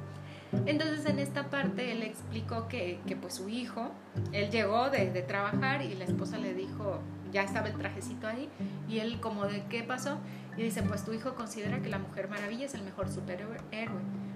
Entonces 0.67 1.07
en 1.07 1.19
esta 1.19 1.49
parte 1.49 1.93
él 1.93 2.03
explicó 2.03 2.69
que, 2.69 3.01
que 3.07 3.17
pues 3.17 3.35
su 3.35 3.49
hijo, 3.49 3.91
él 4.33 4.51
llegó 4.51 4.91
de, 4.91 5.07
trabajar 5.23 5.83
y 5.83 5.95
la 5.95 6.05
esposa 6.05 6.39
le 6.39 6.55
dijo, 6.55 7.01
ya 7.33 7.43
estaba 7.43 7.69
el 7.69 7.77
trajecito 7.77 8.27
ahí 8.27 8.49
y 8.89 8.99
él 8.99 9.21
como 9.21 9.47
de 9.47 9.63
qué 9.69 9.83
pasó 9.83 10.19
y 10.57 10.63
dice 10.63 10.83
pues 10.83 11.05
tu 11.05 11.13
hijo 11.13 11.35
considera 11.35 11.81
que 11.81 11.89
la 11.89 11.99
Mujer 11.99 12.29
Maravilla 12.29 12.67
es 12.67 12.75
el 12.75 12.83
mejor 12.83 13.09
superhéroe. 13.09 13.59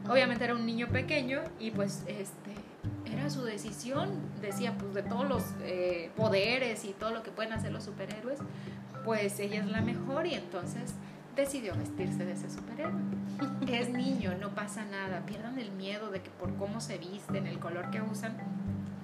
Obviamente 0.08 0.44
era 0.44 0.54
un 0.54 0.66
niño 0.66 0.88
pequeño 0.88 1.40
y 1.58 1.70
pues 1.70 2.04
este 2.06 2.52
era 3.10 3.30
su 3.30 3.42
decisión, 3.42 4.10
decía 4.40 4.76
pues 4.78 4.94
de 4.94 5.02
todos 5.02 5.28
los 5.28 5.42
eh, 5.62 6.10
poderes 6.16 6.84
y 6.84 6.92
todo 6.92 7.10
lo 7.10 7.22
que 7.22 7.30
pueden 7.30 7.52
hacer 7.52 7.72
los 7.72 7.84
superhéroes, 7.84 8.38
pues 9.04 9.40
ella 9.40 9.60
es 9.60 9.66
la 9.66 9.80
mejor 9.80 10.26
y 10.26 10.34
entonces 10.34 10.94
decidió 11.36 11.74
vestirse 11.76 12.24
de 12.24 12.32
ese 12.32 12.50
superhéroe. 12.50 13.00
Es 13.68 13.88
niño, 13.88 14.36
no 14.40 14.54
pasa 14.54 14.84
nada, 14.84 15.26
pierdan 15.26 15.58
el 15.58 15.72
miedo 15.72 16.10
de 16.10 16.22
que 16.22 16.30
por 16.30 16.54
cómo 16.56 16.80
se 16.80 16.98
visten, 16.98 17.46
el 17.46 17.58
color 17.58 17.90
que 17.90 18.00
usan, 18.00 18.36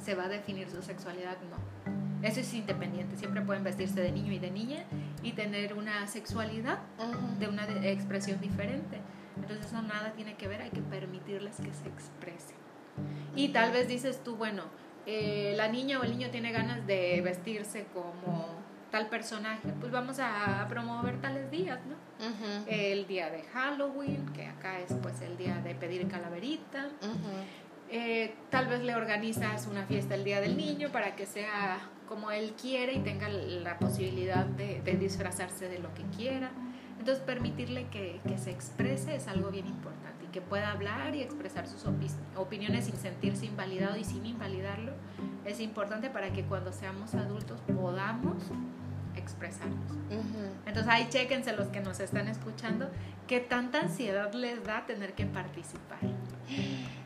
se 0.00 0.14
va 0.14 0.24
a 0.24 0.28
definir 0.28 0.70
su 0.70 0.82
sexualidad, 0.82 1.36
no 1.50 1.70
eso 2.22 2.40
es 2.40 2.52
independiente, 2.52 3.16
siempre 3.16 3.40
pueden 3.40 3.64
vestirse 3.64 4.00
de 4.00 4.12
niño 4.12 4.32
y 4.32 4.38
de 4.38 4.50
niña 4.50 4.84
y 5.22 5.32
tener 5.32 5.72
una 5.72 6.06
sexualidad 6.06 6.78
de 7.38 7.48
una 7.48 7.64
expresión 7.86 8.40
diferente. 8.40 8.98
Entonces 9.36 9.66
eso 9.66 9.80
nada 9.80 10.12
tiene 10.12 10.34
que 10.34 10.46
ver, 10.46 10.60
hay 10.60 10.70
que 10.70 10.82
permitirles 10.82 11.56
que 11.56 11.72
se 11.72 11.88
expresen. 11.88 12.56
Y 13.34 13.48
tal 13.48 13.72
vez 13.72 13.88
dices 13.88 14.22
tú, 14.22 14.36
bueno, 14.36 14.64
eh, 15.06 15.54
la 15.56 15.68
niña 15.68 15.98
o 15.98 16.02
el 16.02 16.10
niño 16.10 16.30
tiene 16.30 16.52
ganas 16.52 16.86
de 16.86 17.22
vestirse 17.22 17.86
como 17.94 18.48
tal 18.90 19.08
personaje, 19.08 19.72
pues 19.80 19.92
vamos 19.92 20.18
a 20.20 20.66
promover 20.68 21.20
tales 21.20 21.50
días, 21.50 21.78
¿no? 21.86 21.96
El 22.66 23.06
día 23.06 23.30
de 23.30 23.42
Halloween, 23.44 24.26
que 24.34 24.46
acá 24.46 24.80
es 24.80 24.92
pues 25.02 25.20
el 25.22 25.36
día 25.36 25.56
de 25.56 25.74
pedir 25.74 26.06
calaverita. 26.08 26.88
Eh, 27.88 28.34
tal 28.50 28.68
vez 28.68 28.82
le 28.82 28.94
organizas 28.94 29.66
una 29.66 29.84
fiesta 29.84 30.14
el 30.14 30.24
día 30.24 30.40
del 30.40 30.56
niño 30.56 30.90
para 30.90 31.16
que 31.16 31.26
sea 31.26 31.80
como 32.08 32.30
él 32.30 32.54
quiere 32.60 32.92
y 32.92 33.00
tenga 33.00 33.28
la 33.28 33.78
posibilidad 33.78 34.44
de, 34.44 34.80
disfrazarse 34.98 35.68
de 35.68 35.78
lo 35.78 35.92
que 35.94 36.02
quiera. 36.16 36.50
Entonces 36.98 37.24
permitirle 37.24 37.86
que, 37.88 38.20
se 38.36 38.50
exprese 38.50 39.16
es 39.16 39.26
algo 39.28 39.50
bien 39.50 39.66
importante 39.66 40.24
y 40.26 40.28
que 40.28 40.40
pueda 40.40 40.70
hablar 40.70 41.14
y 41.14 41.22
expresar 41.22 41.66
sus 41.66 41.84
opiniones 42.36 42.84
sin 42.84 42.96
sentirse 42.96 43.46
invalidado 43.46 43.96
y 43.96 44.04
sin 44.04 44.26
invalidarlo 44.26 44.92
es 45.44 45.60
importante 45.60 46.10
para 46.10 46.32
que 46.32 46.44
cuando 46.44 46.72
seamos 46.72 47.14
adultos 47.14 47.60
podamos 47.62 48.36
expresarnos. 49.20 49.92
Entonces 50.66 50.92
ahí 50.92 51.08
chequense 51.08 51.52
los 51.52 51.68
que 51.68 51.80
nos 51.80 52.00
están 52.00 52.28
escuchando, 52.28 52.90
qué 53.26 53.40
tanta 53.40 53.80
ansiedad 53.80 54.32
les 54.32 54.64
da 54.64 54.86
tener 54.86 55.12
que 55.12 55.26
participar 55.26 55.98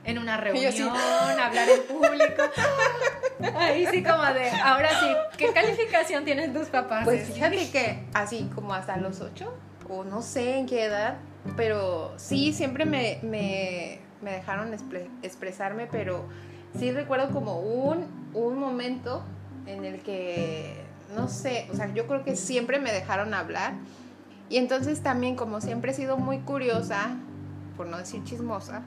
en 0.05 0.19
una 0.19 0.37
reunión, 0.37 0.73
hablar 1.41 1.69
en 1.69 1.83
público. 1.83 2.43
Ahí 3.57 3.87
sí 3.91 4.03
como 4.03 4.23
de, 4.33 4.51
ahora 4.51 4.89
sí, 5.01 5.07
¿qué 5.37 5.53
calificación 5.53 6.25
tienen 6.25 6.53
tus 6.53 6.69
papás? 6.69 7.05
Pues 7.05 7.33
fíjate 7.33 7.71
que 7.71 8.05
así 8.15 8.51
como 8.55 8.75
hasta 8.75 8.97
los 8.97 9.21
ocho, 9.21 9.55
o 9.89 10.05
no 10.05 10.23
sé 10.23 10.59
en 10.59 10.67
qué 10.67 10.85
edad, 10.85 11.17
pero 11.57 12.15
sí, 12.17 12.53
siempre 12.53 12.85
me, 12.85 13.19
me, 13.23 14.01
me 14.23 14.33
dejaron 14.33 14.75
expresarme, 15.23 15.87
pero 15.87 16.25
sí 16.79 16.91
recuerdo 16.91 17.31
como 17.31 17.61
un, 17.61 18.31
un 18.35 18.59
momento 18.59 19.25
en 19.67 19.85
el 19.85 20.01
que, 20.03 20.84
no 21.15 21.29
sé, 21.29 21.69
o 21.73 21.77
sea, 21.77 21.93
yo 21.93 22.07
creo 22.07 22.25
que 22.25 22.37
siempre 22.37 22.79
me 22.79 22.93
dejaron 22.93 23.35
hablar. 23.35 23.75
Y 24.49 24.59
entonces 24.59 25.03
también, 25.03 25.37
como 25.37 25.61
siempre 25.61 25.93
he 25.93 25.95
sido 25.95 26.17
muy 26.17 26.39
curiosa, 26.41 27.17
por 27.77 27.87
no 27.87 27.99
decir 27.99 28.23
chismosa, 28.25 28.83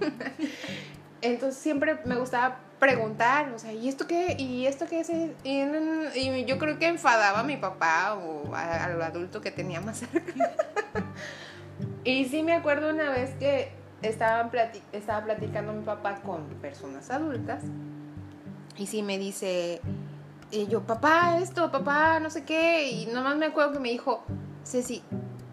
Entonces 1.24 1.58
siempre 1.58 1.98
me 2.04 2.16
gustaba 2.16 2.58
preguntar, 2.78 3.50
o 3.54 3.58
sea, 3.58 3.72
¿y 3.72 3.88
esto 3.88 4.06
qué? 4.06 4.36
¿Y 4.38 4.66
esto 4.66 4.84
qué 4.86 5.00
es? 5.00 5.10
Y, 5.42 6.44
yo 6.44 6.58
creo 6.58 6.78
que 6.78 6.86
enfadaba 6.86 7.40
a 7.40 7.42
mi 7.42 7.56
papá 7.56 8.14
o 8.14 8.54
al 8.54 9.00
adulto 9.00 9.40
que 9.40 9.50
tenía 9.50 9.80
más 9.80 10.00
cerca. 10.00 10.50
y 12.04 12.26
sí 12.26 12.42
me 12.42 12.52
acuerdo 12.52 12.90
una 12.90 13.08
vez 13.08 13.30
que 13.38 13.70
estaba, 14.02 14.50
estaba 14.92 15.24
platicando 15.24 15.72
mi 15.72 15.82
papá 15.82 16.16
con 16.16 16.44
personas 16.60 17.10
adultas 17.10 17.62
y 18.76 18.86
sí 18.86 19.02
me 19.02 19.16
dice, 19.16 19.80
y 20.50 20.66
yo, 20.66 20.82
papá, 20.82 21.38
esto, 21.38 21.70
papá, 21.70 22.20
no 22.20 22.30
sé 22.30 22.44
qué, 22.44 22.90
y 22.90 23.06
nomás 23.06 23.36
me 23.36 23.46
acuerdo 23.46 23.72
que 23.72 23.80
me 23.80 23.90
dijo, 23.90 24.22
Ceci, 24.64 25.02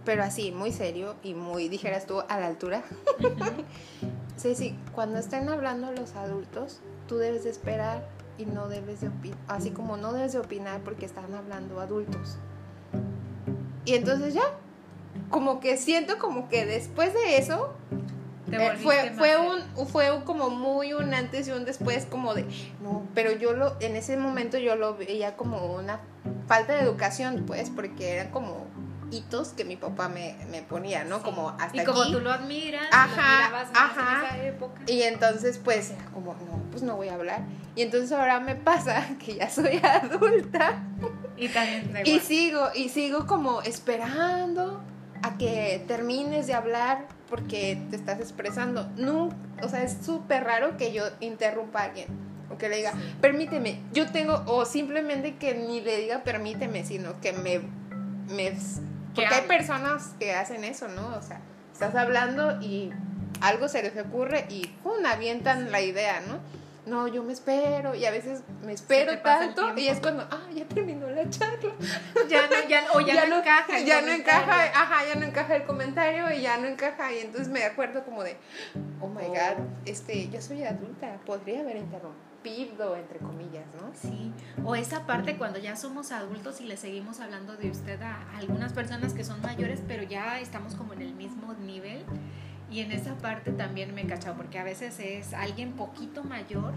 pero 0.05 0.23
así, 0.23 0.51
muy 0.51 0.71
serio 0.71 1.15
y 1.23 1.33
muy, 1.33 1.69
dijeras 1.69 2.05
tú, 2.05 2.21
a 2.27 2.39
la 2.39 2.47
altura. 2.47 2.83
Ceci, 4.37 4.75
cuando 4.93 5.19
estén 5.19 5.49
hablando 5.49 5.91
los 5.91 6.15
adultos, 6.15 6.79
tú 7.07 7.17
debes 7.17 7.43
de 7.43 7.51
esperar 7.51 8.07
y 8.37 8.45
no 8.45 8.67
debes 8.67 9.01
de 9.01 9.09
opinar, 9.09 9.37
así 9.47 9.71
como 9.71 9.97
no 9.97 10.13
debes 10.13 10.33
de 10.33 10.39
opinar 10.39 10.81
porque 10.81 11.05
están 11.05 11.33
hablando 11.33 11.79
adultos. 11.79 12.37
Y 13.85 13.93
entonces 13.95 14.33
ya, 14.33 14.43
como 15.29 15.59
que 15.59 15.77
siento 15.77 16.17
como 16.17 16.49
que 16.49 16.65
después 16.65 17.13
de 17.13 17.37
eso, 17.37 17.73
eh, 18.51 18.77
fue, 18.81 19.11
fue 19.17 19.37
un, 19.37 19.87
fue 19.87 20.23
como 20.25 20.49
muy 20.49 20.93
un 20.93 21.13
antes 21.13 21.47
y 21.47 21.51
un 21.51 21.65
después, 21.65 22.05
como 22.05 22.33
de, 22.33 22.45
no, 22.81 23.07
pero 23.13 23.31
yo 23.31 23.53
lo, 23.53 23.77
en 23.79 23.95
ese 23.95 24.17
momento 24.17 24.57
yo 24.57 24.75
lo 24.75 24.95
veía 24.95 25.35
como 25.35 25.73
una 25.73 26.01
falta 26.47 26.73
de 26.73 26.81
educación, 26.81 27.43
pues, 27.45 27.69
porque 27.69 28.13
eran 28.13 28.31
como 28.31 28.67
hitos 29.11 29.49
que 29.49 29.65
mi 29.65 29.75
papá 29.75 30.09
me, 30.09 30.35
me 30.49 30.61
ponía, 30.61 31.03
¿no? 31.03 31.21
Como 31.21 31.49
hasta 31.49 31.81
Y 31.81 31.85
como 31.85 32.09
tú 32.11 32.19
lo 32.19 32.31
admiras, 32.31 32.87
ajá, 32.91 33.67
ajá. 33.73 34.21
en 34.21 34.25
esa 34.25 34.47
época. 34.47 34.81
Y 34.87 35.03
entonces, 35.03 35.59
pues, 35.63 35.91
era 35.91 36.05
como, 36.05 36.33
no, 36.33 36.63
pues 36.71 36.81
no 36.83 36.95
voy 36.95 37.09
a 37.09 37.15
hablar. 37.15 37.41
Y 37.75 37.81
entonces 37.83 38.11
ahora 38.11 38.39
me 38.39 38.55
pasa 38.55 39.05
que 39.23 39.35
ya 39.35 39.49
soy 39.49 39.81
adulta. 39.83 40.83
Y 41.37 41.49
también 41.49 41.91
Y 42.05 42.19
sigo, 42.19 42.69
y 42.73 42.89
sigo 42.89 43.25
como 43.27 43.61
esperando 43.61 44.81
a 45.23 45.37
que 45.37 45.83
termines 45.87 46.47
de 46.47 46.53
hablar 46.53 47.07
porque 47.29 47.81
te 47.89 47.95
estás 47.95 48.19
expresando. 48.19 48.89
No, 48.97 49.29
o 49.61 49.69
sea, 49.69 49.83
es 49.83 49.97
súper 50.03 50.43
raro 50.43 50.77
que 50.77 50.91
yo 50.91 51.03
interrumpa 51.19 51.81
a 51.81 51.83
alguien 51.85 52.07
o 52.51 52.57
que 52.57 52.67
le 52.67 52.77
diga, 52.77 52.93
permíteme, 53.21 53.79
yo 53.93 54.11
tengo, 54.11 54.43
o 54.45 54.65
simplemente 54.65 55.37
que 55.37 55.55
ni 55.55 55.79
le 55.79 55.97
diga 55.97 56.23
permíteme, 56.23 56.83
sino 56.83 57.19
que 57.21 57.31
me, 57.31 57.61
me 58.35 58.51
porque 59.15 59.33
hay 59.33 59.47
personas 59.47 60.15
que 60.19 60.33
hacen 60.33 60.63
eso, 60.63 60.87
¿no? 60.87 61.15
O 61.17 61.21
sea, 61.21 61.41
estás 61.73 61.95
hablando 61.95 62.61
y 62.61 62.91
algo 63.41 63.67
se 63.67 63.83
les 63.83 63.97
ocurre 63.97 64.45
y 64.49 64.67
¡pum! 64.83 65.05
avientan 65.05 65.71
la 65.71 65.81
idea, 65.81 66.21
¿no? 66.21 66.39
No, 66.91 67.07
yo 67.07 67.23
me 67.23 67.31
espero 67.31 67.95
y 67.95 68.03
a 68.03 68.11
veces 68.11 68.43
me 68.65 68.73
espero 68.73 69.17
tanto 69.19 69.77
y 69.77 69.87
es 69.87 70.01
cuando, 70.01 70.27
ah, 70.29 70.49
ya 70.53 70.65
terminó 70.65 71.09
la 71.09 71.29
charla. 71.29 71.71
Ya 72.27 72.47
no, 72.47 72.67
ya, 72.67 72.83
o 72.93 72.99
ya, 72.99 73.25
no, 73.29 73.37
encaja. 73.37 73.79
Ya 73.79 74.01
no 74.01 74.11
encaja, 74.11 74.65
ajá, 74.65 75.07
ya 75.07 75.15
no 75.15 75.25
encaja 75.25 75.55
el 75.55 75.63
comentario 75.63 76.29
y 76.33 76.41
ya 76.41 76.57
no 76.57 76.67
encaja 76.67 77.13
y 77.13 77.19
entonces 77.19 77.47
me 77.47 77.63
acuerdo 77.63 78.03
como 78.03 78.23
de, 78.23 78.35
oh 78.99 79.07
my 79.07 79.27
god, 79.27 79.65
este, 79.85 80.29
yo 80.29 80.41
soy 80.41 80.65
adulta, 80.65 81.17
podría 81.25 81.61
haber 81.61 81.77
interrumpido 81.77 82.31
pido, 82.43 82.95
entre 82.95 83.19
comillas, 83.19 83.65
¿no? 83.79 83.91
Sí, 83.93 84.33
o 84.65 84.75
esa 84.75 85.05
parte 85.05 85.37
cuando 85.37 85.59
ya 85.59 85.75
somos 85.75 86.11
adultos 86.11 86.59
y 86.59 86.65
le 86.65 86.75
seguimos 86.75 87.19
hablando 87.19 87.55
de 87.55 87.69
usted 87.69 88.01
a 88.01 88.35
algunas 88.35 88.73
personas 88.73 89.13
que 89.13 89.23
son 89.23 89.41
mayores, 89.41 89.79
pero 89.87 90.03
ya 90.03 90.39
estamos 90.39 90.75
como 90.75 90.93
en 90.93 91.03
el 91.03 91.13
mismo 91.13 91.53
nivel. 91.53 92.03
Y 92.71 92.79
en 92.79 92.91
esa 92.91 93.17
parte 93.17 93.51
también 93.51 93.93
me 93.93 94.01
he 94.01 94.07
cachado, 94.07 94.37
porque 94.37 94.57
a 94.57 94.63
veces 94.63 94.99
es 94.99 95.33
alguien 95.33 95.73
poquito 95.73 96.23
mayor 96.23 96.73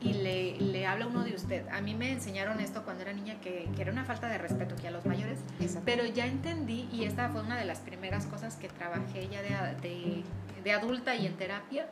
y 0.00 0.14
le, 0.14 0.56
le, 0.58 0.86
habla 0.86 1.06
uno 1.06 1.24
de 1.24 1.34
usted. 1.34 1.66
A 1.68 1.80
mí 1.80 1.94
me 1.94 2.12
enseñaron 2.12 2.60
esto 2.60 2.84
cuando 2.84 3.02
era 3.02 3.12
niña, 3.12 3.40
que, 3.40 3.68
que 3.74 3.82
era 3.82 3.92
una 3.92 4.04
falta 4.04 4.28
de 4.28 4.38
respeto 4.38 4.76
que 4.76 4.88
a 4.88 4.90
los 4.90 5.04
mayores, 5.04 5.38
pero 5.84 6.04
ya 6.06 6.26
entendí, 6.26 6.88
y 6.92 7.04
esta 7.04 7.28
fue 7.28 7.42
una 7.42 7.58
de 7.58 7.64
las 7.64 7.80
primeras 7.80 8.26
cosas 8.26 8.56
que 8.56 8.68
trabajé 8.68 9.28
ya 9.28 9.42
de, 9.42 9.76
de, 9.80 10.24
de 10.62 10.72
adulta 10.72 11.16
y 11.16 11.26
en 11.26 11.36
terapia, 11.36 11.88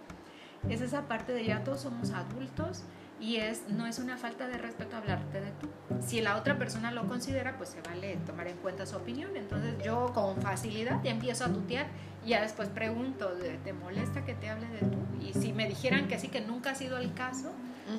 es 0.68 0.80
esa 0.80 1.06
parte 1.06 1.32
de 1.32 1.44
ya 1.44 1.64
todos 1.64 1.82
somos 1.82 2.10
adultos 2.10 2.84
y 3.20 3.36
es 3.36 3.68
no 3.68 3.86
es 3.86 3.98
una 3.98 4.16
falta 4.16 4.46
de 4.46 4.58
respeto 4.58 4.96
hablarte 4.96 5.40
de 5.40 5.50
tú. 5.52 5.68
Si 6.00 6.20
la 6.20 6.36
otra 6.36 6.58
persona 6.58 6.92
lo 6.92 7.06
considera, 7.06 7.56
pues 7.56 7.70
se 7.70 7.80
vale 7.82 8.16
tomar 8.26 8.48
en 8.48 8.56
cuenta 8.58 8.86
su 8.86 8.96
opinión. 8.96 9.36
Entonces 9.36 9.74
yo 9.84 10.12
con 10.14 10.40
facilidad 10.40 11.02
ya 11.02 11.10
empiezo 11.10 11.44
a 11.44 11.48
tutear 11.48 11.86
y 12.24 12.30
ya 12.30 12.42
después 12.42 12.68
pregunto, 12.68 13.30
¿te 13.64 13.72
molesta 13.72 14.24
que 14.24 14.34
te 14.34 14.48
hable 14.48 14.68
de 14.68 14.80
tú? 14.80 14.98
Y 15.20 15.34
si 15.34 15.52
me 15.52 15.68
dijeran 15.68 16.08
que 16.08 16.18
sí, 16.18 16.28
que 16.28 16.40
nunca 16.40 16.70
ha 16.70 16.74
sido 16.74 16.98
el 16.98 17.12
caso, 17.14 17.52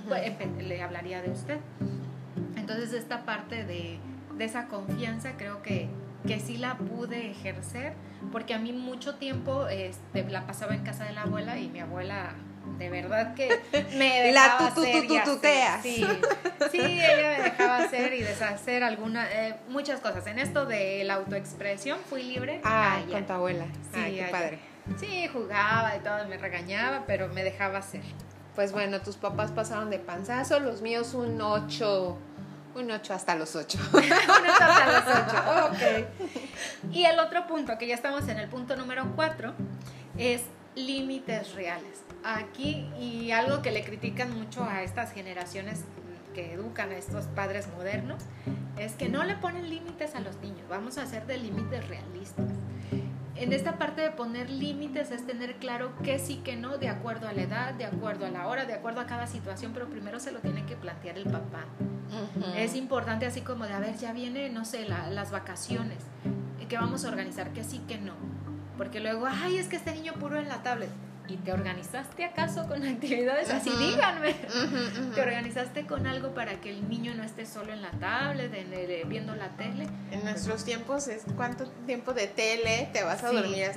pues 0.07 0.21
le 0.57 0.81
hablaría 0.81 1.21
de 1.21 1.31
usted. 1.31 1.59
Entonces 2.55 2.93
esta 2.93 3.25
parte 3.25 3.65
de, 3.65 3.99
de 4.37 4.45
esa 4.45 4.67
confianza 4.67 5.33
creo 5.37 5.61
que, 5.61 5.89
que 6.25 6.39
sí 6.39 6.57
la 6.57 6.77
pude 6.77 7.31
ejercer, 7.31 7.93
porque 8.31 8.53
a 8.53 8.59
mí 8.59 8.71
mucho 8.71 9.15
tiempo 9.15 9.67
este, 9.67 10.29
la 10.29 10.45
pasaba 10.45 10.75
en 10.75 10.83
casa 10.83 11.05
de 11.05 11.13
la 11.13 11.23
abuela 11.23 11.57
y 11.57 11.69
mi 11.69 11.79
abuela 11.79 12.35
de 12.77 12.89
verdad 12.89 13.33
que 13.35 13.61
me 13.97 14.21
dejaba 14.23 14.69
la 14.69 14.73
tu, 14.73 14.81
hacer 14.81 15.07
tu, 15.07 15.39
Sí, 15.81 16.05
sí, 16.71 16.79
ella 16.81 17.37
me 17.37 17.43
dejaba 17.43 17.77
hacer 17.79 18.13
y 18.13 18.21
deshacer 18.21 18.83
algunas, 18.83 19.27
eh, 19.31 19.55
muchas 19.69 19.99
cosas. 19.99 20.25
En 20.27 20.39
esto 20.39 20.65
de 20.65 21.03
la 21.03 21.15
autoexpresión 21.15 21.99
fui 22.09 22.23
libre. 22.23 22.61
Ah, 22.63 22.99
con 23.09 23.25
tu 23.25 23.33
abuela. 23.33 23.65
Sí, 23.93 24.15
qué 24.15 24.27
padre. 24.31 24.59
Sí, 24.97 25.27
jugaba 25.31 25.95
y 25.95 25.99
todo, 25.99 26.25
me 26.27 26.37
regañaba, 26.37 27.03
pero 27.05 27.27
me 27.29 27.43
dejaba 27.43 27.79
hacer. 27.79 28.01
Pues 28.55 28.71
bueno, 28.71 29.01
tus 29.01 29.17
papás 29.17 29.51
pasaron 29.51 29.89
de 29.89 29.99
panzazo, 29.99 30.59
los 30.59 30.81
míos 30.81 31.13
un 31.13 31.39
8. 31.41 32.17
Un 32.75 32.91
8 32.91 33.13
hasta 33.13 33.35
los 33.35 33.55
8. 33.55 33.77
un 33.93 33.99
8 33.99 34.13
hasta 34.59 34.85
los 34.91 35.27
8, 35.27 35.65
ok. 36.03 36.91
Y 36.91 37.05
el 37.05 37.19
otro 37.19 37.47
punto, 37.47 37.77
que 37.77 37.87
ya 37.87 37.95
estamos 37.95 38.27
en 38.27 38.39
el 38.39 38.47
punto 38.47 38.75
número 38.75 39.11
4, 39.15 39.53
es 40.17 40.43
límites 40.75 41.53
reales. 41.53 42.03
Aquí, 42.23 42.85
y 42.99 43.31
algo 43.31 43.61
que 43.61 43.71
le 43.71 43.83
critican 43.83 44.37
mucho 44.37 44.63
a 44.63 44.83
estas 44.83 45.13
generaciones 45.13 45.83
que 46.33 46.53
educan 46.53 46.91
a 46.91 46.97
estos 46.97 47.25
padres 47.25 47.67
modernos, 47.75 48.23
es 48.77 48.93
que 48.93 49.09
no 49.09 49.23
le 49.23 49.35
ponen 49.35 49.69
límites 49.69 50.15
a 50.15 50.19
los 50.19 50.37
niños, 50.37 50.67
vamos 50.69 50.97
a 50.97 51.03
hacer 51.03 51.25
de 51.25 51.37
límites 51.37 51.87
realistas. 51.87 52.45
En 53.35 53.53
esta 53.53 53.77
parte 53.77 54.01
de 54.01 54.11
poner 54.11 54.49
límites 54.49 55.11
es 55.11 55.25
tener 55.25 55.55
claro 55.55 55.93
qué 56.03 56.19
sí, 56.19 56.41
que 56.43 56.57
no, 56.57 56.77
de 56.77 56.89
acuerdo 56.89 57.27
a 57.27 57.33
la 57.33 57.41
edad, 57.41 57.73
de 57.73 57.85
acuerdo 57.85 58.25
a 58.25 58.29
la 58.29 58.47
hora, 58.47 58.65
de 58.65 58.73
acuerdo 58.73 58.99
a 58.99 59.05
cada 59.05 59.27
situación, 59.27 59.71
pero 59.73 59.89
primero 59.89 60.19
se 60.19 60.31
lo 60.31 60.39
tiene 60.39 60.65
que 60.65 60.75
plantear 60.75 61.17
el 61.17 61.23
papá. 61.23 61.65
Es 62.57 62.75
importante 62.75 63.25
así 63.25 63.41
como 63.41 63.65
de, 63.65 63.73
a 63.73 63.79
ver, 63.79 63.95
ya 63.97 64.11
viene, 64.11 64.49
no 64.49 64.65
sé, 64.65 64.85
las 64.85 65.31
vacaciones, 65.31 65.99
¿qué 66.67 66.77
vamos 66.77 67.05
a 67.05 67.07
organizar? 67.07 67.51
¿Qué 67.53 67.63
sí, 67.63 67.81
que 67.87 67.97
no? 67.97 68.13
Porque 68.77 68.99
luego, 68.99 69.25
ay, 69.25 69.57
es 69.57 69.67
que 69.67 69.77
este 69.77 69.93
niño 69.93 70.13
puro 70.13 70.37
en 70.37 70.47
la 70.47 70.61
tablet. 70.61 70.89
¿Y 71.29 71.37
te 71.37 71.53
organizaste 71.53 72.25
acaso 72.25 72.67
con 72.67 72.83
actividades 72.87 73.49
así? 73.49 73.69
Díganme. 73.69 74.33
¿Te 75.13 75.21
organizaste 75.21 75.85
con 75.85 76.07
algo 76.07 76.33
para 76.33 76.59
que 76.59 76.71
el 76.71 76.89
niño 76.89 77.13
no 77.15 77.23
esté 77.23 77.45
solo 77.45 77.71
en 77.71 77.81
la 77.81 77.91
tablet, 77.91 78.51
en 78.53 79.09
viendo 79.09 79.35
la 79.35 79.49
tele? 79.49 79.87
En 80.11 80.23
nuestros 80.23 80.65
tiempos 80.65 81.07
es 81.07 81.23
cuánto 81.35 81.65
tiempo 81.85 82.13
de 82.13 82.27
tele 82.27 82.89
te 82.93 83.03
vas 83.03 83.23
a 83.23 83.31
dormir. 83.31 83.71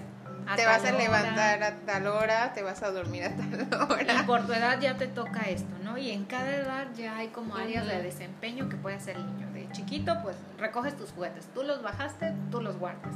te 0.57 0.67
vas 0.67 0.85
a 0.85 0.93
levantar 0.93 1.63
a 1.63 1.77
tal 1.81 2.07
hora, 2.07 2.53
te 2.55 2.63
vas 2.63 2.83
a 2.83 2.91
dormir 2.91 3.25
a 3.25 3.37
tal 3.69 3.91
hora. 3.91 4.21
Y 4.23 4.23
por 4.25 4.47
tu 4.47 4.53
edad 4.53 4.81
ya 4.81 4.97
te 4.97 5.07
toca 5.07 5.43
esto, 5.43 5.75
¿no? 5.83 5.99
Y 5.99 6.11
en 6.11 6.25
cada 6.25 6.57
edad 6.57 6.87
ya 6.97 7.19
hay 7.19 7.29
como 7.29 7.57
áreas 7.57 7.87
de 7.87 8.03
desempeño 8.03 8.69
que 8.69 8.77
puede 8.77 8.97
hacer 8.97 9.17
el 9.17 9.27
niño. 9.27 9.53
De 9.53 9.69
chiquito, 9.73 10.17
pues 10.23 10.37
recoges 10.59 10.97
tus 10.97 11.11
juguetes. 11.11 11.47
Tú 11.55 11.63
los 11.63 11.83
bajaste, 11.83 12.35
tú 12.51 12.63
los 12.63 12.79
guardas 12.79 13.15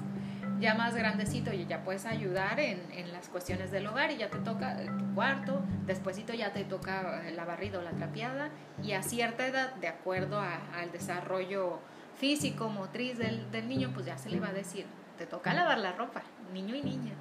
ya 0.60 0.74
más 0.74 0.94
grandecito 0.94 1.52
y 1.52 1.66
ya 1.66 1.84
puedes 1.84 2.06
ayudar 2.06 2.60
en, 2.60 2.80
en, 2.92 3.12
las 3.12 3.28
cuestiones 3.28 3.70
del 3.70 3.86
hogar 3.86 4.10
y 4.10 4.18
ya 4.18 4.30
te 4.30 4.38
toca 4.38 4.76
tu 4.98 5.14
cuarto, 5.14 5.62
despuésito 5.86 6.34
ya 6.34 6.52
te 6.52 6.64
toca 6.64 7.22
la 7.34 7.44
barrida 7.44 7.78
o 7.78 7.82
la 7.82 7.92
trapeada 7.92 8.50
y 8.82 8.92
a 8.92 9.02
cierta 9.02 9.46
edad, 9.46 9.74
de 9.74 9.88
acuerdo 9.88 10.40
al 10.40 10.92
desarrollo 10.92 11.80
físico, 12.18 12.68
motriz 12.68 13.18
del, 13.18 13.50
del, 13.50 13.68
niño, 13.68 13.90
pues 13.92 14.06
ya 14.06 14.18
se 14.18 14.30
le 14.30 14.40
va 14.40 14.48
a 14.48 14.52
decir, 14.52 14.86
te 15.18 15.26
toca 15.26 15.52
lavar 15.54 15.78
la 15.78 15.92
ropa, 15.92 16.22
niño 16.52 16.74
y 16.74 16.82
niña. 16.82 17.12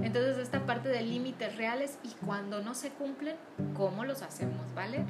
Entonces 0.00 0.38
esta 0.38 0.64
parte 0.64 0.88
de 0.88 1.02
límites 1.02 1.56
reales 1.56 1.98
y 2.04 2.10
cuando 2.24 2.62
no 2.62 2.74
se 2.74 2.90
cumplen, 2.90 3.36
¿cómo 3.74 4.04
los 4.04 4.22
hacemos? 4.22 4.72
¿Vale? 4.74 5.04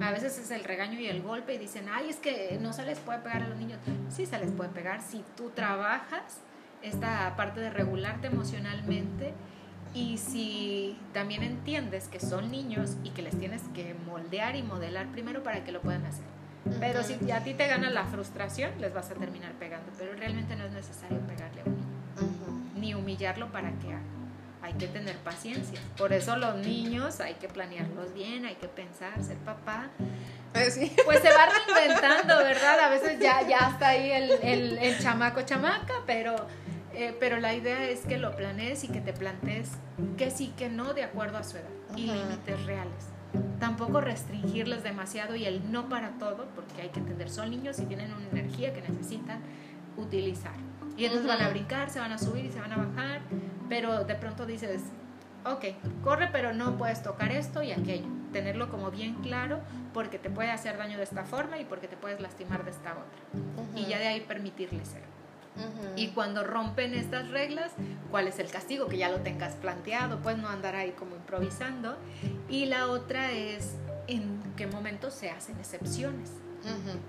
A 0.00 0.10
veces 0.10 0.38
es 0.38 0.50
el 0.50 0.64
regaño 0.64 0.98
y 0.98 1.06
el 1.06 1.22
golpe 1.22 1.54
y 1.54 1.58
dicen, 1.58 1.86
ay, 1.90 2.10
es 2.10 2.16
que 2.16 2.58
no 2.60 2.72
se 2.72 2.84
les 2.84 2.98
puede 2.98 3.20
pegar 3.20 3.42
a 3.42 3.48
los 3.48 3.58
niños. 3.58 3.78
Sí 4.08 4.26
se 4.26 4.38
les 4.38 4.50
puede 4.50 4.70
pegar 4.70 5.02
si 5.02 5.24
tú 5.36 5.50
trabajas 5.50 6.40
esta 6.84 7.34
parte 7.36 7.60
de 7.60 7.70
regularte 7.70 8.28
emocionalmente 8.28 9.34
y 9.94 10.18
si 10.18 10.98
también 11.12 11.42
entiendes 11.42 12.08
que 12.08 12.20
son 12.20 12.50
niños 12.50 12.96
y 13.04 13.10
que 13.10 13.22
les 13.22 13.38
tienes 13.38 13.62
que 13.74 13.94
moldear 14.06 14.56
y 14.56 14.62
modelar 14.62 15.06
primero 15.12 15.42
para 15.42 15.64
que 15.64 15.72
lo 15.72 15.80
puedan 15.80 16.04
hacer. 16.04 16.24
Pero 16.80 17.02
si 17.02 17.30
a 17.30 17.44
ti 17.44 17.54
te 17.54 17.66
gana 17.68 17.90
la 17.90 18.04
frustración, 18.06 18.72
les 18.80 18.92
vas 18.92 19.10
a 19.10 19.14
terminar 19.14 19.52
pegando. 19.52 19.92
Pero 19.98 20.14
realmente 20.14 20.56
no 20.56 20.64
es 20.64 20.72
necesario 20.72 21.18
pegarle 21.20 21.60
a 21.60 21.64
un 21.64 21.76
niño, 21.76 22.70
ni 22.76 22.94
humillarlo 22.94 23.52
para 23.52 23.70
que 23.78 23.88
haga. 23.88 24.02
hay 24.62 24.72
que 24.72 24.88
tener 24.88 25.16
paciencia. 25.18 25.78
Por 25.98 26.12
eso 26.12 26.36
los 26.36 26.56
niños 26.56 27.20
hay 27.20 27.34
que 27.34 27.48
planearlos 27.48 28.14
bien, 28.14 28.46
hay 28.46 28.54
que 28.54 28.66
pensar, 28.66 29.22
ser 29.22 29.36
papá. 29.38 29.90
Pues 30.54 30.74
sí. 30.74 30.90
Pues 31.04 31.20
se 31.20 31.28
va 31.28 31.46
reinventando, 31.74 32.38
¿verdad? 32.38 32.80
A 32.80 32.88
veces 32.88 33.18
ya, 33.20 33.46
ya 33.46 33.68
está 33.72 33.88
ahí 33.88 34.10
el, 34.10 34.30
el, 34.42 34.78
el 34.78 34.98
chamaco 34.98 35.42
chamaca, 35.42 35.94
pero, 36.06 36.34
eh, 36.96 37.16
pero 37.18 37.38
la 37.38 37.54
idea 37.54 37.88
es 37.88 38.00
que 38.06 38.18
lo 38.18 38.36
planees 38.36 38.84
y 38.84 38.88
que 38.88 39.00
te 39.00 39.12
plantees 39.12 39.70
que 40.16 40.30
sí, 40.30 40.52
que 40.56 40.68
no, 40.68 40.94
de 40.94 41.04
acuerdo 41.04 41.38
a 41.38 41.42
su 41.42 41.56
edad 41.56 41.68
y 41.96 42.06
límites 42.06 42.64
reales. 42.66 43.08
Tampoco 43.58 44.00
restringirles 44.00 44.82
demasiado 44.82 45.34
y 45.34 45.44
el 45.44 45.72
no 45.72 45.88
para 45.88 46.10
todo, 46.18 46.46
porque 46.54 46.82
hay 46.82 46.88
que 46.90 47.00
entender, 47.00 47.30
son 47.30 47.50
niños 47.50 47.78
y 47.80 47.86
tienen 47.86 48.12
una 48.12 48.28
energía 48.28 48.72
que 48.72 48.82
necesitan 48.82 49.40
utilizar. 49.96 50.54
Y 50.96 51.04
entonces 51.06 51.26
van 51.26 51.42
a 51.42 51.48
brincar, 51.48 51.90
se 51.90 51.98
van 51.98 52.12
a 52.12 52.18
subir 52.18 52.44
y 52.44 52.50
se 52.50 52.60
van 52.60 52.72
a 52.72 52.76
bajar, 52.76 53.22
pero 53.68 54.04
de 54.04 54.14
pronto 54.14 54.46
dices, 54.46 54.82
ok, 55.44 55.64
corre, 56.02 56.28
pero 56.30 56.52
no 56.52 56.76
puedes 56.76 57.02
tocar 57.02 57.32
esto 57.32 57.62
y 57.62 57.72
aquello. 57.72 58.06
Tenerlo 58.32 58.68
como 58.68 58.90
bien 58.90 59.14
claro, 59.16 59.60
porque 59.92 60.18
te 60.18 60.30
puede 60.30 60.50
hacer 60.50 60.76
daño 60.76 60.96
de 60.96 61.04
esta 61.04 61.24
forma 61.24 61.58
y 61.58 61.64
porque 61.64 61.88
te 61.88 61.96
puedes 61.96 62.20
lastimar 62.20 62.64
de 62.64 62.70
esta 62.70 62.92
otra. 62.92 63.78
Y 63.80 63.86
ya 63.86 63.98
de 63.98 64.08
ahí 64.08 64.20
permitirle 64.20 64.84
ser. 64.84 65.02
Y 65.96 66.08
cuando 66.08 66.42
rompen 66.42 66.94
estas 66.94 67.30
reglas, 67.30 67.72
¿cuál 68.10 68.26
es 68.26 68.38
el 68.38 68.50
castigo? 68.50 68.86
Que 68.86 68.98
ya 68.98 69.08
lo 69.08 69.20
tengas 69.20 69.54
planteado, 69.54 70.20
pues 70.20 70.36
no 70.36 70.48
andar 70.48 70.74
ahí 70.74 70.90
como 70.92 71.14
improvisando. 71.16 71.96
Y 72.48 72.66
la 72.66 72.88
otra 72.88 73.30
es 73.32 73.74
en 74.06 74.42
qué 74.56 74.66
momento 74.66 75.10
se 75.10 75.30
hacen 75.30 75.58
excepciones, 75.58 76.32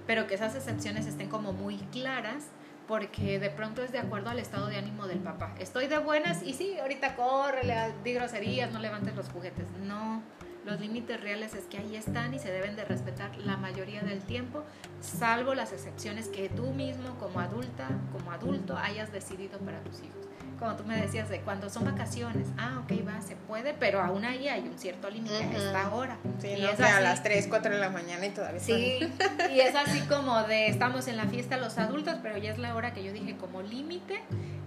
pero 0.05 0.27
que 0.27 0.35
esas 0.35 0.55
excepciones 0.55 1.05
estén 1.07 1.29
como 1.29 1.53
muy 1.53 1.77
claras 1.91 2.45
porque 2.87 3.39
de 3.39 3.49
pronto 3.49 3.81
es 3.81 3.91
de 3.91 3.99
acuerdo 3.99 4.29
al 4.29 4.39
estado 4.39 4.67
de 4.67 4.77
ánimo 4.77 5.07
del 5.07 5.19
papá. 5.19 5.55
Estoy 5.59 5.87
de 5.87 5.97
buenas 5.97 6.43
y 6.43 6.53
sí, 6.53 6.77
ahorita 6.77 7.15
corre, 7.15 7.63
le 7.63 7.75
di 8.03 8.13
groserías, 8.13 8.71
no 8.71 8.79
levantes 8.79 9.15
los 9.15 9.29
juguetes. 9.29 9.65
No, 9.81 10.21
los 10.65 10.79
límites 10.79 11.21
reales 11.21 11.53
es 11.53 11.65
que 11.65 11.77
ahí 11.77 11.95
están 11.95 12.33
y 12.33 12.39
se 12.39 12.51
deben 12.51 12.75
de 12.75 12.83
respetar 12.85 13.35
la 13.37 13.55
mayoría 13.57 14.01
del 14.01 14.19
tiempo, 14.21 14.63
salvo 14.99 15.53
las 15.53 15.71
excepciones 15.71 16.27
que 16.27 16.49
tú 16.49 16.71
mismo 16.73 17.15
como 17.19 17.39
adulta, 17.39 17.87
como 18.11 18.31
adulto, 18.31 18.75
hayas 18.77 19.11
decidido 19.11 19.59
para 19.59 19.79
tus 19.81 19.99
hijos. 19.99 20.25
Como 20.59 20.73
tú 20.77 20.85
me 20.85 20.95
decías 20.99 21.27
de 21.29 21.41
cuando 21.41 21.69
son 21.69 21.83
vacaciones, 21.83 22.47
ah, 22.57 22.81
ok, 22.83 23.05
va, 23.05 23.21
se 23.21 23.35
puede, 23.35 23.73
pero 23.73 24.01
aún 24.01 24.23
ahí 24.23 24.47
hay 24.47 24.61
un 24.61 24.77
cierto 24.79 25.09
límite 25.09 25.35
a 25.43 25.47
Ujú. 25.47 25.57
esta 25.57 25.93
hora. 25.93 26.17
Sí, 26.39 26.47
Y 26.47 26.61
no 26.61 26.69
es 26.69 26.75
que 26.77 26.83
a 26.83 26.95
así. 26.95 27.03
las 27.03 27.23
3, 27.23 27.47
4 27.49 27.73
de 27.73 27.79
la 27.79 27.89
mañana 27.89 28.25
y 28.25 28.29
todavía 28.29 28.59
Sí, 28.61 28.99
y 29.53 29.59
es 29.59 29.75
así 29.75 29.99
como 30.07 30.43
de 30.43 30.67
estamos 30.69 31.07
en 31.09 31.17
la 31.17 31.25
fiesta 31.25 31.57
los 31.57 31.77
adultos, 31.77 32.15
pero 32.23 32.37
ya 32.37 32.51
es 32.51 32.57
la 32.57 32.73
hora 32.75 32.93
que 32.93 33.03
yo 33.03 33.11
dije 33.11 33.35
como 33.35 33.61
límite. 33.61 34.21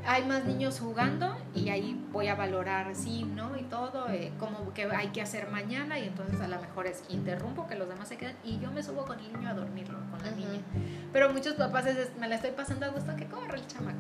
Hay 0.07 0.25
más 0.25 0.45
niños 0.45 0.81
jugando 0.81 1.37
y 1.55 1.69
ahí 1.69 2.03
voy 2.13 2.29
a 2.29 2.35
valorar 2.35 2.95
sí, 2.95 3.25
no 3.25 3.57
y 3.59 3.65
todo, 3.65 4.09
eh, 4.09 4.33
como 4.39 4.73
que 4.73 4.85
hay 4.85 5.09
que 5.09 5.21
hacer 5.21 5.51
mañana 5.51 5.99
y 5.99 6.05
entonces 6.05 6.41
a 6.41 6.49
lo 6.49 6.59
mejor 6.61 6.87
es 6.87 7.05
interrumpo 7.11 7.67
que 7.67 7.75
los 7.75 7.89
demás 7.89 8.09
se 8.09 8.17
queden 8.17 8.37
y 8.43 8.59
yo 8.59 8.71
me 8.71 8.83
subo 8.83 9.05
con 9.05 9.19
el 9.21 9.31
niño 9.33 9.49
a 9.51 9.55
dormirlo, 9.55 9.99
con 10.11 10.23
la 10.23 10.31
Ujú. 10.31 10.37
niña. 10.37 10.61
Pero 11.13 11.33
muchos 11.33 11.55
papás 11.55 11.87
es, 11.87 12.11
me 12.19 12.29
la 12.29 12.37
estoy 12.37 12.53
pasando 12.53 12.87
a 12.87 12.89
gusto 12.89 13.15
que 13.17 13.27
corre 13.27 13.59
el 13.59 13.67
chamaco. 13.67 13.99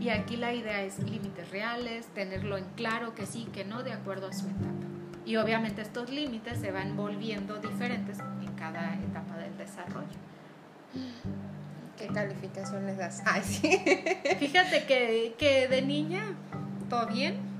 Y 0.00 0.08
aquí 0.10 0.36
la 0.36 0.52
idea 0.52 0.82
es 0.82 0.98
límites 0.98 1.50
reales, 1.50 2.06
tenerlo 2.08 2.56
en 2.56 2.64
claro 2.76 3.14
que 3.14 3.26
sí, 3.26 3.46
que 3.52 3.64
no, 3.64 3.82
de 3.82 3.92
acuerdo 3.92 4.28
a 4.28 4.32
su 4.32 4.46
etapa. 4.46 4.68
Y 5.26 5.36
obviamente 5.36 5.82
estos 5.82 6.10
límites 6.10 6.58
se 6.58 6.70
van 6.70 6.96
volviendo 6.96 7.56
diferentes 7.56 8.18
en 8.18 8.52
cada 8.54 8.94
etapa 8.94 9.36
del 9.38 9.56
desarrollo. 9.56 10.18
¿Qué 11.98 12.06
calificación 12.08 12.86
les 12.86 12.96
das? 12.98 13.22
Ay, 13.24 13.42
sí. 13.42 13.70
Fíjate 14.38 14.84
que, 14.84 15.34
que 15.38 15.68
de 15.68 15.82
niña, 15.82 16.22
todo 16.90 17.06
bien. 17.06 17.52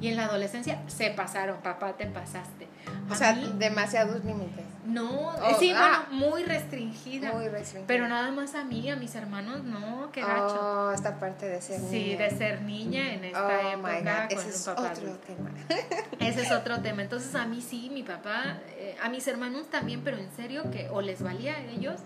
Y 0.00 0.08
en 0.08 0.16
la 0.16 0.24
adolescencia 0.26 0.82
se 0.86 1.10
pasaron, 1.10 1.58
papá, 1.62 1.94
te 1.96 2.06
pasaste. 2.06 2.66
O 3.10 3.14
sea, 3.14 3.34
mí, 3.34 3.54
demasiados 3.58 4.22
límites. 4.24 4.64
no, 4.84 5.28
Oh, 5.30 5.58
sí, 5.58 5.72
ah. 5.74 6.04
bueno, 6.10 6.26
muy 6.30 6.42
restringida. 6.42 7.32
Muy 7.32 7.48
restringido. 7.48 7.86
pero 7.86 8.06
nada 8.08 8.30
más 8.30 8.54
a 8.54 8.64
mí, 8.64 8.90
a 8.90 8.96
mis 8.96 9.14
hermanos, 9.14 9.62
no, 9.64 10.10
qué 10.12 10.20
gacho. 10.20 10.60
Oh, 10.60 10.92
esta 10.92 11.18
parte 11.18 11.46
de 11.48 11.60
ser 11.62 11.80
Sí, 11.80 12.08
niña. 12.16 12.18
de 12.18 12.30
ser 12.36 12.62
niña 12.62 13.12
en 13.14 13.24
esta 13.24 13.46
oh 13.46 13.78
my 13.78 13.90
época 13.98 14.28
con 14.28 14.38
ese 14.38 14.46
un 14.48 14.52
es 14.54 14.62
papá 14.64 14.82
otro 14.90 15.06
adulto. 15.06 15.26
tema. 15.26 15.50
Ese 16.20 16.42
es 16.42 16.52
otro 16.52 16.80
tema. 16.82 17.02
Entonces 17.02 17.34
a 17.34 17.46
mí 17.46 17.62
sí, 17.62 17.88
mi 17.92 18.02
papá, 18.02 18.58
eh, 18.76 18.96
a 19.02 19.08
mis 19.08 19.26
hermanos 19.26 19.68
también, 19.70 20.02
pero 20.04 20.18
en 20.18 20.30
serio 20.36 20.70
que 20.70 20.88
o 20.90 21.00
les 21.00 21.22
valía 21.22 21.54
a 21.54 21.60
ellos 21.60 22.00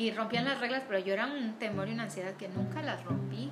y 0.00 0.10
rompían 0.12 0.44
las 0.46 0.58
reglas, 0.60 0.82
pero 0.88 0.98
yo 0.98 1.12
era 1.12 1.26
un 1.26 1.52
temor 1.58 1.88
y 1.88 1.92
una 1.92 2.04
ansiedad 2.04 2.32
que 2.32 2.48
nunca 2.48 2.80
las 2.80 3.04
rompí. 3.04 3.50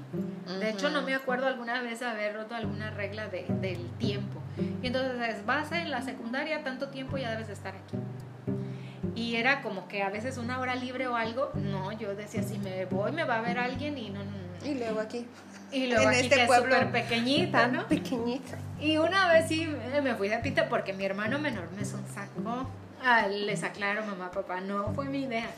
De 0.61 0.70
hecho, 0.70 0.88
no 0.88 1.03
me 1.03 1.14
acuerdo 1.14 1.46
alguna 1.46 1.82
vez 1.82 2.01
haber 2.01 2.34
roto 2.34 2.55
alguna 2.55 2.90
regla 2.90 3.28
de- 3.28 3.44
del 3.61 3.86
tiempo. 3.99 4.40
Y 4.82 4.86
entonces 4.86 5.20
es, 5.28 5.44
vas 5.44 5.70
en 5.72 5.90
la 5.90 6.01
secundaria 6.01 6.64
tanto 6.64 6.88
tiempo 6.88 7.18
ya 7.18 7.32
debes 7.32 7.49
de 7.49 7.53
estar 7.53 7.74
aquí. 7.76 7.96
Y 9.14 9.36
era 9.36 9.61
como 9.61 9.88
que 9.88 10.03
a 10.03 10.09
veces 10.09 10.38
una 10.38 10.59
hora 10.59 10.74
libre 10.74 11.07
o 11.07 11.16
algo, 11.16 11.51
no, 11.55 11.92
yo 11.92 12.14
decía, 12.14 12.42
si 12.42 12.59
me 12.59 12.86
voy 12.86 13.12
me 13.12 13.24
va 13.24 13.36
a 13.38 13.40
ver 13.42 13.59
alguien 13.59 13.99
y 13.99 14.09
no, 14.09 14.24
no, 14.24 14.30
no. 14.30 14.66
Y 14.66 14.74
luego 14.74 15.01
aquí, 15.01 15.26
Y 15.70 15.86
luego 15.88 16.03
en 16.05 16.09
aquí 16.09 16.18
este 16.20 16.34
que 16.36 16.40
es 16.42 16.46
pueblo 16.46 16.74
súper 16.74 16.92
pequeñita, 16.92 17.66
¿no? 17.66 17.86
pequeñito. 17.88 18.57
Y 18.80 18.96
una 18.96 19.30
vez 19.32 19.49
sí 19.49 19.68
me 20.03 20.14
fui 20.14 20.28
de 20.30 20.38
pita 20.38 20.68
porque 20.70 20.94
mi 20.94 21.05
hermano 21.05 21.38
menor 21.38 21.68
me 21.76 21.84
sacó. 21.84 22.70
Ah, 23.03 23.26
les 23.28 23.62
aclaro, 23.62 24.05
mamá, 24.05 24.30
papá, 24.30 24.61
no 24.61 24.92
fue 24.94 25.07
mi 25.07 25.22
idea. 25.22 25.51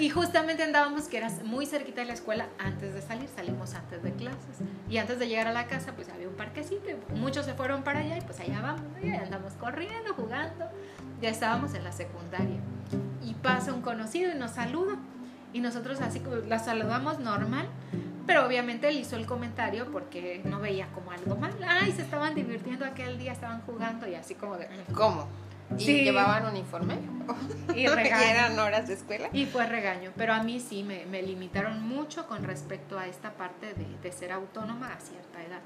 Y 0.00 0.10
justamente 0.10 0.62
andábamos 0.62 1.04
que 1.04 1.16
era 1.16 1.30
muy 1.44 1.66
cerquita 1.66 2.02
de 2.02 2.06
la 2.06 2.12
escuela 2.12 2.48
antes 2.58 2.94
de 2.94 3.02
salir, 3.02 3.28
salimos 3.28 3.74
antes 3.74 4.02
de 4.02 4.12
clases. 4.12 4.58
Y 4.88 4.98
antes 4.98 5.18
de 5.18 5.28
llegar 5.28 5.46
a 5.46 5.52
la 5.52 5.66
casa, 5.66 5.92
pues 5.94 6.08
había 6.08 6.28
un 6.28 6.34
parquecito 6.34 6.88
muchos 7.14 7.46
se 7.46 7.54
fueron 7.54 7.82
para 7.82 8.00
allá 8.00 8.18
y 8.18 8.20
pues 8.20 8.40
allá 8.40 8.60
vamos, 8.60 8.82
y 9.02 9.10
andamos 9.10 9.54
corriendo, 9.54 10.14
jugando. 10.14 10.66
Ya 11.20 11.30
estábamos 11.30 11.74
en 11.74 11.84
la 11.84 11.92
secundaria. 11.92 12.60
Y 13.22 13.34
pasa 13.34 13.72
un 13.72 13.82
conocido 13.82 14.32
y 14.32 14.34
nos 14.38 14.52
saluda. 14.52 14.96
Y 15.52 15.60
nosotros 15.60 16.00
así 16.00 16.22
la 16.48 16.58
saludamos 16.58 17.18
normal, 17.18 17.68
pero 18.26 18.46
obviamente 18.46 18.88
él 18.88 18.98
hizo 18.98 19.16
el 19.16 19.26
comentario 19.26 19.90
porque 19.92 20.40
no 20.44 20.60
veía 20.60 20.88
como 20.88 21.10
algo 21.12 21.36
mal. 21.36 21.52
Ay, 21.66 21.92
se 21.92 22.02
estaban 22.02 22.34
divirtiendo 22.34 22.84
aquel 22.86 23.18
día, 23.18 23.32
estaban 23.32 23.60
jugando 23.62 24.08
y 24.08 24.14
así 24.14 24.34
como 24.34 24.56
de... 24.56 24.68
¿Cómo? 24.94 25.28
¿Y 25.78 25.84
Sí. 25.84 26.04
llevaban 26.04 26.46
uniforme? 26.46 26.98
Y 27.74 27.80
¿Y 27.80 27.86
regaño. 27.86 28.22
eran 28.24 28.58
horas 28.58 28.88
de 28.88 28.94
escuela? 28.94 29.28
Y 29.32 29.46
fue 29.46 29.66
regaño, 29.66 30.10
pero 30.16 30.32
a 30.34 30.42
mí 30.42 30.60
sí 30.60 30.82
me, 30.82 31.06
me 31.06 31.22
limitaron 31.22 31.82
mucho 31.86 32.26
con 32.26 32.42
respecto 32.44 32.98
a 32.98 33.06
esta 33.06 33.32
parte 33.34 33.74
de, 33.74 33.86
de 34.02 34.12
ser 34.12 34.32
autónoma 34.32 34.92
a 34.92 35.00
cierta 35.00 35.42
edad. 35.42 35.60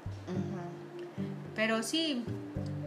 Pero 1.55 1.81
sí, 1.83 2.23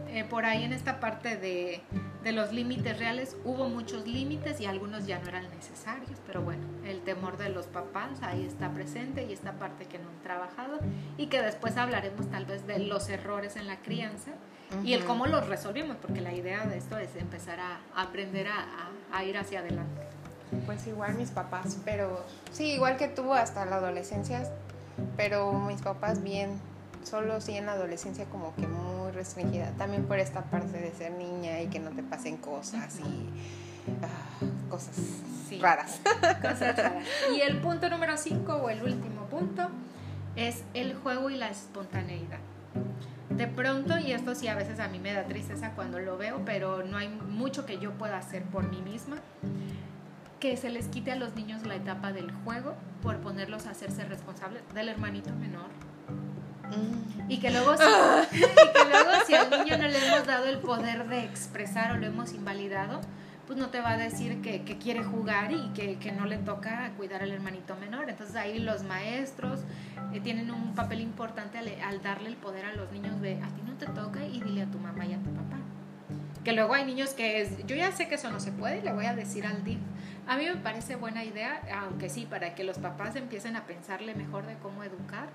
eh, 0.09 0.23
por 0.23 0.45
ahí 0.45 0.63
en 0.63 0.71
esta 0.73 0.99
parte 0.99 1.35
de, 1.35 1.81
de 2.23 2.31
los 2.31 2.53
límites 2.53 2.97
reales 2.97 3.35
hubo 3.43 3.67
muchos 3.67 4.07
límites 4.07 4.61
y 4.61 4.65
algunos 4.65 5.05
ya 5.07 5.19
no 5.19 5.27
eran 5.27 5.49
necesarios, 5.55 6.19
pero 6.25 6.41
bueno, 6.41 6.63
el 6.85 7.01
temor 7.01 7.37
de 7.37 7.49
los 7.49 7.65
papás 7.67 8.21
ahí 8.21 8.45
está 8.45 8.71
presente 8.73 9.25
y 9.25 9.33
esta 9.33 9.53
parte 9.53 9.85
que 9.85 9.99
no 9.99 10.07
han 10.09 10.21
trabajado 10.23 10.79
y 11.17 11.27
que 11.27 11.41
después 11.41 11.75
hablaremos 11.77 12.29
tal 12.29 12.45
vez 12.45 12.65
de 12.65 12.79
los 12.79 13.09
errores 13.09 13.57
en 13.57 13.67
la 13.67 13.77
crianza 13.81 14.31
y 14.83 14.93
el 14.93 15.03
cómo 15.05 15.27
los 15.27 15.47
resolvimos, 15.47 15.97
porque 16.01 16.21
la 16.21 16.33
idea 16.33 16.65
de 16.65 16.77
esto 16.77 16.97
es 16.97 17.15
empezar 17.15 17.59
a 17.59 17.79
aprender 17.95 18.47
a, 18.47 18.59
a- 18.59 19.17
a 19.17 19.23
ir 19.23 19.37
hacia 19.37 19.59
adelante. 19.59 20.01
Pues 20.65 20.85
igual 20.87 21.15
mis 21.15 21.29
papás, 21.31 21.77
pero 21.85 22.23
sí, 22.51 22.71
igual 22.73 22.97
que 22.97 23.07
tú 23.07 23.33
hasta 23.33 23.65
la 23.65 23.77
adolescencia, 23.77 24.43
pero 25.17 25.53
mis 25.53 25.81
papás 25.81 26.21
bien, 26.23 26.59
solo 27.03 27.39
sí 27.41 27.55
en 27.57 27.65
la 27.65 27.73
adolescencia 27.73 28.25
como 28.25 28.53
que 28.55 28.67
muy 28.67 29.11
restringida, 29.11 29.71
también 29.77 30.05
por 30.05 30.19
esta 30.19 30.41
parte 30.43 30.77
de 30.79 30.91
ser 30.91 31.11
niña 31.13 31.61
y 31.61 31.67
que 31.67 31.79
no 31.79 31.91
te 31.91 32.03
pasen 32.03 32.37
cosas 32.37 32.99
y 32.99 33.29
ah, 34.03 34.45
cosas 34.69 34.95
Sí. 35.49 35.59
raras. 35.59 35.99
Cosas 36.41 36.77
raras. 36.77 37.03
Y 37.35 37.41
el 37.41 37.59
punto 37.59 37.89
número 37.89 38.15
5 38.17 38.53
o 38.55 38.69
el 38.69 38.81
último 38.83 39.25
punto 39.25 39.67
es 40.37 40.63
el 40.73 40.95
juego 40.95 41.29
y 41.29 41.35
la 41.37 41.49
espontaneidad. 41.49 42.39
De 43.41 43.47
pronto, 43.47 43.97
y 43.97 44.11
esto 44.11 44.35
sí 44.35 44.47
a 44.49 44.53
veces 44.53 44.79
a 44.79 44.87
mí 44.87 44.99
me 44.99 45.13
da 45.13 45.23
tristeza 45.23 45.71
cuando 45.71 45.97
lo 45.97 46.15
veo, 46.15 46.43
pero 46.45 46.83
no 46.83 46.95
hay 46.97 47.09
mucho 47.09 47.65
que 47.65 47.79
yo 47.79 47.89
pueda 47.93 48.19
hacer 48.19 48.43
por 48.43 48.69
mí 48.69 48.83
misma, 48.83 49.15
que 50.39 50.55
se 50.57 50.69
les 50.69 50.89
quite 50.89 51.11
a 51.11 51.15
los 51.15 51.33
niños 51.33 51.65
la 51.65 51.73
etapa 51.73 52.13
del 52.13 52.31
juego 52.31 52.75
por 53.01 53.17
ponerlos 53.17 53.65
a 53.65 53.71
hacerse 53.71 54.05
responsables 54.05 54.61
del 54.75 54.89
hermanito 54.89 55.31
menor. 55.31 55.65
Y 57.29 57.39
que 57.39 57.49
luego 57.49 57.75
si, 57.77 57.83
y 57.83 58.41
que 58.41 58.89
luego 58.91 59.09
si 59.25 59.33
al 59.33 59.49
niño 59.49 59.75
no 59.75 59.87
le 59.87 60.05
hemos 60.05 60.27
dado 60.27 60.45
el 60.45 60.59
poder 60.59 61.07
de 61.07 61.23
expresar 61.23 61.93
o 61.93 61.97
lo 61.97 62.05
hemos 62.05 62.33
invalidado, 62.33 63.01
pues 63.47 63.57
no 63.57 63.69
te 63.69 63.81
va 63.81 63.91
a 63.91 63.97
decir 63.97 64.41
que, 64.41 64.63
que 64.63 64.77
quiere 64.77 65.03
jugar 65.03 65.51
y 65.51 65.69
que, 65.73 65.97
que 65.97 66.11
no 66.11 66.25
le 66.25 66.37
toca 66.37 66.91
cuidar 66.97 67.21
al 67.23 67.31
hermanito 67.31 67.75
menor. 67.75 68.09
Entonces 68.09 68.35
ahí 68.35 68.59
los 68.59 68.83
maestros 68.83 69.61
eh, 70.13 70.19
tienen 70.19 70.51
un 70.51 70.73
papel 70.75 71.01
importante 71.01 71.57
al, 71.57 72.01
darle 72.01 72.29
el 72.29 72.35
poder 72.35 72.65
a 72.65 72.73
los 72.73 72.91
niños 72.91 73.19
de 73.21 73.41
a 73.41 73.47
ti 73.47 73.61
no 73.65 73.73
te 73.73 73.87
toca 73.87 74.25
y 74.25 74.41
dile 74.41 74.63
a 74.63 74.65
tu 74.65 74.77
mamá 74.77 75.05
y 75.05 75.13
a 75.13 75.17
tu 75.17 75.31
papá. 75.31 75.57
Que 76.43 76.53
luego 76.53 76.73
hay 76.73 76.85
niños 76.85 77.11
que 77.11 77.41
es, 77.41 77.65
yo 77.67 77.75
ya 77.75 77.91
sé 77.91 78.07
que 78.07 78.15
eso 78.15 78.31
no 78.31 78.39
se 78.39 78.51
puede 78.51 78.79
y 78.79 78.81
le 78.81 78.93
voy 78.93 79.05
a 79.05 79.15
decir 79.15 79.45
al 79.45 79.63
DIF. 79.63 79.79
A 80.27 80.37
mí 80.37 80.45
me 80.45 80.55
parece 80.55 80.95
buena 80.95 81.23
idea, 81.23 81.61
aunque 81.83 82.09
sí, 82.09 82.25
para 82.25 82.55
que 82.55 82.63
los 82.63 82.79
papás 82.79 83.15
empiecen 83.15 83.55
a 83.55 83.65
pensarle 83.65 84.15
mejor 84.15 84.45
de 84.45 84.55
cómo 84.55 84.83
educar 84.83 85.29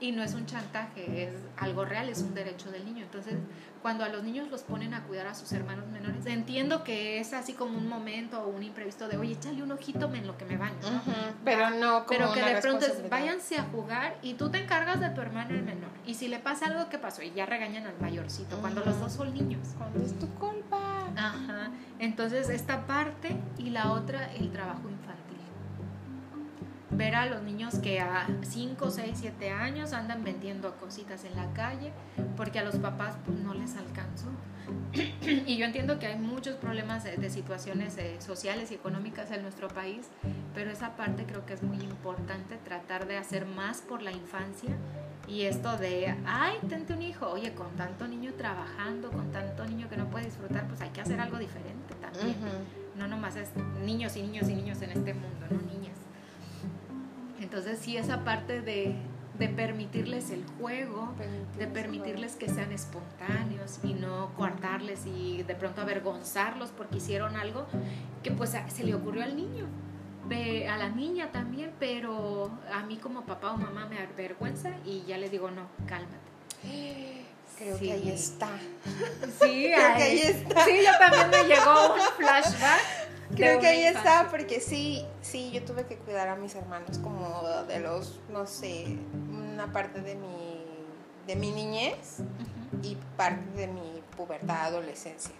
y 0.00 0.12
no 0.12 0.22
es 0.22 0.34
un 0.34 0.46
chantaje, 0.46 1.24
es 1.24 1.34
algo 1.56 1.84
real, 1.84 2.08
es 2.08 2.20
un 2.20 2.34
derecho 2.34 2.70
del 2.70 2.84
niño. 2.84 3.02
Entonces, 3.02 3.34
cuando 3.82 4.04
a 4.04 4.08
los 4.08 4.22
niños 4.22 4.48
los 4.50 4.62
ponen 4.62 4.94
a 4.94 5.04
cuidar 5.04 5.26
a 5.26 5.34
sus 5.34 5.52
hermanos 5.52 5.86
menores, 5.88 6.26
entiendo 6.26 6.84
que 6.84 7.20
es 7.20 7.32
así 7.32 7.52
como 7.52 7.76
un 7.78 7.88
momento 7.88 8.42
o 8.42 8.48
un 8.48 8.62
imprevisto 8.62 9.08
de, 9.08 9.16
oye, 9.16 9.32
échale 9.32 9.62
un 9.62 9.72
ojito 9.72 10.12
en 10.14 10.26
lo 10.26 10.36
que 10.36 10.44
me 10.44 10.56
baño, 10.56 10.76
¿no? 10.82 11.02
Pero 11.44 11.70
no 11.70 12.04
como 12.04 12.08
Pero 12.08 12.32
que 12.32 12.40
una 12.40 12.48
de 12.54 12.60
pronto 12.60 12.86
es, 12.86 13.08
váyanse 13.08 13.56
a 13.56 13.64
jugar 13.64 14.16
y 14.22 14.34
tú 14.34 14.50
te 14.50 14.58
encargas 14.58 15.00
de 15.00 15.10
tu 15.10 15.20
hermano 15.20 15.50
el 15.50 15.62
menor. 15.62 15.90
Y 16.06 16.14
si 16.14 16.28
le 16.28 16.38
pasa 16.38 16.66
algo, 16.66 16.88
¿qué 16.88 16.98
pasó? 16.98 17.22
Y 17.22 17.32
ya 17.32 17.46
regañan 17.46 17.86
al 17.86 17.98
mayorcito, 18.00 18.56
cuando 18.58 18.84
los 18.84 18.98
dos 19.00 19.12
son 19.12 19.34
niños. 19.34 19.68
Cuando 19.76 20.02
es 20.04 20.18
tu 20.18 20.28
culpa. 20.34 21.08
Ajá. 21.16 21.70
Entonces, 21.98 22.48
esta 22.48 22.86
parte 22.86 23.36
y 23.58 23.70
la 23.70 23.92
otra, 23.92 24.32
el 24.34 24.50
trabajo 24.50 24.88
infantil. 24.88 25.17
Ver 26.98 27.14
a 27.14 27.26
los 27.26 27.42
niños 27.42 27.78
que 27.78 28.00
a 28.00 28.26
5, 28.42 28.90
6, 28.90 29.10
7 29.14 29.50
años 29.50 29.92
andan 29.92 30.24
vendiendo 30.24 30.74
cositas 30.76 31.24
en 31.24 31.36
la 31.36 31.52
calle 31.52 31.92
porque 32.36 32.58
a 32.58 32.64
los 32.64 32.76
papás 32.76 33.16
pues, 33.24 33.38
no 33.38 33.54
les 33.54 33.76
alcanzó. 33.76 34.26
y 35.46 35.56
yo 35.56 35.64
entiendo 35.64 36.00
que 36.00 36.08
hay 36.08 36.18
muchos 36.18 36.56
problemas 36.56 37.04
de, 37.04 37.16
de 37.16 37.30
situaciones 37.30 37.96
eh, 37.98 38.16
sociales 38.20 38.72
y 38.72 38.74
económicas 38.74 39.30
en 39.30 39.42
nuestro 39.42 39.68
país, 39.68 40.08
pero 40.54 40.72
esa 40.72 40.96
parte 40.96 41.24
creo 41.24 41.46
que 41.46 41.54
es 41.54 41.62
muy 41.62 41.78
importante, 41.78 42.56
tratar 42.56 43.06
de 43.06 43.16
hacer 43.16 43.46
más 43.46 43.80
por 43.80 44.02
la 44.02 44.10
infancia 44.10 44.76
y 45.28 45.42
esto 45.42 45.76
de, 45.76 46.16
ay, 46.26 46.56
tente 46.68 46.94
un 46.94 47.02
hijo, 47.02 47.28
oye, 47.28 47.52
con 47.54 47.70
tanto 47.76 48.08
niño 48.08 48.32
trabajando, 48.34 49.10
con 49.10 49.30
tanto 49.30 49.64
niño 49.66 49.88
que 49.88 49.96
no 49.96 50.08
puede 50.08 50.24
disfrutar, 50.24 50.66
pues 50.66 50.80
hay 50.80 50.88
que 50.88 51.02
hacer 51.02 51.20
algo 51.20 51.38
diferente 51.38 51.94
también. 52.00 52.36
No 52.96 53.06
nomás 53.06 53.36
es 53.36 53.50
niños 53.84 54.16
y 54.16 54.22
niños 54.22 54.48
y 54.48 54.54
niños 54.54 54.80
en 54.82 54.90
este 54.90 55.14
mundo, 55.14 55.46
no 55.50 55.60
niñas. 55.70 55.98
Entonces 57.48 57.78
sí, 57.78 57.96
esa 57.96 58.24
parte 58.24 58.60
de, 58.60 58.94
de 59.38 59.48
permitirles 59.48 60.28
el 60.28 60.44
juego, 60.60 61.14
de 61.56 61.66
permitirles 61.66 62.36
que 62.36 62.46
sean 62.50 62.72
espontáneos 62.72 63.78
y 63.82 63.94
no 63.94 64.34
coartarles 64.36 65.06
y 65.06 65.44
de 65.44 65.54
pronto 65.54 65.80
avergonzarlos 65.80 66.72
porque 66.72 66.98
hicieron 66.98 67.36
algo 67.36 67.66
que 68.22 68.32
pues 68.32 68.54
se 68.68 68.84
le 68.84 68.94
ocurrió 68.94 69.22
al 69.24 69.34
niño, 69.34 69.64
a 70.70 70.76
la 70.76 70.90
niña 70.90 71.32
también, 71.32 71.72
pero 71.80 72.50
a 72.70 72.82
mí 72.84 72.98
como 72.98 73.22
papá 73.24 73.52
o 73.52 73.56
mamá 73.56 73.86
me 73.86 73.98
avergüenza 73.98 74.72
y 74.84 75.04
ya 75.06 75.16
le 75.16 75.30
digo, 75.30 75.50
no, 75.50 75.68
cálmate. 75.86 76.18
Creo 77.58 77.78
Sí. 77.78 77.86
que 77.86 77.92
ahí 77.94 78.08
está. 78.10 78.50
Sí, 79.40 79.72
Creo 79.74 79.96
que 79.96 80.02
ahí 80.02 80.18
está. 80.18 80.64
Sí, 80.66 80.72
yo 80.84 80.90
también 80.98 81.30
me 81.30 81.48
llegó 81.48 81.94
un 81.94 82.00
flashback. 82.18 83.07
Creo 83.36 83.60
que 83.60 83.66
ahí 83.66 83.84
está, 83.84 84.28
porque 84.30 84.60
sí, 84.60 85.04
sí, 85.20 85.50
yo 85.52 85.64
tuve 85.64 85.84
que 85.86 85.96
cuidar 85.96 86.28
a 86.28 86.36
mis 86.36 86.54
hermanos 86.54 86.98
como 86.98 87.42
de 87.64 87.80
los, 87.80 88.20
no 88.30 88.46
sé, 88.46 88.98
una 89.30 89.72
parte 89.72 90.00
de 90.00 90.14
mi, 90.14 90.64
de 91.26 91.36
mi 91.36 91.52
niñez 91.52 92.18
y 92.82 92.96
parte 93.16 93.50
de 93.54 93.66
mi 93.68 94.02
pubertad, 94.16 94.66
adolescencia. 94.66 95.34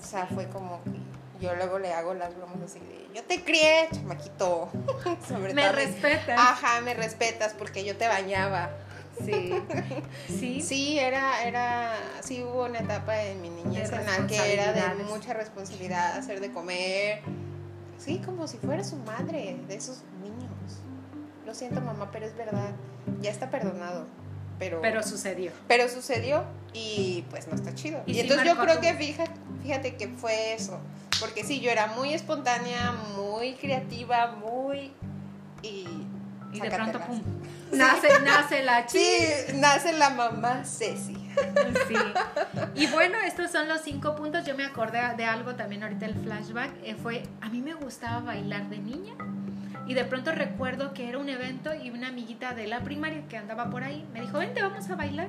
O 0.00 0.04
sea, 0.04 0.26
fue 0.26 0.48
como 0.48 0.82
que 0.84 0.90
yo 1.40 1.54
luego 1.54 1.78
le 1.78 1.92
hago 1.92 2.14
las 2.14 2.34
bromas 2.36 2.62
así 2.64 2.80
de, 2.80 3.08
yo 3.14 3.22
te 3.24 3.42
crié, 3.44 3.88
chamaquito. 3.92 4.68
Sobre 5.28 5.54
Me 5.54 5.62
todo, 5.62 5.72
respetas. 5.72 6.38
Ajá, 6.38 6.80
me 6.80 6.94
respetas 6.94 7.54
porque 7.54 7.84
yo 7.84 7.96
te 7.96 8.08
bañaba. 8.08 8.70
Sí. 9.24 9.54
Sí. 10.28 10.60
Sí, 10.60 10.98
era, 10.98 11.44
era, 11.44 11.94
sí 12.20 12.42
hubo 12.42 12.64
una 12.64 12.80
etapa 12.80 13.22
en 13.22 13.40
mi 13.40 13.48
niñez 13.48 13.90
De 13.90 13.96
en 13.96 14.06
la 14.06 14.26
que 14.26 14.52
era 14.54 14.72
de 14.72 15.04
mucha 15.04 15.32
responsabilidad, 15.34 16.16
hacer 16.18 16.40
de 16.40 16.50
comer. 16.52 17.20
Sí, 17.98 18.20
como 18.24 18.46
si 18.48 18.58
fuera 18.58 18.82
su 18.84 18.96
madre 18.96 19.56
de 19.68 19.74
esos 19.74 20.02
niños. 20.22 20.50
Lo 21.46 21.54
siento, 21.54 21.80
mamá, 21.80 22.10
pero 22.12 22.26
es 22.26 22.36
verdad. 22.36 22.70
Ya 23.22 23.30
está 23.30 23.50
perdonado. 23.50 24.06
Pero, 24.58 24.80
Pero 24.80 25.02
sucedió. 25.02 25.52
pero 25.68 25.88
sucedió 25.88 26.44
y 26.72 27.24
pues 27.30 27.46
no 27.46 27.54
está 27.54 27.74
chido. 27.74 28.02
Y 28.06 28.12
Y, 28.12 28.14
sí 28.14 28.20
entonces 28.22 28.46
yo 28.46 28.56
creo 28.58 28.76
tu- 28.76 28.80
que 28.80 28.94
fíjate, 28.94 29.30
fíjate 29.62 29.96
que 29.96 30.08
fue 30.08 30.54
eso. 30.54 30.80
Porque 31.20 31.44
sí, 31.44 31.60
yo 31.60 31.70
era 31.70 31.86
muy 31.88 32.12
espontánea, 32.14 32.92
muy 33.16 33.54
creativa, 33.54 34.32
muy... 34.36 34.92
Y, 35.62 35.86
Y 36.56 36.60
de 36.60 36.70
pronto, 36.70 37.00
pum. 37.00 37.22
Nace, 37.72 38.08
nace 38.24 38.62
la 38.62 38.88
Sí, 38.88 38.98
chica. 38.98 39.58
nace 39.58 39.92
la 39.92 40.10
mamá 40.10 40.62
Ceci. 40.64 41.14
Sí. 41.88 41.94
Y 42.76 42.86
bueno, 42.86 43.18
estos 43.26 43.50
son 43.50 43.68
los 43.68 43.80
cinco 43.82 44.14
puntos. 44.14 44.44
Yo 44.46 44.54
me 44.56 44.64
acordé 44.64 45.00
de 45.16 45.24
algo 45.24 45.54
también 45.56 45.82
ahorita 45.82 46.06
el 46.06 46.14
flashback. 46.14 46.70
eh, 46.84 46.94
fue, 46.94 47.24
a 47.40 47.48
mí 47.48 47.60
me 47.62 47.74
gustaba 47.74 48.20
bailar 48.20 48.68
de 48.70 48.78
niña. 48.78 49.14
Y 49.88 49.94
de 49.94 50.04
pronto 50.04 50.32
recuerdo 50.32 50.94
que 50.94 51.08
era 51.08 51.18
un 51.18 51.28
evento 51.28 51.74
y 51.74 51.90
una 51.90 52.08
amiguita 52.08 52.54
de 52.54 52.66
la 52.66 52.80
primaria 52.80 53.22
que 53.28 53.36
andaba 53.36 53.68
por 53.70 53.82
ahí 53.84 54.04
me 54.12 54.20
dijo, 54.20 54.38
vente, 54.38 54.62
vamos 54.62 54.88
a 54.90 54.94
bailar. 54.96 55.28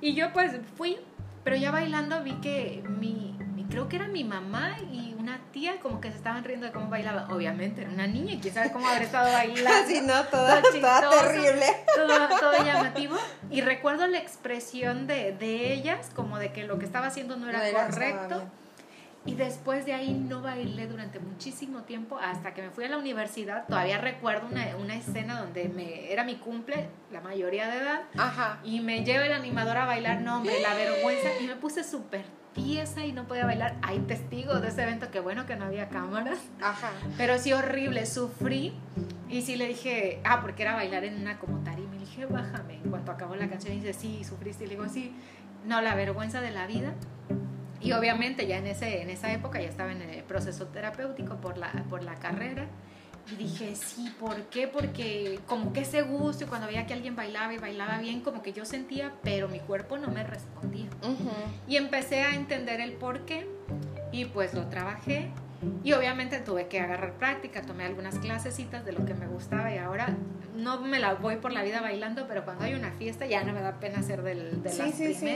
Y 0.00 0.14
yo 0.14 0.32
pues 0.32 0.52
fui, 0.76 0.96
pero 1.44 1.56
ya 1.56 1.70
bailando 1.70 2.22
vi 2.22 2.32
que 2.34 2.82
mi, 2.88 3.36
mi- 3.54 3.64
creo 3.64 3.88
que 3.88 3.96
era 3.96 4.08
mi 4.08 4.24
mamá 4.24 4.76
y 4.92 5.07
una 5.18 5.38
tía 5.52 5.80
como 5.80 6.00
que 6.00 6.10
se 6.10 6.16
estaban 6.16 6.44
riendo 6.44 6.66
de 6.66 6.72
cómo 6.72 6.88
bailaba. 6.88 7.26
Obviamente, 7.30 7.82
era 7.82 7.90
una 7.90 8.06
niña 8.06 8.34
y 8.34 8.38
quién 8.38 8.54
sabe 8.54 8.70
cómo 8.72 8.88
habrá 8.88 9.02
estado 9.04 9.32
bailando. 9.32 9.70
Así, 9.84 10.00
¿no? 10.00 10.24
Toda, 10.24 10.62
Todo 10.62 10.80
toda 10.80 11.22
terrible. 11.28 11.66
todo, 11.94 12.28
todo 12.40 12.64
llamativo. 12.64 13.16
Y 13.50 13.60
recuerdo 13.60 14.06
la 14.06 14.18
expresión 14.18 15.06
de, 15.06 15.32
de 15.32 15.72
ellas, 15.72 16.10
como 16.14 16.38
de 16.38 16.52
que 16.52 16.64
lo 16.64 16.78
que 16.78 16.84
estaba 16.86 17.06
haciendo 17.08 17.36
no 17.36 17.48
era 17.48 17.58
No 17.58 17.86
correcto. 17.90 18.42
Y 19.28 19.34
después 19.34 19.84
de 19.84 19.92
ahí 19.92 20.14
no 20.14 20.40
bailé 20.40 20.86
durante 20.86 21.18
muchísimo 21.18 21.82
tiempo 21.82 22.18
hasta 22.18 22.54
que 22.54 22.62
me 22.62 22.70
fui 22.70 22.84
a 22.84 22.88
la 22.88 22.96
universidad. 22.96 23.66
Todavía 23.66 23.98
recuerdo 23.98 24.46
una, 24.46 24.74
una 24.76 24.96
escena 24.96 25.38
donde 25.38 25.68
me, 25.68 26.10
era 26.10 26.24
mi 26.24 26.36
cumple, 26.36 26.88
la 27.12 27.20
mayoría 27.20 27.68
de 27.68 27.76
edad, 27.76 28.02
Aja. 28.16 28.58
y 28.64 28.80
me 28.80 29.04
lleva 29.04 29.26
el 29.26 29.34
animador 29.34 29.76
a 29.76 29.84
bailar. 29.84 30.22
No, 30.22 30.36
hombre, 30.38 30.60
la 30.62 30.72
vergüenza. 30.72 31.28
Y 31.42 31.46
me 31.46 31.56
puse 31.56 31.84
súper 31.84 32.24
tiesa 32.54 33.04
y 33.04 33.12
no 33.12 33.28
podía 33.28 33.44
bailar. 33.44 33.76
Hay 33.82 33.98
testigos 33.98 34.62
de 34.62 34.68
ese 34.68 34.82
evento, 34.82 35.10
que 35.10 35.20
bueno 35.20 35.44
que 35.44 35.56
no 35.56 35.66
había 35.66 35.90
cámaras. 35.90 36.38
Ajá. 36.62 36.90
Pero 37.18 37.38
sí 37.38 37.52
horrible, 37.52 38.06
sufrí. 38.06 38.72
Y 39.28 39.42
sí 39.42 39.56
le 39.56 39.68
dije, 39.68 40.22
ah, 40.24 40.40
porque 40.40 40.62
era 40.62 40.74
bailar 40.74 41.04
en 41.04 41.20
una 41.20 41.38
como 41.38 41.62
tarima. 41.64 41.96
Y 41.96 41.98
le 41.98 42.06
dije, 42.06 42.24
bájame. 42.24 42.76
En 42.76 42.88
cuanto 42.88 43.12
acabó 43.12 43.36
la 43.36 43.50
canción, 43.50 43.74
y 43.74 43.80
dice, 43.80 43.92
sí, 43.92 44.24
sufriste. 44.24 44.64
Y 44.64 44.68
le 44.68 44.76
digo, 44.76 44.88
sí. 44.88 45.14
No, 45.66 45.82
la 45.82 45.94
vergüenza 45.94 46.40
de 46.40 46.50
la 46.50 46.66
vida. 46.66 46.94
Y 47.80 47.92
obviamente 47.92 48.46
ya 48.46 48.58
en, 48.58 48.66
ese, 48.66 49.02
en 49.02 49.10
esa 49.10 49.32
época 49.32 49.60
ya 49.60 49.68
estaba 49.68 49.92
en 49.92 50.02
el 50.02 50.22
proceso 50.24 50.66
terapéutico 50.66 51.36
por 51.36 51.58
la, 51.58 51.70
por 51.88 52.02
la 52.02 52.14
carrera. 52.16 52.66
Y 53.30 53.36
dije, 53.36 53.76
sí, 53.76 54.12
¿por 54.18 54.36
qué? 54.44 54.66
Porque 54.68 55.38
como 55.46 55.72
que 55.74 55.80
ese 55.80 56.00
gusto, 56.02 56.44
y 56.44 56.46
cuando 56.46 56.66
veía 56.66 56.86
que 56.86 56.94
alguien 56.94 57.14
bailaba 57.14 57.52
y 57.52 57.58
bailaba 57.58 57.98
bien, 57.98 58.20
como 58.22 58.42
que 58.42 58.52
yo 58.54 58.64
sentía, 58.64 59.12
pero 59.22 59.48
mi 59.48 59.60
cuerpo 59.60 59.98
no 59.98 60.08
me 60.08 60.24
respondía. 60.24 60.86
Ujú. 61.02 61.30
Y 61.68 61.76
empecé 61.76 62.22
a 62.22 62.34
entender 62.34 62.80
el 62.80 62.92
por 62.92 63.26
qué 63.26 63.46
y 64.12 64.24
pues 64.24 64.54
lo 64.54 64.66
trabajé. 64.68 65.28
Y 65.84 65.92
obviamente 65.92 66.38
tuve 66.38 66.68
que 66.68 66.80
agarrar 66.80 67.14
práctica, 67.14 67.62
tomé 67.62 67.84
algunas 67.84 68.18
clasecitas 68.18 68.84
de 68.86 68.92
lo 68.92 69.04
que 69.04 69.12
me 69.12 69.26
gustaba 69.26 69.74
y 69.74 69.78
ahora 69.78 70.16
no 70.56 70.80
me 70.80 70.98
la 70.98 71.14
voy 71.14 71.36
por 71.36 71.52
la 71.52 71.62
vida 71.62 71.80
bailando, 71.80 72.26
pero 72.28 72.44
cuando 72.44 72.64
hay 72.64 72.74
una 72.74 72.92
fiesta 72.92 73.26
ya 73.26 73.42
no 73.44 73.52
me 73.52 73.60
da 73.60 73.78
pena 73.78 74.02
ser 74.02 74.22
del- 74.22 74.62
de 74.62 74.70
Sí, 74.70 74.78
las 74.78 74.94
sí, 74.94 75.14
sí. 75.14 75.26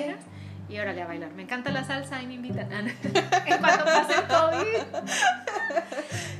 Y 0.72 0.78
órale 0.78 1.02
a 1.02 1.06
bailar. 1.06 1.32
Me 1.32 1.42
encanta 1.42 1.70
la 1.70 1.84
salsa 1.84 2.22
y 2.22 2.26
me 2.26 2.34
invitan. 2.34 2.72
en 2.72 3.58
cuanto 3.60 3.84
pase 3.84 4.14
el 4.14 4.26
COVID. 4.26 5.08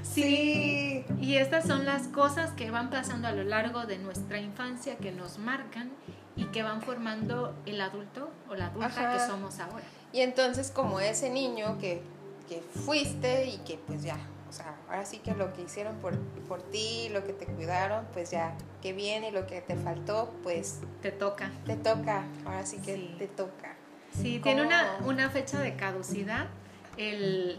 Sí. 0.03 1.05
Y 1.20 1.37
estas 1.37 1.66
son 1.66 1.85
las 1.85 2.09
cosas 2.09 2.51
que 2.53 2.70
van 2.70 2.91
pasando 2.91 3.28
a 3.28 3.33
lo 3.33 3.45
largo 3.45 3.85
de 3.87 3.99
nuestra 3.99 4.39
infancia, 4.39 4.97
que 4.97 5.12
nos 5.12 5.39
marcan 5.39 5.91
y 6.37 6.47
que 6.47 6.62
van 6.62 6.80
formando 6.83 7.55
el 7.66 7.80
adulto 7.80 8.30
o 8.49 8.55
la 8.55 8.66
adulta 8.66 8.87
Ajá. 8.87 9.12
que 9.12 9.30
somos 9.30 9.59
ahora. 9.61 9.85
Y 10.12 10.20
entonces 10.20 10.70
como 10.70 11.01
ese 11.01 11.30
niño 11.30 11.78
que, 11.78 12.03
que 12.49 12.62
fuiste 12.87 13.47
y 13.47 13.59
que 13.59 13.78
pues 13.87 14.03
ya, 14.03 14.16
o 14.49 14.53
sea, 14.53 14.74
ahora 14.89 15.05
sí 15.05 15.18
que 15.18 15.35
lo 15.35 15.53
que 15.55 15.62
hicieron 15.62 15.97
por, 15.97 16.18
por 16.49 16.62
ti, 16.62 17.09
lo 17.11 17.24
que 17.24 17.33
te 17.33 17.47
cuidaron, 17.47 18.07
pues 18.12 18.30
ya, 18.30 18.55
qué 18.83 18.93
bien, 18.93 19.24
y 19.24 19.30
lo 19.30 19.47
que 19.47 19.61
te 19.62 19.76
faltó, 19.76 20.35
pues 20.43 20.80
Te 21.01 21.12
toca. 21.12 21.51
te 21.64 21.76
toca, 21.76 22.24
ahora 22.45 22.66
sí 22.66 22.78
que 22.78 22.95
Sí. 22.97 23.14
te 23.18 23.26
toca. 23.28 23.76
Sí, 24.13 24.41
¿Cómo? 24.41 24.43
tiene 24.55 24.63
una, 24.63 24.97
una 25.05 25.31
fecha 25.31 25.59
de 25.61 25.75
caducidad 25.77 26.47
el, 26.97 27.59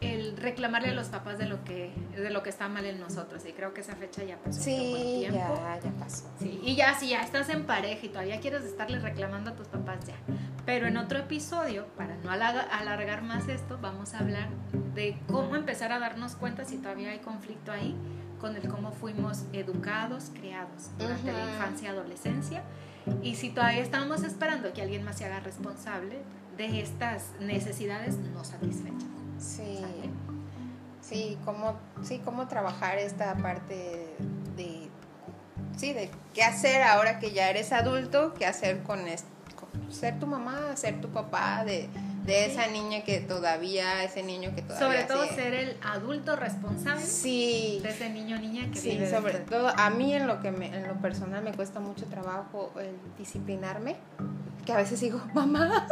el 0.00 0.36
reclamarle 0.36 0.88
a 0.90 0.94
los 0.94 1.08
papás 1.08 1.38
de 1.38 1.46
lo 1.46 1.62
que 1.64 1.92
de 2.16 2.30
lo 2.30 2.42
que 2.42 2.50
está 2.50 2.68
mal 2.68 2.84
en 2.84 2.98
nosotros 3.00 3.44
y 3.48 3.52
creo 3.52 3.72
que 3.72 3.80
esa 3.80 3.94
fecha 3.96 4.22
ya 4.24 4.36
pasó 4.38 4.58
un 4.58 4.64
Sí, 4.64 5.16
tiempo. 5.20 5.54
ya, 5.54 5.80
ya 5.80 5.90
pasó. 5.98 6.30
Sí, 6.38 6.60
y 6.64 6.74
ya 6.74 6.94
si 6.98 7.10
ya 7.10 7.22
estás 7.22 7.48
en 7.48 7.64
pareja 7.64 8.04
y 8.04 8.08
todavía 8.08 8.40
quieres 8.40 8.64
estarle 8.64 8.98
reclamando 8.98 9.50
a 9.50 9.54
tus 9.54 9.68
papás 9.68 10.04
ya. 10.06 10.14
Pero 10.66 10.86
en 10.86 10.96
otro 10.96 11.18
episodio, 11.18 11.86
para 11.96 12.16
no 12.16 12.30
alarga- 12.30 12.66
alargar 12.70 13.22
más 13.22 13.48
esto, 13.48 13.78
vamos 13.80 14.14
a 14.14 14.18
hablar 14.20 14.48
de 14.94 15.16
cómo 15.30 15.56
empezar 15.56 15.92
a 15.92 15.98
darnos 15.98 16.36
cuenta 16.36 16.64
si 16.64 16.78
todavía 16.78 17.10
hay 17.10 17.18
conflicto 17.18 17.70
ahí 17.70 17.94
con 18.40 18.56
el 18.56 18.68
cómo 18.68 18.90
fuimos 18.92 19.44
educados, 19.52 20.30
criados 20.34 20.90
durante 20.98 21.32
la 21.32 21.40
Ujú. 21.44 21.48
infancia 21.50 21.88
y 21.88 21.92
adolescencia 21.92 22.62
y 23.22 23.36
si 23.36 23.50
todavía 23.50 23.82
estamos 23.82 24.22
esperando 24.22 24.72
que 24.72 24.82
alguien 24.82 25.04
más 25.04 25.18
se 25.18 25.24
haga 25.24 25.40
responsable 25.40 26.18
de 26.56 26.80
estas 26.80 27.32
necesidades 27.40 28.16
no 28.18 28.44
satisfechas. 28.44 29.08
Sí. 29.38 29.78
¿sale? 29.80 30.10
Sí, 31.00 31.38
cómo, 31.44 31.76
sí, 32.02 32.20
cómo 32.24 32.48
trabajar 32.48 32.98
esta 32.98 33.34
parte 33.36 34.16
de 34.56 34.88
sí, 35.76 35.92
de 35.92 36.10
qué 36.32 36.42
hacer 36.42 36.82
ahora 36.82 37.18
que 37.18 37.32
ya 37.32 37.50
eres 37.50 37.72
adulto, 37.72 38.32
qué 38.34 38.46
hacer 38.46 38.82
con, 38.82 39.00
con 39.00 39.92
ser 39.92 40.18
tu 40.18 40.26
mamá, 40.26 40.76
ser 40.76 41.00
tu 41.00 41.08
papá, 41.08 41.64
de, 41.64 41.88
de 42.24 42.46
esa 42.46 42.66
niña 42.68 43.04
que 43.04 43.20
todavía, 43.20 44.02
ese 44.02 44.22
niño 44.22 44.52
que 44.54 44.62
todavía... 44.62 44.86
Sobre 44.86 45.04
todo 45.04 45.26
se- 45.28 45.34
ser 45.34 45.54
el 45.54 45.76
adulto 45.82 46.36
responsable 46.36 47.02
Sí, 47.02 47.80
de 47.82 47.90
ese 47.90 48.08
niño 48.10 48.36
o 48.36 48.40
niña 48.40 48.70
que 48.72 48.78
sí, 48.78 48.90
vive 48.90 49.10
sobre 49.10 49.34
dentro. 49.34 49.58
todo 49.58 49.72
a 49.76 49.90
mí 49.90 50.14
en 50.14 50.26
lo 50.26 50.40
que 50.40 50.50
me, 50.50 50.66
en 50.74 50.88
lo 50.88 50.94
personal 51.00 51.42
me 51.44 51.52
cuesta 51.52 51.80
mucho 51.80 52.06
trabajo 52.06 52.72
el 52.80 52.96
disciplinarme, 53.18 53.96
que 54.64 54.72
a 54.72 54.76
veces 54.76 55.00
digo, 55.00 55.20
mamá, 55.34 55.86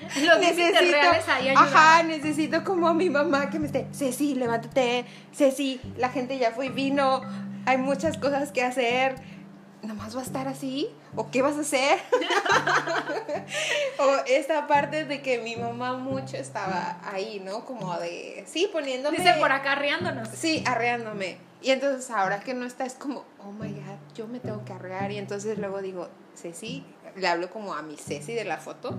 Los 0.20 0.38
reales 0.38 1.28
ahí 1.28 1.48
ajá, 1.48 2.02
necesito 2.02 2.62
como 2.64 2.88
a 2.88 2.94
mi 2.94 3.08
mamá 3.08 3.48
que 3.50 3.58
me 3.58 3.66
esté, 3.66 3.86
Ceci, 3.92 4.34
levántate, 4.34 5.04
Ceci, 5.32 5.80
la 5.96 6.08
gente 6.10 6.36
ya 6.38 6.50
fue 6.50 6.66
y 6.66 6.68
vino, 6.70 7.22
hay 7.64 7.78
muchas 7.78 8.18
cosas 8.18 8.52
que 8.52 8.62
hacer, 8.62 9.14
nomás 9.84 10.16
va 10.16 10.20
a 10.20 10.24
estar 10.24 10.48
así, 10.48 10.88
o 11.14 11.30
qué 11.30 11.42
vas 11.42 11.56
a 11.56 11.60
hacer, 11.60 11.98
o 13.98 14.16
esta 14.26 14.66
parte 14.66 15.04
de 15.04 15.22
que 15.22 15.38
mi 15.38 15.56
mamá 15.56 15.96
mucho 15.96 16.36
estaba 16.36 16.98
ahí, 17.04 17.40
¿no? 17.44 17.64
Como 17.64 17.96
de, 17.98 18.44
sí, 18.46 18.68
poniéndome... 18.72 19.16
Dice 19.16 19.34
por 19.38 19.52
acá 19.52 19.74
riándonos. 19.74 20.28
Sí, 20.28 20.64
arreándome. 20.66 21.38
Y 21.64 21.70
entonces 21.70 22.10
ahora 22.10 22.40
que 22.40 22.52
no 22.52 22.66
está 22.66 22.84
es 22.84 22.94
como, 22.94 23.24
oh 23.42 23.50
my 23.52 23.72
god, 23.72 23.98
yo 24.14 24.26
me 24.26 24.38
tengo 24.38 24.64
que 24.66 24.74
arrear. 24.74 25.10
Y 25.12 25.16
entonces 25.16 25.56
luego 25.58 25.80
digo, 25.80 26.08
Ceci, 26.36 26.84
le 27.16 27.26
hablo 27.26 27.48
como 27.48 27.72
a 27.72 27.80
mi 27.80 27.96
Ceci 27.96 28.34
de 28.34 28.44
la 28.44 28.58
foto. 28.58 28.98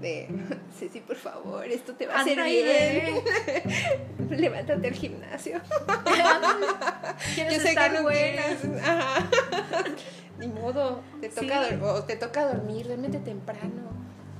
De, 0.00 0.28
Ceci, 0.78 1.00
por 1.00 1.16
favor, 1.16 1.64
esto 1.66 1.94
te 1.94 2.06
va 2.06 2.16
a 2.16 2.20
hacer 2.20 2.42
bien. 2.42 3.22
Levántate 4.30 4.88
al 4.88 4.94
gimnasio. 4.94 5.60
¿Quieres 7.34 7.54
Yo 7.54 7.60
sé 7.60 7.74
que 7.74 7.88
no 7.90 8.02
buena? 8.02 8.42
quieres. 8.42 8.82
Ajá. 8.82 9.26
Ni 10.38 10.48
modo, 10.48 11.00
te 11.20 11.28
toca, 11.28 11.68
Sí. 11.68 11.74
o 11.80 12.02
te 12.02 12.16
toca 12.16 12.46
dormir, 12.52 12.86
duérmete 12.86 13.18
temprano. 13.20 13.94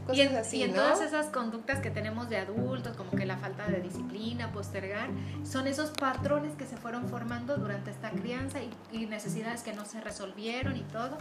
Cosas 0.06 0.16
Y 0.16 0.20
en, 0.22 0.36
así, 0.36 0.56
y 0.58 0.62
en 0.64 0.70
¿no? 0.74 0.82
todas 0.82 1.00
esas 1.00 1.26
conductas 1.26 1.80
que 1.80 1.90
tenemos 1.90 2.28
de 2.28 2.38
adultos, 2.38 2.96
como 2.96 3.10
que 3.12 3.24
la 3.24 3.36
falta 3.38 3.66
de 3.66 3.80
disciplina, 3.80 4.52
postergar, 4.52 5.08
son 5.44 5.66
esos 5.66 5.90
patrones 5.90 6.54
que 6.56 6.66
se 6.66 6.76
fueron 6.76 7.08
formando 7.08 7.56
durante 7.56 7.90
esta 7.90 8.10
crianza 8.10 8.58
y, 8.60 8.70
y 8.92 9.06
necesidades 9.06 9.62
que 9.62 9.72
no 9.72 9.84
se 9.84 10.00
resolvieron 10.00 10.76
y 10.76 10.82
todo. 10.82 11.16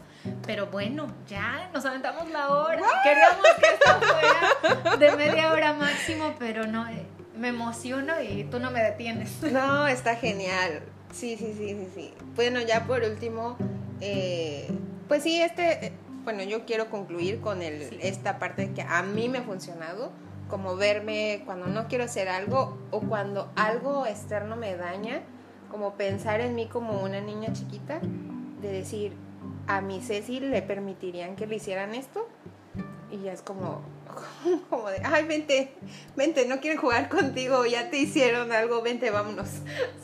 Pero 0.45 0.67
bueno, 0.67 1.07
ya 1.27 1.69
nos 1.73 1.85
aventamos 1.85 2.29
la 2.29 2.49
hora. 2.49 2.81
Queríamos 3.03 3.45
que 3.59 3.67
esto 3.73 4.01
fuera 4.01 4.97
de 4.97 5.15
media 5.15 5.51
hora 5.51 5.73
máximo, 5.73 6.33
pero 6.37 6.67
no, 6.67 6.87
eh, 6.87 7.05
me 7.37 7.49
emociono 7.49 8.21
y 8.21 8.43
tú 8.45 8.59
no 8.59 8.71
me 8.71 8.81
detienes. 8.81 9.37
No, 9.53 9.87
está 9.87 10.15
genial. 10.15 10.81
Sí, 11.11 11.37
sí, 11.37 11.53
sí, 11.57 11.69
sí, 11.69 11.87
sí. 11.93 12.13
Bueno, 12.35 12.59
ya 12.61 12.85
por 12.85 13.03
último, 13.03 13.55
eh, 14.01 14.67
pues 15.07 15.21
sí, 15.23 15.39
este, 15.41 15.93
bueno, 16.23 16.43
yo 16.43 16.65
quiero 16.65 16.89
concluir 16.89 17.41
con 17.41 17.61
el, 17.61 17.89
Sí. 17.89 17.99
esta 18.01 18.39
parte 18.39 18.71
que 18.73 18.81
a 18.81 19.03
mí 19.03 19.29
me 19.29 19.39
ha 19.39 19.43
funcionado, 19.43 20.11
como 20.49 20.75
verme 20.75 21.41
cuando 21.45 21.67
no 21.67 21.87
quiero 21.87 22.03
hacer 22.03 22.29
algo 22.29 22.77
o 22.91 22.99
cuando 23.01 23.51
algo 23.55 24.05
externo 24.05 24.55
me 24.55 24.75
daña, 24.75 25.21
como 25.71 25.93
pensar 25.95 26.41
en 26.41 26.53
mí 26.55 26.67
como 26.67 27.01
una 27.01 27.19
niña 27.21 27.51
chiquita, 27.53 27.99
de 28.61 28.71
decir, 28.71 29.13
a 29.67 29.81
mi 29.81 30.01
Ceci 30.01 30.39
le 30.39 30.61
permitirían 30.61 31.35
que 31.35 31.47
le 31.47 31.55
hicieran 31.55 31.95
esto, 31.95 32.27
y 33.11 33.21
ya 33.23 33.33
es 33.33 33.41
como, 33.41 33.81
como 34.69 34.89
de, 34.89 35.01
ay, 35.03 35.25
vente, 35.25 35.73
vente, 36.15 36.45
no 36.45 36.59
quieren 36.59 36.79
jugar 36.79 37.09
contigo, 37.09 37.65
ya 37.65 37.89
te 37.89 37.97
hicieron 37.97 38.51
algo, 38.51 38.81
vente, 38.81 39.09
vámonos. 39.11 39.47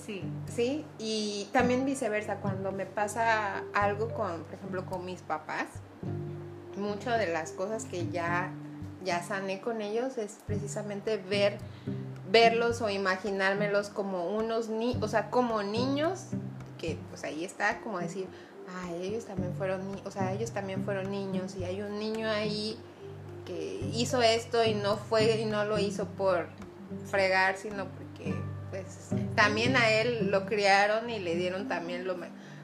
Sí. 0.05 0.23
Sí, 0.47 0.85
y 0.97 1.47
también 1.53 1.85
viceversa, 1.85 2.37
cuando 2.37 2.71
me 2.71 2.85
pasa 2.85 3.63
algo 3.73 4.09
con, 4.13 4.43
por 4.43 4.55
ejemplo, 4.55 4.85
con 4.85 5.05
mis 5.05 5.21
papás, 5.21 5.67
muchas 6.79 7.19
de 7.19 7.27
las 7.27 7.51
cosas 7.51 7.85
que 7.85 8.07
ya, 8.09 8.51
ya 9.03 9.23
sané 9.23 9.61
con 9.61 9.81
ellos 9.81 10.17
es 10.17 10.39
precisamente 10.45 11.17
ver, 11.17 11.57
verlos 12.31 12.81
o 12.81 12.89
imaginármelos 12.89 13.89
como 13.89 14.29
unos 14.29 14.69
niños, 14.69 15.03
o 15.03 15.07
sea, 15.07 15.29
como 15.29 15.63
niños, 15.63 16.25
que 16.77 16.97
pues 17.09 17.23
ahí 17.23 17.43
está 17.43 17.81
como 17.81 17.99
decir, 17.99 18.27
ay, 18.83 19.03
ellos 19.03 19.25
también 19.25 19.53
fueron, 19.55 19.81
o 20.05 20.11
sea, 20.11 20.33
ellos 20.33 20.51
también 20.51 20.83
fueron 20.85 21.11
niños 21.11 21.55
y 21.55 21.63
hay 21.63 21.81
un 21.81 21.99
niño 21.99 22.29
ahí 22.29 22.77
que 23.45 23.89
hizo 23.93 24.21
esto 24.21 24.63
y 24.63 24.75
no 24.75 24.97
fue 24.97 25.39
y 25.39 25.45
no 25.45 25.65
lo 25.65 25.79
hizo 25.79 26.05
por 26.05 26.47
fregar, 27.05 27.57
sino 27.57 27.85
porque 27.85 28.35
pues 28.69 29.09
también 29.35 29.75
a 29.75 29.89
él 29.89 30.29
lo 30.29 30.45
criaron 30.45 31.09
y 31.09 31.19
le 31.19 31.35
dieron 31.35 31.67
también 31.67 32.05
lo 32.05 32.15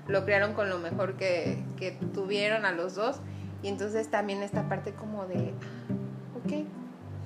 lo 0.08 0.24
criaron 0.24 0.54
con 0.54 0.70
lo 0.70 0.78
mejor 0.78 1.18
que, 1.18 1.64
que 1.78 1.92
tuvieron 1.92 2.66
a 2.66 2.72
los 2.72 2.94
dos 2.94 3.18
y 3.66 3.68
entonces 3.68 4.10
también 4.10 4.44
esta 4.44 4.70
parte 4.70 4.94
como 4.94 5.26
de 5.26 5.54
ah, 5.90 6.38
ok 6.38 6.66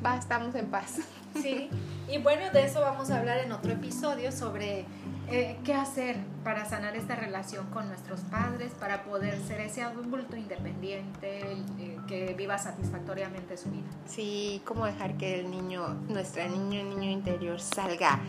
va 0.05 0.15
estamos 0.17 0.55
en 0.55 0.67
paz 0.67 0.99
Sí, 1.41 1.69
y 2.07 2.17
bueno, 2.17 2.49
de 2.51 2.65
eso 2.65 2.81
vamos 2.81 3.11
a 3.11 3.19
hablar 3.19 3.37
en 3.37 3.51
otro 3.51 3.71
episodio 3.71 4.31
sobre 4.31 4.85
eh, 5.29 5.59
qué 5.63 5.73
hacer 5.75 6.17
para 6.43 6.65
sanar 6.65 6.95
esta 6.95 7.15
relación 7.15 7.67
con 7.67 7.87
nuestros 7.87 8.21
padres, 8.21 8.71
para 8.79 9.03
poder 9.03 9.39
ser 9.41 9.61
ese 9.61 9.83
adulto 9.83 10.35
independiente 10.35 11.41
eh, 11.77 11.97
que 12.07 12.33
viva 12.33 12.57
satisfactoriamente 12.57 13.57
su 13.57 13.69
vida. 13.69 13.85
sí 14.07 14.61
cómo 14.65 14.87
dejar 14.87 15.17
que 15.17 15.39
el 15.39 15.51
niño 15.51 15.99
nuestra 16.09 16.47
niño 16.47 16.83
niño 16.83 17.11
interior 17.11 17.59
salga 17.59 18.19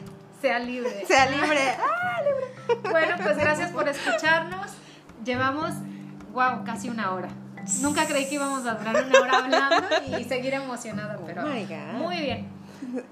Sea 0.43 0.59
libre. 0.59 1.07
sea 1.07 1.25
libre 1.31 1.77
Bueno, 2.91 3.17
pues 3.23 3.39
gracias 3.39 3.73
por 3.73 3.89
escucharnos. 3.89 4.73
Llevamos, 5.25 5.73
wow, 6.33 6.65
casi 6.65 6.91
una 6.91 7.13
hora. 7.13 7.29
Nunca 7.83 8.07
creí 8.07 8.29
que 8.29 8.35
íbamos 8.37 8.67
a 8.67 8.75
durar 8.75 9.05
una 9.07 9.21
hora 9.21 9.39
hablando 9.39 9.87
y 10.19 10.25
seguir 10.25 10.55
emocionada, 10.55 11.19
Oh 11.21 11.25
pero 11.27 11.43
my 11.43 11.65
God. 11.65 11.93
muy 12.07 12.21
bien. 12.21 12.49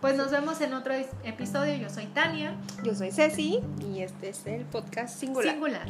Pues 0.00 0.16
nos 0.16 0.30
vemos 0.30 0.60
en 0.62 0.72
otro 0.74 0.94
episodio. 1.24 1.74
Yo 1.76 1.90
soy 1.90 2.06
Tania, 2.06 2.54
yo 2.84 2.94
soy 2.94 3.12
Ceci 3.12 3.60
y 3.80 4.00
este 4.00 4.30
es 4.30 4.46
el 4.46 4.64
podcast 4.64 5.18
singular 5.18 5.52
singular. 5.52 5.88